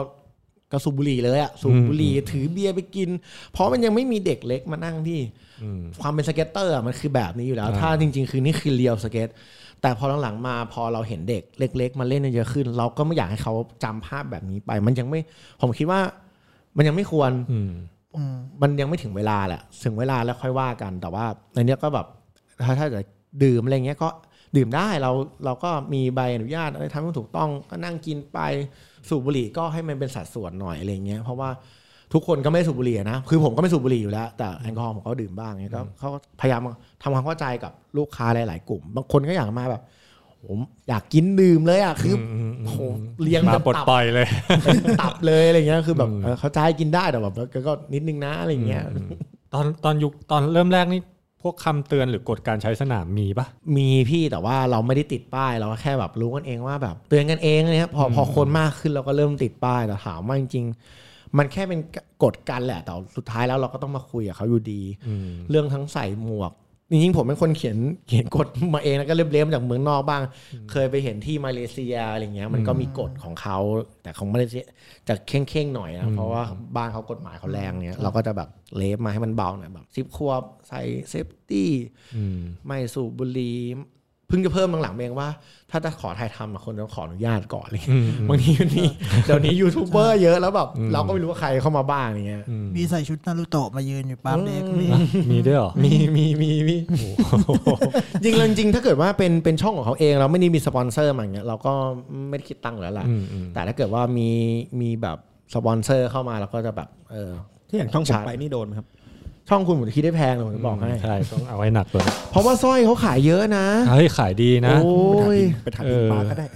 [0.73, 3.09] ก็สูบบุหรี่เลยอะสูบบุหรี่ถือเบียร์ไปกิน
[3.53, 5.21] เพราะมันยังไม่มีเด็กเล็กมานั่งพี่
[6.01, 9.29] ความเป็น skater อะมันคือแบบนี้อยู่แล้ว ถ้าจริง ๆ คือนี่คือ real สเก็ต
[9.83, 13.55] แต่พอหลังๆมาพอเราเห็นเด็กเล็ก ๆ มาเล่นเยอะขึ้น เราก็ไม่อยากให้เขา
[13.85, 15.21] จำภาพแบบนี้ไป มันยังไม่
[15.61, 16.01] ผมคิดว่า
[16.77, 17.71] มันยังไม่ควรอืม
[18.17, 22.07] อืมมันยังไม่ถึงเวลาแหละถึงเวลาแล้วค่อยว่ากันแต่ว่าในเนี้ยก็แบบ
[22.65, 23.01] ถ้าถ้าจะ
[23.43, 24.09] ดื่มอะไรเงี้ยก็
[24.57, 25.13] ดื่มได้เรา
[25.45, 28.39] เราก็มีใบอนุญาตอะไรทำให้ถูกต้องก็นั่งกินไป
[29.09, 31.51] สูบบุหรี่ก็ให้มันเป็นสัดส่วนหน่อยอะไรเงี้ยเพราะว่า
[32.13, 36.61] ทุกคนก็ไม่ได้สูบบุหรี่นะคือผมก็ไม่สูบบุหรี่อยู่แล้ว แต่แอลกอฮอล์ผมก็ดื่มบ้างเงี้ยก็เขาก็พยายาม
[37.03, 39.83] ทำความเข้าใจกับลูกค้าหลาย ๆ กลุ่ม บางคนก็อยากมาแบบ
[40.47, 42.81] ผมอยากกินดื่มเลยอะคืออโอ้โห
[43.23, 44.29] เลี้ยงมาจะปลดตับปล่อยเลย
[45.03, 48.85] ตับเลยอะไรเงี้ยคือแบบเออเขาใจกินได้แต่แบบก็ก็นิดนึงนะอะไรเงี้ย
[49.55, 51.01] ตอนตอนยุคตอนเริ่มแรกนี่
[51.43, 61.81] พวกคำเตือนหรือกฎการใช้สนามมีปะมีพี่แต่ว่าเราไม่ได้ติดป้ายเราก็แค่แบบรู้กันเองว่าแบบเตือนกันเองเนี่ยพอพอคนมากขึ้นเราก็เริ่มติดป้ายแต่ถามว่าจริงๆมันแค่เป็น
[62.23, 64.83] กฎกันแหละแต่สุดท้ายแล้วเราก็ต้องมาคุยกับเขาอยู่ดี
[65.51, 66.53] เรื่องทั้งใส่หมวก
[66.91, 67.79] จริงๆผมเป็นคนเขียน
[68.09, 70.23] เขียนกฎมาเองแล้วก็ ref ๆมาจากเมืองนอกบ้าง
[70.71, 73.59] เคยไปเห็นที่มาเลเซียอะไรเงี้ยมันก็มีกฎของเขา
[74.03, 74.65] แต่ของมาเลเซีย
[75.09, 76.43] จะเคร่งๆหน่อยนะเพราะว่า
[76.77, 80.81] บ้านเขากฎหมายเขาแรงเนี่ยเราก็จะแบบ ref มาให้มันเบาหน่อยแบบสิบขวบใส่
[81.11, 81.71] safety
[82.67, 83.59] ไม่สูบบุหรี่
[84.29, 85.29] เพิ่งจะเพิ่มหลังๆเองว่า
[85.71, 88.85] ถ้าจะขอถ่ายทำอะคนต้องขออนุญาตก่อนอะไรเลยอืมอืมบางทีมันมี
[89.27, 94.87] เดี๋ยวนี้ยูทูบเบอร์เยอะแล้วแบบอืมเราก็ไม่รู้ว่าใครเข้ามาบ้างอย่างเงี้ยอืมมีใส่ชุดนารูโตะมายืนอยู่ปั๊มเด็กมี
[95.31, 96.77] มีด้วยเหรอมีมีมีมี
[98.23, 101.73] จริงๆจริงๆถ้าเกิดว่าเป็นเป็นช่องของเขาเองเราไม่ได้มีสปอนเซอร์มาอย่างเงี้ยเราก็
[102.29, 104.31] ไม่ได้คิดตังค์อยู่แล้วล่ะอืมอืมแต่ถ้าเกิดว่ามี
[104.81, 105.19] มีแบบ
[105.55, 107.31] สปอนเซอร์เข้ามาเราก็จะแบบเออ
[107.69, 108.87] ที่อย่างช่องผมไปนี่โดนไหมครับ
[109.49, 116.47] ช่องคุณผมคิดได้แพงเลยผมจะบอกให้ใช่ต้องเอาไว้หนักเลยเพราะว่าสร้อยเขาขายเยอะนะเฮ้ยขายดีนะโอ้ยไปถามเออินอปาก็ได้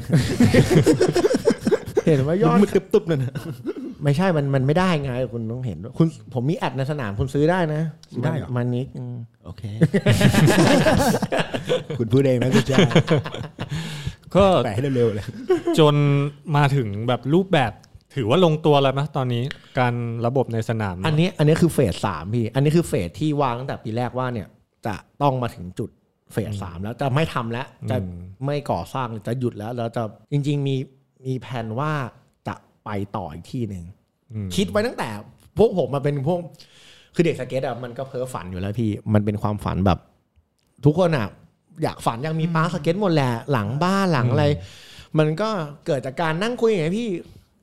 [2.07, 3.35] เห็นว่ายอดมืดตึ๊บๆนั่นนะ
[4.05, 7.83] ไม่ใช่มันมันไม่ได้ไงคุณต้องเห็นด้วยคุณผมมีแอดในสนามคุณซื้อได้นะ
[8.13, 9.63] ซื้อได้เหรอมันนิกอืมโอเค
[11.99, 12.79] คุณพูดเองนะคุณจ้า
[14.35, 15.27] ก็แปะให้เร็วๆเลย
[15.79, 15.95] จน
[16.57, 17.73] มาถึงแบบรูปแบบ
[18.15, 19.43] ถือว่าลงตัวแล้วไหมตอนนี้
[19.79, 19.95] การ
[20.27, 24.49] ระบบในสนาม อันนี้อันนี้คือเฟสสามพี่ อันนี้คือเฟสที่วางตั้งแต่ปีแรกว่าเนี่ย
[24.87, 25.91] จะต้องมาถึงจุด
[26.33, 27.97] phase สามแล้วจะไม่ทำแล้วจะ
[28.45, 30.03] ไม่ก่อสร้างจะหยุดแล้วแล้วจะ
[30.33, 30.77] จริง ๆ มี
[31.27, 31.93] มีแผนว่า
[32.49, 32.55] จะ
[32.85, 33.85] ไปต่ออีกที่หนึ่ง
[34.33, 35.09] อืมคิดไว้ตั้งแต่
[35.59, 36.41] พวกผมมาเป็นพวก
[37.15, 39.99] คือเด็กสเก็ตอะมันก็เพ้อฝันอยู่แล้วพี่มันเป็นความฝันแบบ
[40.85, 41.29] ทุกคนอะ
[41.83, 44.45] อยากฝันอยากมี park สเก็ตหมดแหละหลังบ้านหลังอะไร
[45.19, 45.49] มันก็
[45.87, 47.09] เกิดจากการนั่งคุยอย่างเงี้ยพี่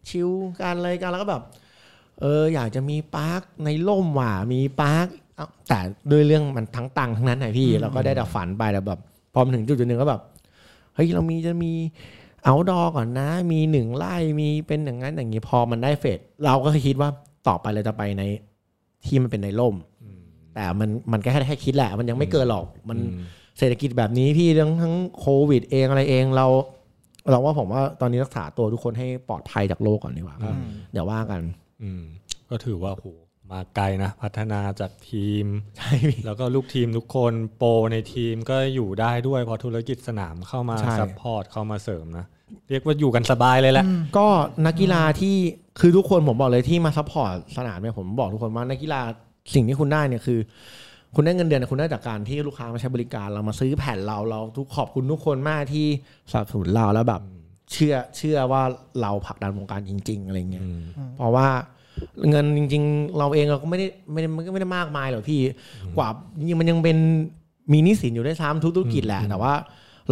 [0.10, 0.30] chill
[0.60, 1.44] กันอะไรกันแล้วก็แบบ
[2.22, 5.80] เอออยากจะมี park ในร่มว่ะมี parkเอ้าแต่
[6.12, 9.00] ด้วยเรื่องมันทั้งตังค์ทั้งนั้นไงพี่ เราก็ได้แต่ฝันไปแต่แบบ
[9.34, 10.22] พอมาถึงจุดจุดหนึ่งก็แบบ
[10.96, 11.74] เฮ้ยเรามีจะมี
[12.44, 17.10] เอาดอก่อนนะ มีหนึ่งไร่มีเป็นอย่างนั้นอย่างนี้พอมันได้เฟสเราก็คิดว่า
[17.48, 18.24] ต่อไปเราจะไปใน
[19.06, 19.76] ที่มันเป็นในร่ม
[20.54, 23.20] แต่มันมันก็แค่แค่คิดแหละ มันยังไม่เกินหรอกมันอืม
[23.58, 26.48] เศรษฐกิจแบบนี้พี่เรื่องทั้งโควิดเองอะไรเองเรา
[27.30, 30.50] เราว่าผมว่าตอนนี้รักษาตัวทุกคนให้ปลอดภัยจากโรคก่อนดีกว่าก็
[30.92, 31.42] เดี๋ยวว่ากัน
[31.84, 32.04] อืม
[32.50, 33.08] ก็ถือว่าโห
[33.52, 35.46] มาไกลนะ พัฒนาจากทีม
[35.78, 42.26] ใช่พี่แล้วก็ลูกทีมทุกคนโปรในทีมก็อยู่ได้ด้วยเพราะธุรกิจสนามเข้ามาใช่ support เข้ามาเสริมนะ
[42.70, 43.86] เรียกว่าอยู่กันสบายเลยแหละ
[44.18, 44.28] ก็
[44.66, 45.36] นักกีฬาที่
[45.80, 49.02] คือทุกคนผมบอกเลยที่มา support สนามเนี่ยผมบอกทุกคนว่านักกีฬา
[49.54, 50.40] สิ่งที่คุณได้เนี่ยคือ
[51.16, 55.88] คุณได้เงินเดือนคุณได้จากการที่ลูกค้ามาใช้บริการเรามาซื้อแผ่นเราเราทุกขอบคุณทุกคนมากที่
[56.32, 57.22] สนับสนุนเราแล้วแบบ
[57.72, 58.62] เชื่อเชื่อว่า
[59.02, 60.66] เราผลักดันวงการจริง ๆ อะไรเงี้ย
[61.18, 61.48] เพราะว่า
[62.30, 65.40] เงินจริง ๆ เราเองเราก็ไม่ได้ไม่ได้มันก็ไม่ได้มากมายหรอกพี่
[65.98, 66.98] กว่าจริงๆมันยังเป็น
[67.72, 69.54] มีหนี้สินอยู่ด้วยซ้ำทุกธุรกิจแหละแต่ว่า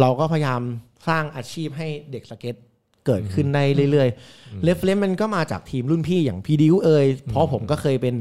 [0.00, 0.60] เราก็พยายาม
[1.08, 2.54] สร้างอาชีพให้เด็กสเก็ต
[3.06, 8.14] เกิดขึ้นได้เรื่อยๆ reference มันก็มาจากทีมรุ่นพี่อย่าง Preduce เอยเพราะผมก็เคยเป็น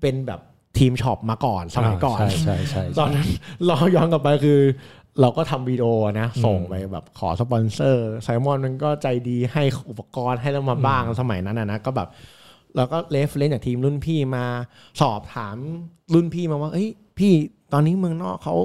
[0.00, 0.40] เป็นแบบ
[0.78, 3.28] ทีม shop มาก่อนสมัยก่อนใช่ใช่ใช่ตอนนั้น
[3.66, 4.60] เราย้อนกลับไปคือ
[5.20, 5.86] เราก็ทำวิดีโอ
[6.20, 12.08] นะส่งไปแบบขอสปอนเซอร์ไซมอนมันก็ใจดีให้อุปกรณ์ให้เรามาบ้างสมัยนั้นนะนะก็แบบ
[12.76, 14.44] เราก็ reference จากทีมรุ่นพี่มา
[15.00, 15.56] สอบถาม
[16.14, 17.32] รุ่นพี่มาว่าเอ้ยพี่
[17.72, 18.56] ตอนนี้เมืองนอกเขา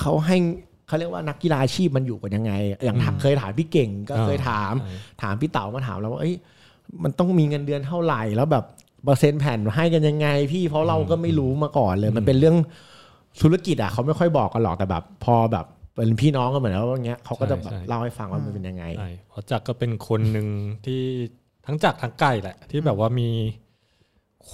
[0.00, 0.36] เขาให้
[0.86, 2.52] เขาเรียกว่านักกีฬาอาชีพมันอยู่กันยังไง
[2.84, 6.34] อย่างถามเคยถามพี่เก่งก็เคยถามใช่ถามพี่เต๋ามาถามเราว่าเอ้ย
[7.02, 8.64] มันต้องมีเงินเดือนเท่าไหร่แล้วแบบ
[9.04, 12.56] เปอร์เซ็นต์แผ่นให้กันยังไง พี่เพราะเราก็ไม่รู้มาก่อนเลย มันเป็นเรื่อง
[13.42, 20.46] ธุรกิจอะเขาไม่ค่อยบอกกันหรอกแต่แบบ พอแบบเป็นพี่น้องกันเหมือนแล้วอย่างเงี้ยเขาก็จะแบบใช่ใช่เล่าให้ฟังว่ามันเป็นยังไงใช่เพราะจักรก็เป็นคนหนึ่ง
[20.86, 21.02] ที่
[21.66, 23.28] ทั้งจักรทั้งไก่แหละ ที่แบบว่ามี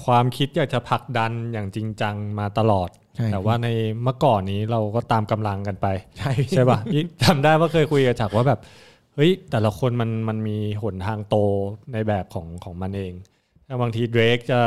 [0.03, 3.69] ความคิดอยากจะผลักดันอย่างจริงจังมาตลอดใช่แต่ว่าใน
[4.03, 5.87] เมื่อก่อนนี้เราก็ตามกำลังกันไป
[6.19, 8.61] ใช่ใช่ป่ะยิ่งจำได้ว่าเคยคุยกับจักรว่าแบบ
[9.15, 11.37] เฮ้ยแต่ละคนมันมันมีหนทางโต
[11.93, 13.38] ในแบบของของมันเองแต่
[13.83, 14.61] บางทีเดรกจะ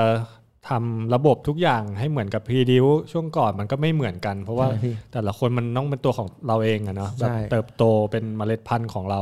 [0.70, 9.22] ทำระบบทุกอย่างให้เหมือนกับ Preduce ช่วงก่อนมันก็ไม่เหมือนกัน เพราะว่าใช่พี่แต่ละคนมันต้องเป็นตัวของเราเองอะเนาะแบบใช่เติบโตเป็นเมล็ดพันธุ์ของเรา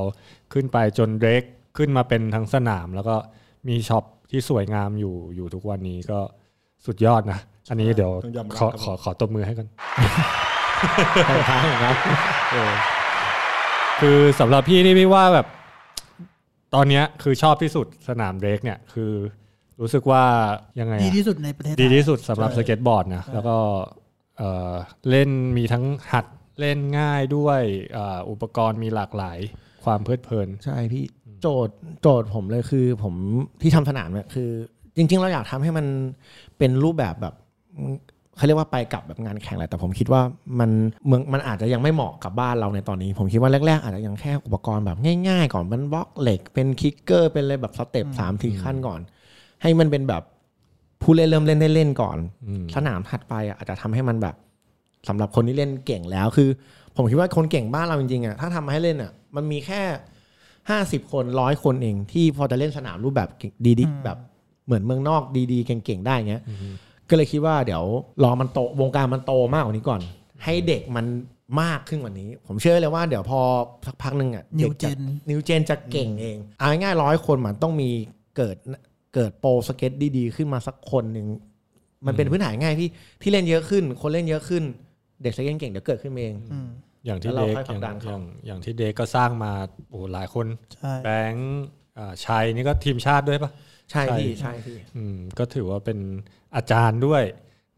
[0.53, 1.43] ขึ้นไปจน Dreg
[1.77, 3.15] ขึ้นมาเป็นทั้งสนาม แล้วก็
[3.67, 6.19] มี shop ที่สวยงามอยู่อยู่ทุกวันนี้ก็
[6.85, 9.67] สุดยอดนะ อันนี้เดี๋ยวต้องยอมรับขอครับขอขอตบมือให้กัน
[11.27, 11.95] คล้ายๆครับ
[12.51, 12.73] เออ
[14.01, 15.47] คือสำหรับพี่นี่พี่ว่าแบบ
[16.75, 19.11] ตอนเนี้ยคือชอบที่สุดสนาม Dreg เนี่ยคือ
[19.81, 20.23] รู้สึกว่า
[20.79, 23.57] ยังไงอะดีที่สุดในประเทศไทยดีที่สุดสำหรับสเก็ตบอร์ดนะแล้วก็
[24.37, 24.73] เอ่อ
[25.09, 26.25] เล่นมีทั้งหัด
[26.59, 27.61] เล่นง่ายด้วย
[27.97, 29.39] อ่าอุปกรณ์มีหลากหลาย
[29.83, 31.03] ความเพลิดเพลิน ใช่พี่
[31.41, 33.13] โจทย์โจทย์ผมเลยคือผม
[33.61, 34.49] ที่ทำสนามเนี่ยคือ
[34.97, 35.85] จริง ๆ เราอยากทำให้มัน
[36.57, 37.35] เป็นรูปแบบแบบ
[38.37, 40.21] เขาเรียกว่าไปกลับแบบงานแข่งแหละแต่ผมคิดว่า
[40.59, 40.69] มัน
[41.07, 49.01] เมืองมันอาจจะยังไม่เหมาะกับบ้านเราในตอนนี้ ผมคิดว่าแรก ๆ อาจจะยังแค่อุปกรณ์แบบง่าย ๆ ก่อนมันบล็อกเหล็กเป็นคิกเกอร์เป็นอะไรแบบสเต็ปสามทีขั้นก่อน
[49.61, 50.23] ให้มันเป็นแบบ
[51.01, 54.35] ผู้เล่นเริ่มเล่นได้เล่นก่อนอืมสนามถัดไปอะอาจจะทำให้มันแบบ
[55.07, 56.49] สำหรับคนที่เล่นเก่งแล้วคือ
[56.95, 59.81] ผมคิดว่าคนเก่งบ้านเราจริงๆอะถ้าทำมาให้เล่นอะ มันมีแค่
[60.69, 64.17] ห้าสิบคนร้อยคนเอง ที่พอจะเล่นสนามรูปแบบเก่งดีๆแบบ
[64.65, 66.43] เหมือนเมืองนอกดีๆเก่งๆได้เงี้ย
[67.09, 67.83] ก็เลยคิดว่าเดี๋ยว
[68.23, 70.01] รอมันโตวงการมันโตมากกว่านี้ก่อน
[70.43, 71.05] ให้เด็กมัน
[71.61, 73.39] มากขึ้นกว่านี้ ผมเชื่อเลยว่าเดี๋ยวพอ
[73.85, 74.99] สักพักหนึ่งอะ New ด็กจะ Gen
[75.29, 77.89] นิวเจนจะเก่งเองเอาง่ายๆร้อยคนมันต้องมี
[78.37, 78.55] เกิด
[79.13, 81.27] เกิดโปรสเก็ตดีๆ ขึ้นมาสักคนหนึ่ง
[82.05, 82.89] มันเป็นพื้นฐานง่ายที่
[83.21, 84.63] ที่เล่นเยอะขึ้น คนเล่นเยอะขึ้น
[85.23, 86.69] เด็กสเก็ตเก่งเดี๋ยวเกิดขึ้นเองอืม
[87.05, 89.51] อย่างที่แล้วเด็เรากค่อยผลัอกย่างดันเขาอย่างอย่างที่เด็กก็สร้างมา
[89.89, 91.61] โอ้หลายคนใช่แบงค์
[91.97, 93.51] อ่าชัยนี่ก็ทีมชาติด้วยปะ
[93.91, 95.99] ใช่ใช่พี่ใช่พี่อืมก็ถือว่าเป็น
[96.55, 97.23] อาจารย์ด้วย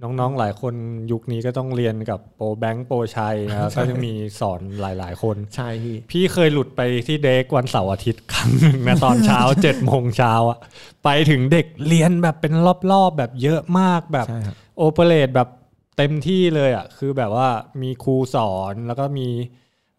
[0.04, 0.74] น้องๆ หลายคน
[1.12, 10.60] ยุคนี้ก็ต้องเรียนกับโปรแบงค์โปรชัยนะครับก็จะมีสอนหลายๆ คนใช่พี่พี่เคยหลุดไปที่ Dreg วันเสาร์อาทิตย์ครั้งหนึ่งนะตอนเช้าเจ็ดโมงเช้าอะ
[11.04, 12.54] ไปถึงเด็กเรียนแบบเป็น
[12.92, 15.50] รอบๆ แบบเยอะมากแบบใช่ครับ operate แบบ
[15.98, 17.48] เต็มที่เลยอะคือแบบว่า
[17.82, 19.28] มีครูสอนแล้วก็มี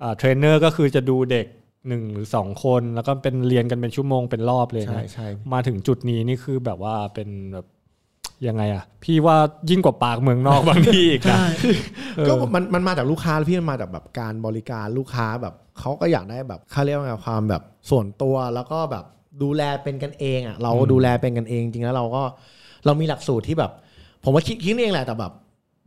[0.03, 1.47] อ่าเทรนเนอร์ก็คือจะดูเด็ก
[1.89, 7.67] หนึ่งหรือสองคน แล้วก็เป็นเรียนกันเป็นชั่วโมงเป็นรอบเลยใช่นะใช่มาถึงจุดนี้นี่คือแบบว่าเป็นแบบ
[8.49, 9.37] ยังไงอะ พี่ว่า
[9.71, 11.47] ยิ่งกว่าปากเมืองนอกบางที่อีกนะใช่
[12.17, 19.05] เออก็มันมันมาจากลูกค้าพี่มันมาจากแบบการบริการลูกค้าแบบเขาก็อยากได้แบบเขาเรียกว่าไงความแบบส่วนตัวแล้วก็แบบ
[19.43, 22.23] ดูแลเป็นกันเองอะเราดูแลเป็นกันเองจริงแล้วเราก็
[22.85, 23.71] เรามีหลักสูตรที่แบบ
[24.25, 25.33] ผมว่าคิดคิดเองแหละแต่แบบ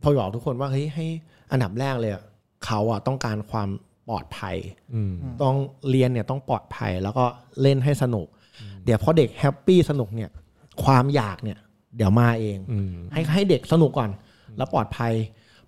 [0.02, 1.06] พอบอกทุกคนว่าเฮ้ยให้
[1.52, 2.22] อันดับแรกเลยอะ
[2.64, 3.68] เขาอะต้องการความ
[4.08, 4.56] ปลอดภัย
[4.94, 5.56] อืมต้อง
[5.90, 7.24] เรียนเนี่ยต้องปลอดภัยแล้วก็
[7.62, 8.26] เล่นให้สนุก
[8.84, 10.30] เดี๋ยวพอเด็ก happy สนุกเนี่ย
[10.84, 11.58] ความอยากเนี่ย
[11.96, 14.10] เดี๋ยวมาเองอืมให้ให้เด็กสนุกก่อน
[14.56, 15.12] แล้วปลอดภัย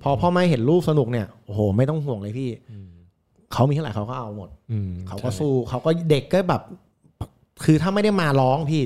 [0.02, 2.50] พอพ่อแม่เห็นลูกสนุกเนี่ยโอ้โหไม่ต้องห่วงเลยพี่
[3.52, 6.62] เขามีเท่าไหร่เขาก็เอาหมดอืมเขาก็สู้เขาก็เด็กก็แบบ
[7.64, 8.82] คือถ้าไม่ได้มาร้องพี่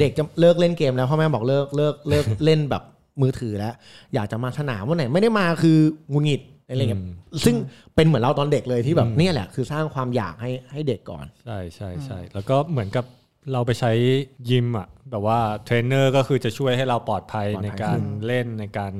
[0.00, 2.82] เด็กจะเลิกเล่นเกมแล้วพ่อแม่บอกเลิกเลิกเลิกเล่นแบบ
[3.22, 3.74] มือถือแล้ว
[4.14, 5.78] อยากจะมาสนามวันไหนไม่ได้มาคือ
[6.10, 7.02] หงุดหงิดอะไรเงี้ย
[7.44, 7.54] ซึ่ง
[7.94, 13.04] เป็นเหมือนเราตอนเด็กเลยที่แบบเนี่ยแหละ คือสร้างความอยากให้ให้เด็กก่อน ใช่ใช่ใช่แล้วก็เหมือนกับ
[13.52, 13.92] เราไปใช้
[14.50, 18.92] ยิมอะแบบว่าเทรนเนอร์ก็คือจะช่วยให้เราปลอดภัยปลอดภัยในการเล่นในการ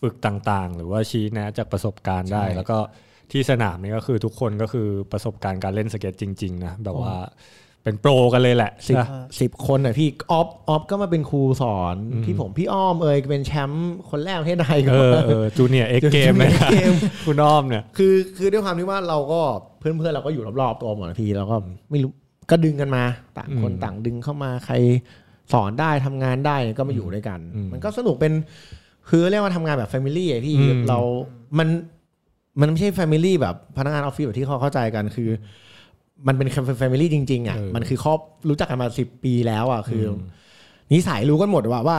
[0.00, 2.78] ฝึกต่างๆ หรือว่าชี้แนะจากประสบการณ์ได้ แล้วก็
[3.32, 7.14] ที่สนามนี่ก็คือทุกคนก็คือประสบการณ์การเล่นสเก็ตจริง ๆ นะ แบบว่า
[7.84, 9.08] เป็นโปรกันเลยแหละสิบนะ
[9.40, 16.96] สิบคนอะพี่ออฟออฟก็มาเป็นครูสอนพี่ผมพี่อ้อมเอ่ยเป็นแชมป์คนแรกประเทศไทยก็เออมาเออจูเนียเอ็กเกม Junior นะ X Game
[17.26, 19.40] คุณอ้อมเนี่ยคือคือด้วยความที่ว่าเราก็
[19.78, 21.56] เพื่อนเพื่อนๆเราก็อยู่รอบๆตัวหมดนะพี่เราก็
[21.90, 22.12] ไม่รู้
[22.50, 23.04] ก็ดึงกันมา
[23.38, 24.74] ต่างคนอืมต่างดึงเข้ามาใคร
[25.52, 28.32] สอนได้ทำงานได้ก็มาอยู่ด้วยกันอืมมันก็สนุกเป็น
[29.08, 30.98] คือเรียกว่าทำงานแบบแฟมิลี่อะพี่อืมเรา
[31.58, 31.68] มัน
[32.60, 35.30] มันไม่ใช่แฟมิลี่แบบพนักงานออฟฟิศแบบที่เขาเข้าใจกันคือ
[36.26, 40.18] มันเป็นแฟมิลี่จริงๆอะเออมันคือครอบรู้จักกันมาสิบปีแล้วอะคืออม
[40.92, 41.98] นิสัยรู้กันหมดว่าว่า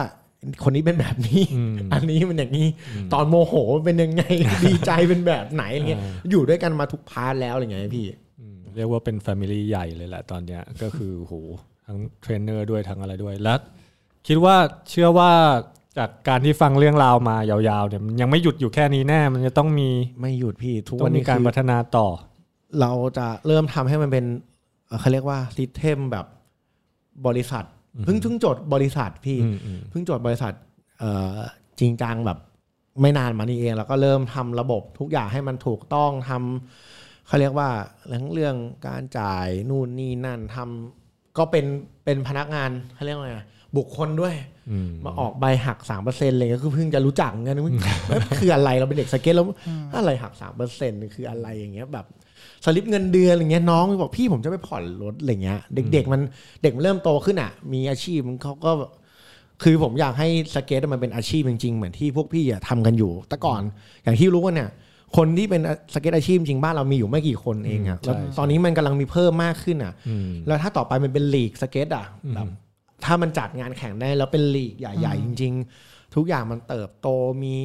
[0.64, 2.68] คนนี้เป็นแบบนี้อืมอันนี้มันอย่างนี้
[3.12, 4.22] ตอนโมโหเป็นยังไง
[4.64, 8.16] ดีใจเป็นแบบไหนอะไรเงี้ยอ่าอยู่ด้วยกันมาทุก part แล้วอะไรเงี้ยพี่อืม
[8.76, 11.34] เรียกว่าเป็น family ใหญ่เลยแหละตอนเนี้ยก็คือโห
[11.86, 13.58] ทั้งเทรนเนอร์ด้วยทั้งอะไรด้วยแล้ว
[14.26, 14.56] คิดว่า
[14.90, 15.30] เชื่อว่า
[15.98, 19.88] จากการที่ฟังเรื่องราวมายาวๆเนี่ยมันยังไม่หยุดอยู่แค่นี้แน่ มันจะต้องมี
[20.20, 22.08] ไม่หยุดพี่ทุกต้อวันงมีนี้การคือพัฒนาต่อ
[22.80, 24.24] เราจะเริ่มทำให้มันเป็น
[24.86, 26.26] เอ่อเขาเรียกว่าซิสเทมแบบ
[27.26, 27.64] บริษัท
[28.04, 30.52] เพิ่งเพิ่งจดบริษัทพี่ อืมอืม เพิ่งจดบริษัท
[30.98, 31.36] เอ่อ
[31.80, 32.38] จริงจังแบบ
[33.00, 37.70] ไม่นานมานี้เอง แล้วก็เริ่มทำระบบทุกอย่างให้มันถูกต้องทำ เขาเรียกว่า
[38.08, 38.56] เรื่องเรื่อง
[38.88, 41.66] การจ่ายนู่นนี่นั่นทำก็เป็น
[42.04, 43.40] เป็นพนักงานเขาเรียกว่าไง
[43.76, 44.34] บุคคลด้วย
[44.70, 47.72] อืมมาออกใบหักสามเปอร์เซ็นต์เลยก็คือเพิ่งจะรู้จักเหมือนกันว่า
[48.08, 49.46] เอ้ยคืออะไรเราเป็นเด็กสเก็ตแล้ว
[49.98, 52.06] อะไรหักสามเปอร์เซ็นต์คืออะไรอย่างเงี้ยแบบ
[52.64, 56.20] สลิปเงินเดือนอะไรเงี้ยน้องบอกพี่ผมจะไปผ่อนรถอะไรเงี้ย เด็ก ๆ มัน
[56.62, 58.72] เด็กมันเริ่มโตขึ้นอะ มีอาชีพมันเขาก็
[59.62, 63.62] คือผมอยากให้สเก็ตมันเป็นอาชีพจริงๆเหมือนที่พวกพี่อะทำกันอยู่ แต่ก่อน
[64.04, 64.70] อย่างที่รู้กันเนี่ย
[65.16, 65.62] คนที่เป็น
[65.94, 72.46] สเก็ตอาชีพจริงบ้านเรามีอยู่ไม่กี่คนเองอะอืมแล้วใช่ตอนนี้มันกำลังมีเพิ่มมากขึ้นอะอืมแล้วถ้าต่อไปมันเป็นลีกสเก็ตอะอืมแบบ
[73.04, 75.52] ถ้ามันจัดงานแข่งได้แล้วเป็นลีกใหญ่ๆจริง
[75.84, 77.08] ๆ ทุกอย่างมันเติบโต
[77.42, 77.56] มี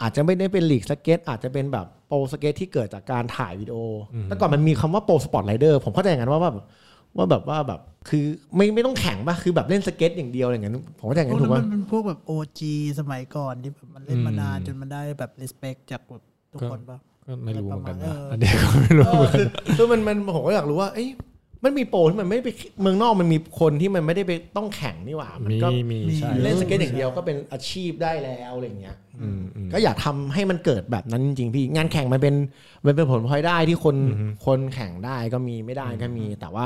[0.00, 3.78] อาจจะไม่ได้เป็นลีกสเก็ตอาจจะเป็นแบบโปรสเก็ตที่เกิดจากการถ่ายวิดีโอ
[4.14, 6.56] อแต่ก่อนมันมีคำว่า pro sport rider ผมเข้าใจอย่างนั้นว่าแบบ
[7.16, 8.24] ว่าแบบว่าแบบคือ
[8.56, 19.46] ไม่ไม่ต้องแข่งป่ะคือแบบเล่นสเก็ตอย่างเดียวอะไรอย่างนั้นผมเข้าใจอย่างพวนั้กนถูนั้กนป่ะมันเป็นพวกแบบ OG สมัยก่อนที่แบบมันเล่นมานานอืมจนมันได้แบบ respect จากแบบ ทุกคนป่ะก็ไม่รู้เหมือนกันเอนะออัอันนี้ก็ไม่รู้เออคือ
[19.76, 21.08] คือมันมันผมก็อยากรู้ว่าเอ้ย
[21.64, 22.50] มันมีโปรที่มันไม่ได้ไป
[22.82, 32.34] เมืองนอกมันมีคนที่มันไม่ได้ไปต้องแข่งนี่หว่า มันมีก็มีใช่เล่นสเก็ตอย่างเดียวก็เป็นอาชีพได้แล้วอะไรอย่างเงี้ยอืมอืมก็อยากทำให้มันเกิดแบบนั้นจริงๆพี่งานแข่งมันเป็น
[32.86, 36.64] มันเป็นผลพลอยได้ที่คนอือฮึคนแข่งได้ก็มีไม่ได้ก็มี แต่ว่า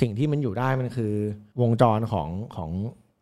[0.00, 1.12] สิ่งที่มันอยู่ได้มันคือ
[1.60, 2.70] วงจรของของ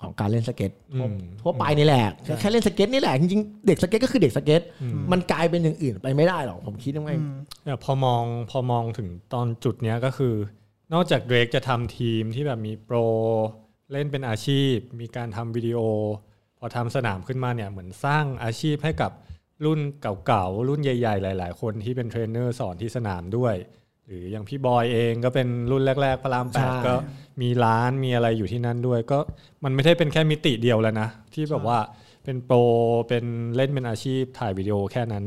[0.03, 10.35] ของการเล่นสเก็ตทั่วอืมทั่วไปนี่แหละแค่แค่เล่นสเก็ตนี่แหละจริงๆเด็กสเก็ตก็คือเด็กสเก็ตอืมมันกลายเป็นอย่างอื่นไปไม่ได้หรอกผมคิดว่าไงอืมเนี่ยพอมองพอมองถึงตอนจุดเนี้ยก็คือ
[10.93, 12.97] นอกจาก Dreg จะทำทีมที่แบบมีโปร
[13.93, 15.79] เล่นเป็นอาชีพ มีการทำวิดีโอ
[16.59, 19.13] พอทำสนามขึ้นมาเนี่ยเหมือนสร้างอาชีพให้กับ
[19.65, 19.81] รุ่น
[20.27, 23.55] เก่าๆ รุ่นใหญ่ ๆ หลาย ๆ คนที่เป็นเทรนเนอร์สอนที่สนามด้วย
[24.07, 26.95] หรืออย่างพี่บอยเองก็เป็นรุ่นแรก ๆ พระรามแปดใช่ก็
[27.41, 29.19] มีร้านมีอะไรอยู่ที่นั่นด้วย ก็
[29.65, 31.79] มันไม่ได้เป็นแค่มิติเดียวแล้วนะ ที่แบบว่า
[32.25, 32.59] เป็นโปร
[33.09, 33.25] เป็น
[33.57, 35.25] เล่นเป็นอาชีพถ่ายวิดีโอแค่นั้น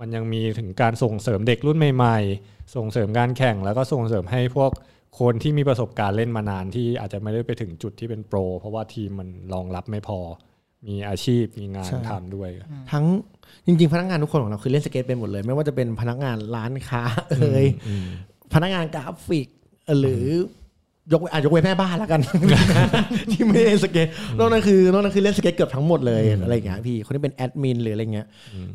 [0.00, 4.70] มันยังมีถึงการส่งเสริมเด็กรุ่นใหม่ ๆ ส่งเสริมการแข่งแล้วก็ส่งเสริมให้พวก
[5.20, 10.18] คนที่มีประสบการณ์เล่นมานานที่อาจจะไม่ได้ไปถึงจุดที่เป็นโปร เพราะว่าทีมมันรองรับไม่พอ
[10.86, 12.50] มีอาชีพมีงานใช่ทำด้วย
[12.92, 13.04] ทั้ง
[13.66, 17.66] จริง ๆ พนักงานทุกคนของเราคือเล่นสเก็ตเป็นหมดเลย ไม่ว่าจะเป็นพนักงานร้านค้าเอ่ย
[18.54, 19.48] พนักงานกราฟิก
[19.98, 20.26] หรือ
[21.12, 22.20] ยกเว้นอาจยกเว้นแม่บ้านแล้วกัน
[23.32, 24.06] ที่ไม่ได้เล่นสเก็ต
[24.38, 28.26] นอกนั้นคือนอกนั้นคือเล่นสเก็ตเกือบทั้งหมดเลยอะไรอย่างเงี้ยพี่คนที่เป็นแอดมินหรืออะไรเงี้ย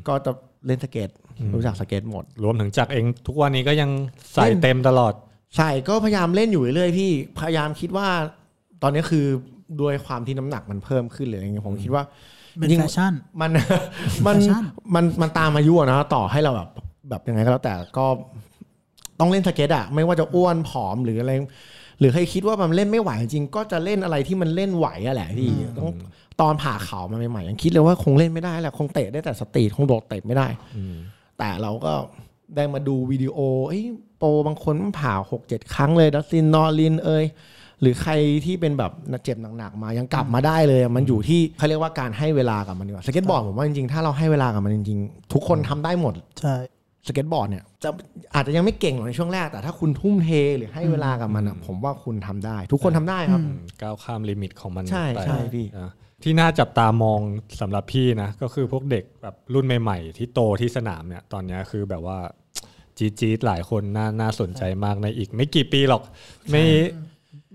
[0.08, 0.32] ก็จะ
[0.68, 1.10] เล่นสเก็ต
[1.54, 3.90] รู้จักสเก็ตหมด รวมถึงจักรเองทุกวันนี้ก็ยัง
[4.34, 5.14] ใส่เล่นเต็มตลอด
[5.56, 8.08] ใช่ก็พยายามเล่นอยู่เรื่อยๆพี่พยายามคิดว่า
[8.82, 9.26] ตอนนี้คือ
[9.82, 12.04] ด้วยความที่น้ำหนักมันเพิ่มขึ้นเลยอะไรเงี้ยผมคิดว่า
[12.60, 13.52] เป็นยิ่ง passion มัน
[14.28, 14.64] มัน passion
[14.96, 16.70] มันมันตามอายุอะนะต่อให้เราแบบ
[17.10, 18.06] แบบยังไงก็แล้วแต่ก็
[19.20, 21.32] ต้องเล่นสเก็ตอะไม่ว่าจะอ้วนผอมหรืออะไร
[22.00, 25.89] หรือใครคิดว่ามันเล่นไม่ไหวจริงๆก็จะเล่นอะไรที่มันเล่นไหวอะแหละพี่ต้อง
[26.41, 30.48] ตอนผ่าเข่ามาใหม่ๆยังคิดเลยว่าคงเล่นไม่ได้แหละคงเตะได้แต่ street คงโดดเตะไม่ได้
[31.38, 31.94] แต่เราก็
[32.56, 33.38] ได้มาดูวิดีโอ
[33.68, 33.84] เอ้ย
[34.18, 37.26] โปรบางคนมันผ่าหกเจ็ดครั้งเลยดัสตินนอรินเอย
[37.82, 38.14] หรือใคร
[38.46, 38.91] ที่เป็นแบบ
[39.24, 46.56] เจ็บหนักๆมายังกลับมาได้เลยอะมันอยู่ที่เขาเรียกว่าการให้เวลากับมันดีกว่าสเก็ตบอร์ดผมว่าจริงๆถ้าเราให้เวลากับมันจริงๆ ทุกคนทำได้หมด ใช่
[47.08, 47.89] สเก็ตบอร์ดเนี่ยจะ
[48.36, 53.41] อาจจะยังไม่เก่งหรอกในช่วงแรกแต่ถ้าคุณทุ่มเทหรือให้เวลากับมันอะผมว่าคุณทำได้ ทุกคนทำได้ครับ
[53.82, 55.91] ก้าวข้าม limit ของมันใช่ไปใช่พี่นะ
[56.24, 57.20] ที่น่าจับตามอง
[57.62, 62.18] สำหรับพี่นะ ก็คือพวกเด็กแบบรุ่นใหม่ ๆ ที่โตที่สนามเนี่ยตอนเนี้ยคือแบบว่า
[62.97, 66.01] จี๊ดจี๊ดหลายคนน่าน่าสนใจมากในอีก ไม่กี่ปีหรอก
[66.51, 66.64] ไม่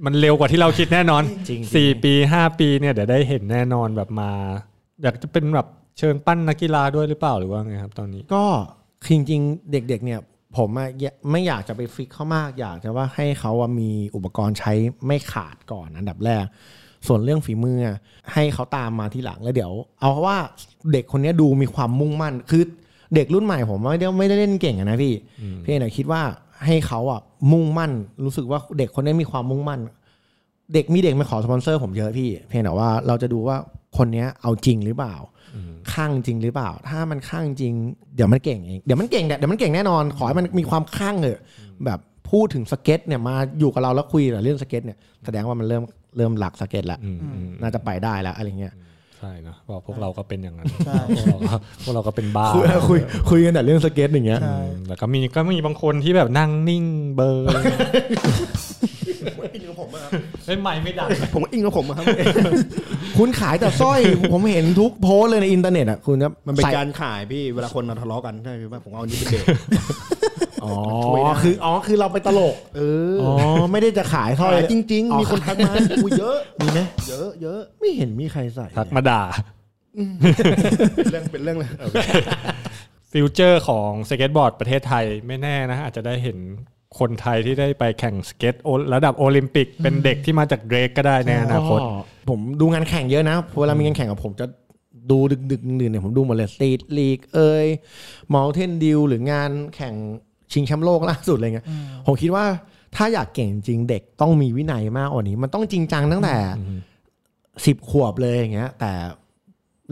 [0.04, 4.30] มันเร็วกว่าที่เราคิดแน่นอนจริงสี่ปีห้าปีเนี่ยเดี๋ยวได้เห็นแน่นอนแบบมา
[5.02, 5.66] อยากจะเป็นแบบ
[5.98, 8.44] เชิงปั้นนักกีฬาด้วยหรือเปล่าหรือว่าไงครับตอนนี้ก็
[9.06, 10.20] จริงๆเด็กๆเนี่ย
[10.56, 14.72] ผมอะอย่าไม่อยากจะไปฟิกเขามาก อยากจะว่าให้เขาอะมีอุปกรณ์ใช้
[15.06, 16.44] ไม่ขาดก่อนอันดับแรก
[17.06, 17.96] ส่วนเรื่องฝีมืออะ
[18.32, 20.36] ให้เขาตามมาที่หลังแล้วเดี๋ยว เอาว่า
[20.92, 22.62] เด็กคนเนี้ยดูมีความมุ่งมั่น คือ
[23.14, 25.14] เด็กรุ่นใหม่ผมไม่ได้ไม่ได้เล่นเก่งอะนะพี่
[25.64, 26.22] พี่เนี่ยคิดว่า
[26.66, 27.20] ให้เขาอะ
[27.52, 27.92] มุ่งมั่น
[28.24, 29.80] รู้สึกว่าเด็กคนนี้มีความมุ่งมั่น
[30.74, 33.56] เด็กมีเด็กมาขอสปอนเซอร์ผมเยอะพี่ เพียงแต่ว่าเราจะดูว่า
[33.96, 35.14] คนเนี้ยเอาจริงหรือเปล่า
[35.92, 37.72] คลั่งจริงหรือเปล่า ถ้ามันคลั่งจริง
[38.16, 41.40] เดี๋ยวมันเก่งเองเดี๋ยวมันเก่งเนี่ยเดี๋ยวมันเก่งแน่นอน ขอให้มันมีความคลั่งเถอะ
[41.84, 41.98] แบบ
[42.30, 45.82] พูดถึงสเก็ตเนี่ยมาอยู่กับเราแล้วคุยแต่เรื่องสเก็ตเนี่ยแสดงว่ามันเริ่ม
[46.16, 48.74] เริ่มรักสเก็ตแล้วอืมอืมน่าจะไปได้แล้วอะไรเงี้ย
[49.18, 52.98] ใช่นะเพราะพวกเราก็เป็นอย่างนั้นใช่พวกเราก็พวกเราก็เป็นบ้าคุยคุย
[53.30, 56.84] คุยกันแต่เรื่องสเก็ตอย่างเงี้ยอืมแล้วก็มีก็มีบางคนที่แบบนั่งนิ่ง
[57.14, 57.46] เบอร์
[60.48, 62.04] เล่นใหม่ไม่ดังผมอินกับผมอะครับ
[63.18, 64.00] คุณขายแต่สร้อย
[64.32, 69.44] ผมเห็นทุกโพสต์เลยในอินเทอร์เน็ตอะคุณจะมันเป็นใส่การขายพี่เวลาคนมาทะเลาะกันใช่ไหมว่าผมเอาอันนี้เป็นเบส
[70.64, 70.72] อ๋อ
[71.04, 72.80] ช่วยได้ คืออ๋อคือเราไปตลกเอ
[73.12, 73.32] ออ๋อ
[73.72, 75.72] ไม่ได้จะขายสร้อย ขายจริง อ๋อ ๆ มีคนทักมา
[76.04, 79.22] อุ้ยเยอะ มีไหมเยอะเยอะไม่เห็นมีใครใส่ทักมาด่า
[81.12, 81.70] เรื่องเป็นเรื่องเลย
[83.12, 86.38] future ของสเก็ตบอร์ดประเทศไทยไม่แน่นะ อาจจะได้เห็น
[86.98, 91.86] คนไทยที่ได้ไปแข่งสเก็ตโอระดับโอลิมปิก เป็นเด็กที่มาจาก Dreg ก็ได้ในอนาคตก็
[92.28, 94.46] ผมดูงานแข่งเยอะนะเวลามีงานแข่งกับผมจะ
[95.10, 97.66] ดูดึกดึกๆดื่นๆเนี่ยผมดูหมดเลย Street League เอย
[98.32, 99.94] Mountain Dew หรืองานแข่ง
[100.52, 101.66] ชิงแชมป์โลกล่าสุดอะไรเงี้ย
[102.06, 102.44] ผมคิดว่า
[102.96, 106.36] ถ้าอยากเก่งจริงเด็กต้องมีวินัยมากกว่านี้ มันต้องจริงจังตั้งแต่
[107.66, 108.92] สิบขวบเลยอย่างเงี้ย แต่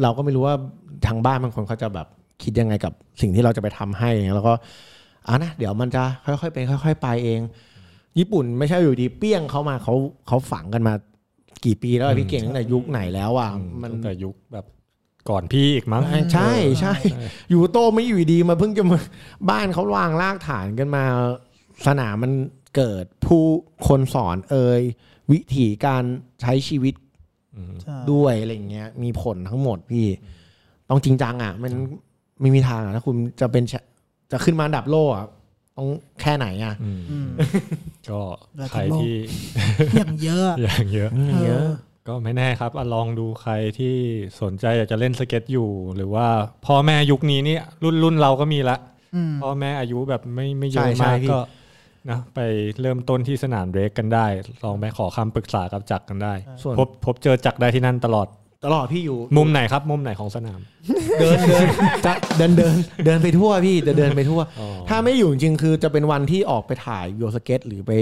[0.03, 0.55] เราก็ไม่รู้ว่า
[1.07, 2.07] ทางบ้านบางคนเขาจะแบบ
[2.42, 4.55] คิดยังไงกับสิ่งที่เราจะไปทำให้อย่างเงี้ยแล้วก็
[5.28, 7.40] อะนะเดี๋ยวมันจะค่อยๆไปค่อย ๆ ไปเอง
[8.18, 9.94] ญี่ปุ่นไม่ใช่อยู่ดีเปี้ยงเขามาเขา
[10.26, 10.94] เขาฝังกันมา
[11.64, 13.50] กี่ปีแล้วอะพี่เก่งตั้งแต่ยุคไหนแล้วอะ
[13.82, 14.66] มันตั้งแต่ยุคแบบ
[15.30, 16.02] ก่อนพี่อีกมั้ง
[16.34, 16.94] ใช่ใช่
[17.50, 18.98] อยู่โตไม่อยู่ดีมาเพิ่งจะมา
[19.50, 21.04] บ้านเขาวางรากฐานกันมา
[21.86, 22.32] สนามมัน
[22.76, 23.44] เกิดผู้
[23.88, 24.82] คนสอนเอ่ย
[25.32, 26.04] วิธีการ
[26.42, 26.94] ใช้ชีวิต
[27.82, 30.06] ใช่ด้วยอะไรอย่างเงี้ย มีผลทั้งหมดพี่
[30.90, 31.72] ต้องจริงจังอะ มัน
[32.40, 33.74] ไม่มีทางอะถ้าคุณจะเป็นแช
[34.32, 35.26] จะขึ้นมาอันดับโลกอะ
[35.76, 35.88] ต้อง
[36.20, 37.28] แค่ไหนอะ อืมอืม
[38.10, 38.20] ก็
[38.60, 39.16] ระดับใครโลกที่
[39.96, 41.11] อย่างเยอะ อย่างเยอะ
[41.44, 41.68] เยอะ
[42.08, 43.94] ก็ไม่แน่ครับอะลองดูใครที่
[44.42, 46.26] สนใจอยากจะเล่นสเก็ตอยู่ หรือว่า
[46.66, 48.76] พ่อแม่ยุคนี้นี่รุ่นรุ่นเราก็มีละ
[49.14, 51.40] อืม พ่อแม่อายุแบบไม่ไม่เยใช่อะใช่มากพี่ ก็
[52.11, 52.40] นะไป
[52.80, 54.26] เริ่มต้นที่สนามเรกกันได้
[54.64, 58.28] ลองไปขอคำปรึกษากับจักรกันได้ ส่วน พบพบเจอจักรได้ที่นั่นตลอด
[58.67, 60.61] ตลอดพี่อยู่ มุมไหนครับ มุมไหนของสนาม
[61.21, 61.67] เดินเดิน
[62.07, 62.75] จะเดินเดิน
[63.05, 67.93] เดินไปทั่วพี่จะเดินไปทั่วอ๋อถ้าไม่อยู่จริงๆคือจะเป็นวันที่ออกไปถ่ายวิวสเก็ต หรือไป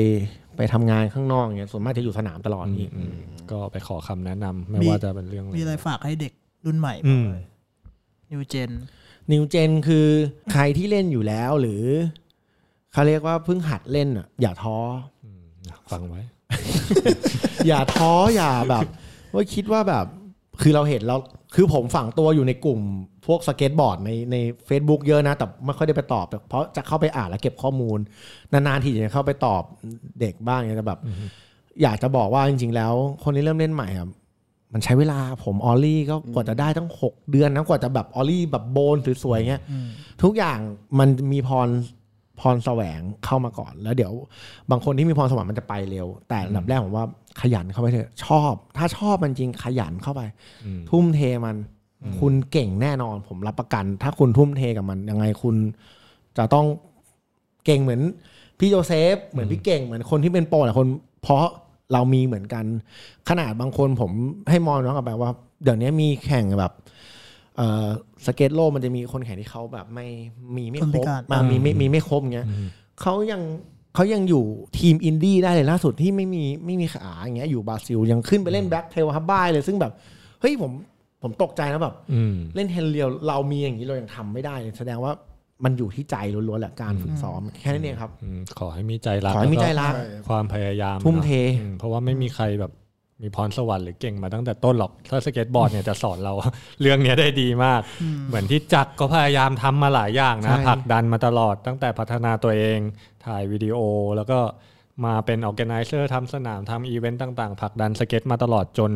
[0.57, 3.13] ไปทำงานข้างนอกอย่างเงี้ยส่วนมากจะอยู่สนามตลอดพี่อืม
[3.51, 6.33] ก็ไปขอคำแนะนำไม่มีว่าจะเป็นเรื่องอะไรมีอะไรฝากให้เด็ก
[6.67, 7.29] รุ่นใหม่อืม
[8.31, 8.71] นิวเจน
[9.33, 10.07] new gen คือ
[10.53, 11.83] ใครที่เล่นอยู่แล้วหรือ
[12.93, 14.79] เขาเรียกว่าเพิ่งหัดเล่นอะอย่าท้อ
[15.93, 16.21] ฟังไว้
[17.69, 18.87] อย่าท้ออย่าแบบ
[19.35, 20.07] ว่าคิดว่าแบบ
[20.63, 21.17] คือเราเห็นเรา
[21.55, 22.81] คือผมฝังตัวอยู่ในกลุ่ม
[23.27, 24.37] พวกสเก็ตบอร์ดในใน
[24.69, 27.99] Facebook เยอะนะ แต่ไม่ค่อยได้ไปตอบ เพราะจะเข้าไปอ่านแล้วเก็บข้อมูล
[28.53, 29.63] นานๆทีจะเข้าไปตอบ
[30.21, 31.01] เด็กบ้างเนี่ยแต่แบบ
[31.83, 32.93] อยากจะบอกว่าจริง ๆ แล้ว
[33.25, 34.09] คนที่เริ่มเล่นใหม่อะ
[34.73, 39.63] มันใช้เวลาผม ollie ก็กว่าจะได้ตั้ง 6 เดือนนะกว่าจะแบบ ollie แบบ bone สวยๆเงี้ย
[40.23, 40.59] ทุกอย่าง
[40.99, 41.69] มันมีพร
[42.41, 44.13] พรแสวงเข้ามาก่อน แล้วเดี๋ยว
[44.71, 47.07] บางคนที่มีพรสวรรค์มันจะไปเร็ว แต่อันดับแรกผมว่า
[47.41, 50.23] ขยันเข้าไปเถอะชอบ ถ้าชอบมันจริงขยันเข้าไป
[50.65, 51.57] อืมทุ่มเทมัน
[52.21, 55.57] คุณเก่งแน่นอน ผมรับประกัน ถ้าคุณทุ่มเทกับมันยังไงคุณ
[56.39, 56.67] จะต้อง
[57.65, 58.03] เก่งเหมือน
[58.59, 60.87] พี่โจเซฟ เหมือนพี่เก่งเหมือนคนที่เป็นโปรหลายคน
[61.23, 61.47] เพราะ
[61.93, 62.65] เรามีเหมือนกัน
[63.29, 64.11] ขนาดบางคนผม
[64.51, 65.31] ให้มองน้องกับแบบว่า
[65.63, 66.94] เดี๋ยวนี้มีแข่งแบบเอ่อ
[68.27, 70.07] สเก็ตโลกมันจะมีคนแข่งที่เขาแบบไม่
[70.57, 72.47] มีไม่คนคพิรบการมามีไม่มีไม่ครบเงี้ย
[73.01, 73.43] เขายัง
[73.95, 74.45] เขายังอยู่
[74.79, 79.93] ทีมอินดี้ได้เลยล่าสุดที่ไม่มีไม่มีขาอย่างเงี้ยอยู่บราซิลยังขึ้นไปเล่นแบ็คเทลฮับบ้ายเลยซึ่งแบบ
[80.41, 80.73] เฮ้ยผม
[81.23, 85.13] ผมตกใจนะแบบอืมเล่นเฮนเรียวเรามีอย่างนี้เรายังทำไม่ได้เลยแสดงว่า
[85.65, 86.17] มันอยู่ที่ใจ
[86.49, 92.73] ล้วนๆแหละการฝึกซ้อมแค่นั้นเองครับอืมขอให้มีใจรักขอให้มีใจรักแล้วก็ความพยายามทุ่มเทนอะอืมเพราะว่าไม่มีใครแบบ
[93.23, 96.33] มีพรสวรรค์หรือเก่งมาตั้งแต่ต้นหรอกถ้าสเก็ตบอร์ดเนี่ยจะสอนเรา
[96.81, 97.81] เรื่องเนี้ยได้ดีมาก
[98.29, 102.79] เหมือนที่จักรก็พยายามทำมาหลายอย่างนะใช่ผลักดันมาตลอดตั้งแต่พัฒนาตัวเอง
[103.27, 103.79] ถ่ายวิดีโอ
[104.17, 104.39] แล้วก็
[105.05, 108.93] มาเป็นออ g a แก z เซอร์ทำสนามทำอีเวนต์ต่างๆผลักดันสเก็ตมาตลอดจน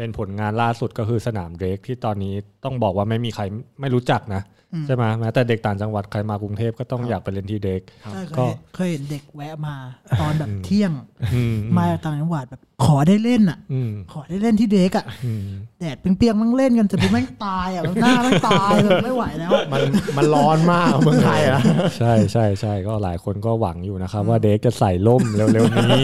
[0.00, 3.42] เป็นผลงานล่าสุดก็คือสนามเดรกที่ตอนนี้ต้องบอกว่าไม่มีใคร
[3.80, 4.42] ไม่รู้จักนะ
[4.86, 7.80] ใช่ไหมแม้แต่เด็กต่างจังหวัดใครมากรุงเทพก็ต้องอยากไปเล่นที่เดรก
[8.12, 9.76] ใช่เคก็ยเห็นเคยเห็นเด็กแวะมา
[10.20, 10.92] ตอนแบบเที่ยง
[11.34, 15.48] อืมมาจากต่างจังหวัดแบบขอได้เล่นอะอืมขอได้เล่นที่เด็กอะอืม
[15.80, 19.80] แดดเปรียงๆมันเล่นกันจะเป็นแม่งตายอะแบบหน้าแม่งตายแบบไม่ไหวแล้วอะมัน
[20.16, 21.60] มันร้อนมากเมืองไทยอะ
[21.98, 26.02] ใช่ใช่ใช่ก็หลายคนก็หวังอยู่นะครับว่าเด็กจะใส่ล่มเร็วๆนี้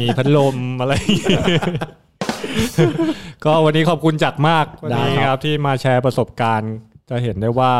[0.00, 1.44] มีพัดลมอะไรอย่างเงี้ย
[3.44, 6.72] ก็วันนี้ขอบคุณจักรมากวันนี้ครับที่มาแชร์ประสบการณ์
[7.10, 7.72] จะเห็นได้ว่า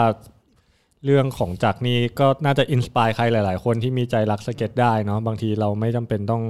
[1.05, 6.43] เรื่องของจักรนี้ก็น่าจะ inspire ใครหลาย ๆ คนที่มีใจรักสเก็ตได้เนาะบางทีเราไม่จำเป็นต้อง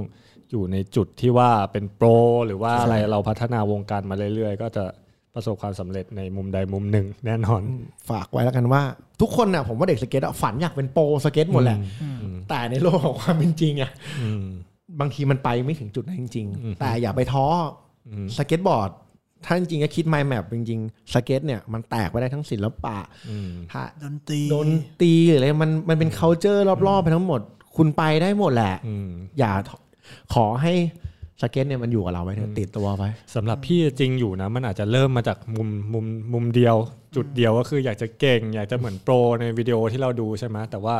[0.51, 2.07] อยู่ในจุดที่ว่าเป็นโปร
[2.47, 4.83] หรือว่าอะไรเราพัฒนาวงการมาเรื่อย ๆ ก็จะ
[5.33, 7.61] ประสบความสำเร็จในมุมใดมุมหนึ่งแน่นอน
[8.09, 8.81] ฝากไว้แล้วกันว่า
[9.21, 11.77] ทุกคนน่ะผมว่าเด็กสเก็ตอะฝันอยากเป็นโปรสเก็ตหมดแหละ
[12.49, 13.91] แต่ในโลกของความเป็นจริงอะ
[14.21, 14.45] อืม
[14.99, 17.84] บางทีมันไปไม่ถึงจุดนั้นจริงอืมๆแต่อย่าไปท้ออม
[18.37, 18.91] สเก็ตบอร์ด
[19.45, 22.97] ถ้าจริงๆก็คิด mind map จริงๆสเก็ตเนี่ยมันแตกไปได้ทั้งศิลปะ
[23.29, 24.69] อืมถ้าดนตรีโดน
[25.01, 27.41] ตีหรืออะไรมันมันเป็น culture รอบๆไปทั้งหมด
[27.75, 29.09] คุณไปได้หมดแหละอืม
[29.39, 29.51] อย่า
[30.33, 30.73] ขอให้
[31.41, 36.75] สเก็ตเนี่ยมันอยู่กับเราไว้เถอะติดตัวไว้สำหรับพี่จริงอยู่นะ มันอาจจะเริ่มมาจากมุมมุมมุมเดียว
[37.15, 40.95] จุดเดียวก็คืออยากจะเก่ง อยากจะเหมือนโปรในวิดีโอที่เราดูใช่ไหมแต่ว่า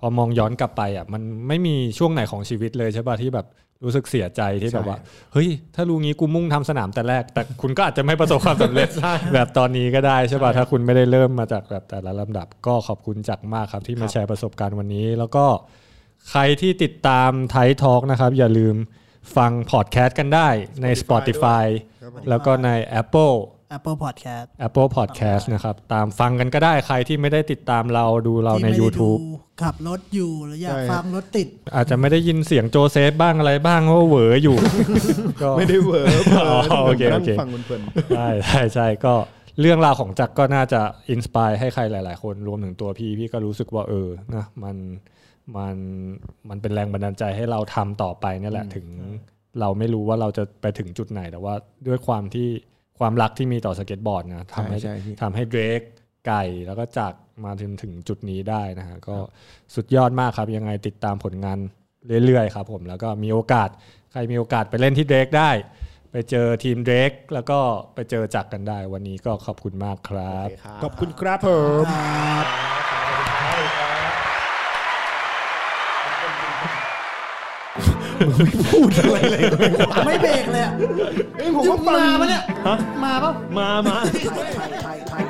[0.00, 3.46] พอมองย้อนกลับไปอะมันไม่มีช่วงไหนของชีวิตเลยใช่ป่ะที่แบบ
[3.84, 4.98] รู้สึกเสียใจที่แบบว่า
[5.32, 8.88] เฮ้ย ถ้ารู้งี้กูมุ่งทำสนามแต่แรก แต่คุณก็อาจจะไม่ประสบความสำเร็จ
[9.34, 15.44] แบบตอนนี้ก็ได้ใช่ป่ะถ้าคุณไม่ได้เริ่มมาจากแบบแต่ละลำดับ ก็ขอบคุณจักรมากครับ ที่มาแชร์ประสบการณ์วันนี้ แล้วก็
[16.30, 18.76] ใครที่ติดตามไททอ l k นะครับ อย่าลืม
[19.36, 20.48] ฟังพอดแคสต์กันได้
[20.82, 21.66] ใน Spotify
[22.28, 22.70] แล้วก็ใน
[23.00, 23.34] Apple
[23.76, 29.28] Apple Podcast Apple Podcast นะครับ ตามฟังกันก็ได้ใครที่ไม่ได้ติดตามเราดูเราในที่ไม่ได้ YouTube ดู
[29.62, 34.56] ขับรถอยู่หรืออยากใช่ฟังรถติด อาจจะไม่ได้ยินเสียงโจเซฟบ้างอะไรบ้างเพราะว่าเหวออยู่
[35.42, 37.80] ก็ไม่ได้เวอร์เผลออ๋อโอเคนั่โองเคฟังเพลิน
[38.16, 39.14] ใช่ใช่ใช่ก็
[39.60, 40.80] เรื่องราวของจักรก็น่าจะ
[41.10, 44.76] inspire ให้ใครหลาย ๆ คนรวมถึงตัวพี่พี่ก็รู้สึกว่าเออนะมัน
[45.56, 45.76] มัน
[46.48, 48.86] มันเป็นแรงบันดาลใจให้เราทำต่อไปเนี่ยแหละถึง
[49.60, 51.54] เราไม่รู้ว่าเราจะไปถึงจุดไหนแต่ว่า
[51.86, 52.48] ด้วยความที่
[52.98, 55.80] ความรักที่มีต่อสเก็ตบอร์ดนะทำให้ใช่ใช่พี่ทำให้เดรก
[56.26, 59.16] ไก่แล้วก็จักรมาถึงถึงจุดนี้ได้นะฮะก็
[59.74, 61.58] สุดยอดมากครับยังไงติดตามผลงาน
[62.24, 63.68] เรื่อยๆครับผมแล้วก็มีโอกาส
[64.12, 65.50] ใครมีโอกาสไปเล่นที่เดรกได้
[66.12, 67.58] ไปเจอทีมเดรกแล้วก็
[67.94, 71.48] ไปเจอจักรกันได้ วันนี้ก็ขอบคุณมากครับๆขอบคุณครับผ
[71.84, 72.85] ม
[80.06, 80.72] ไม่เบรกเลยอะ
[81.36, 83.96] เอ้ยผมก็ฟังมาปะเนี่ย ฮะมาปะมามา
[84.54, 85.24] ไทยไทยไทย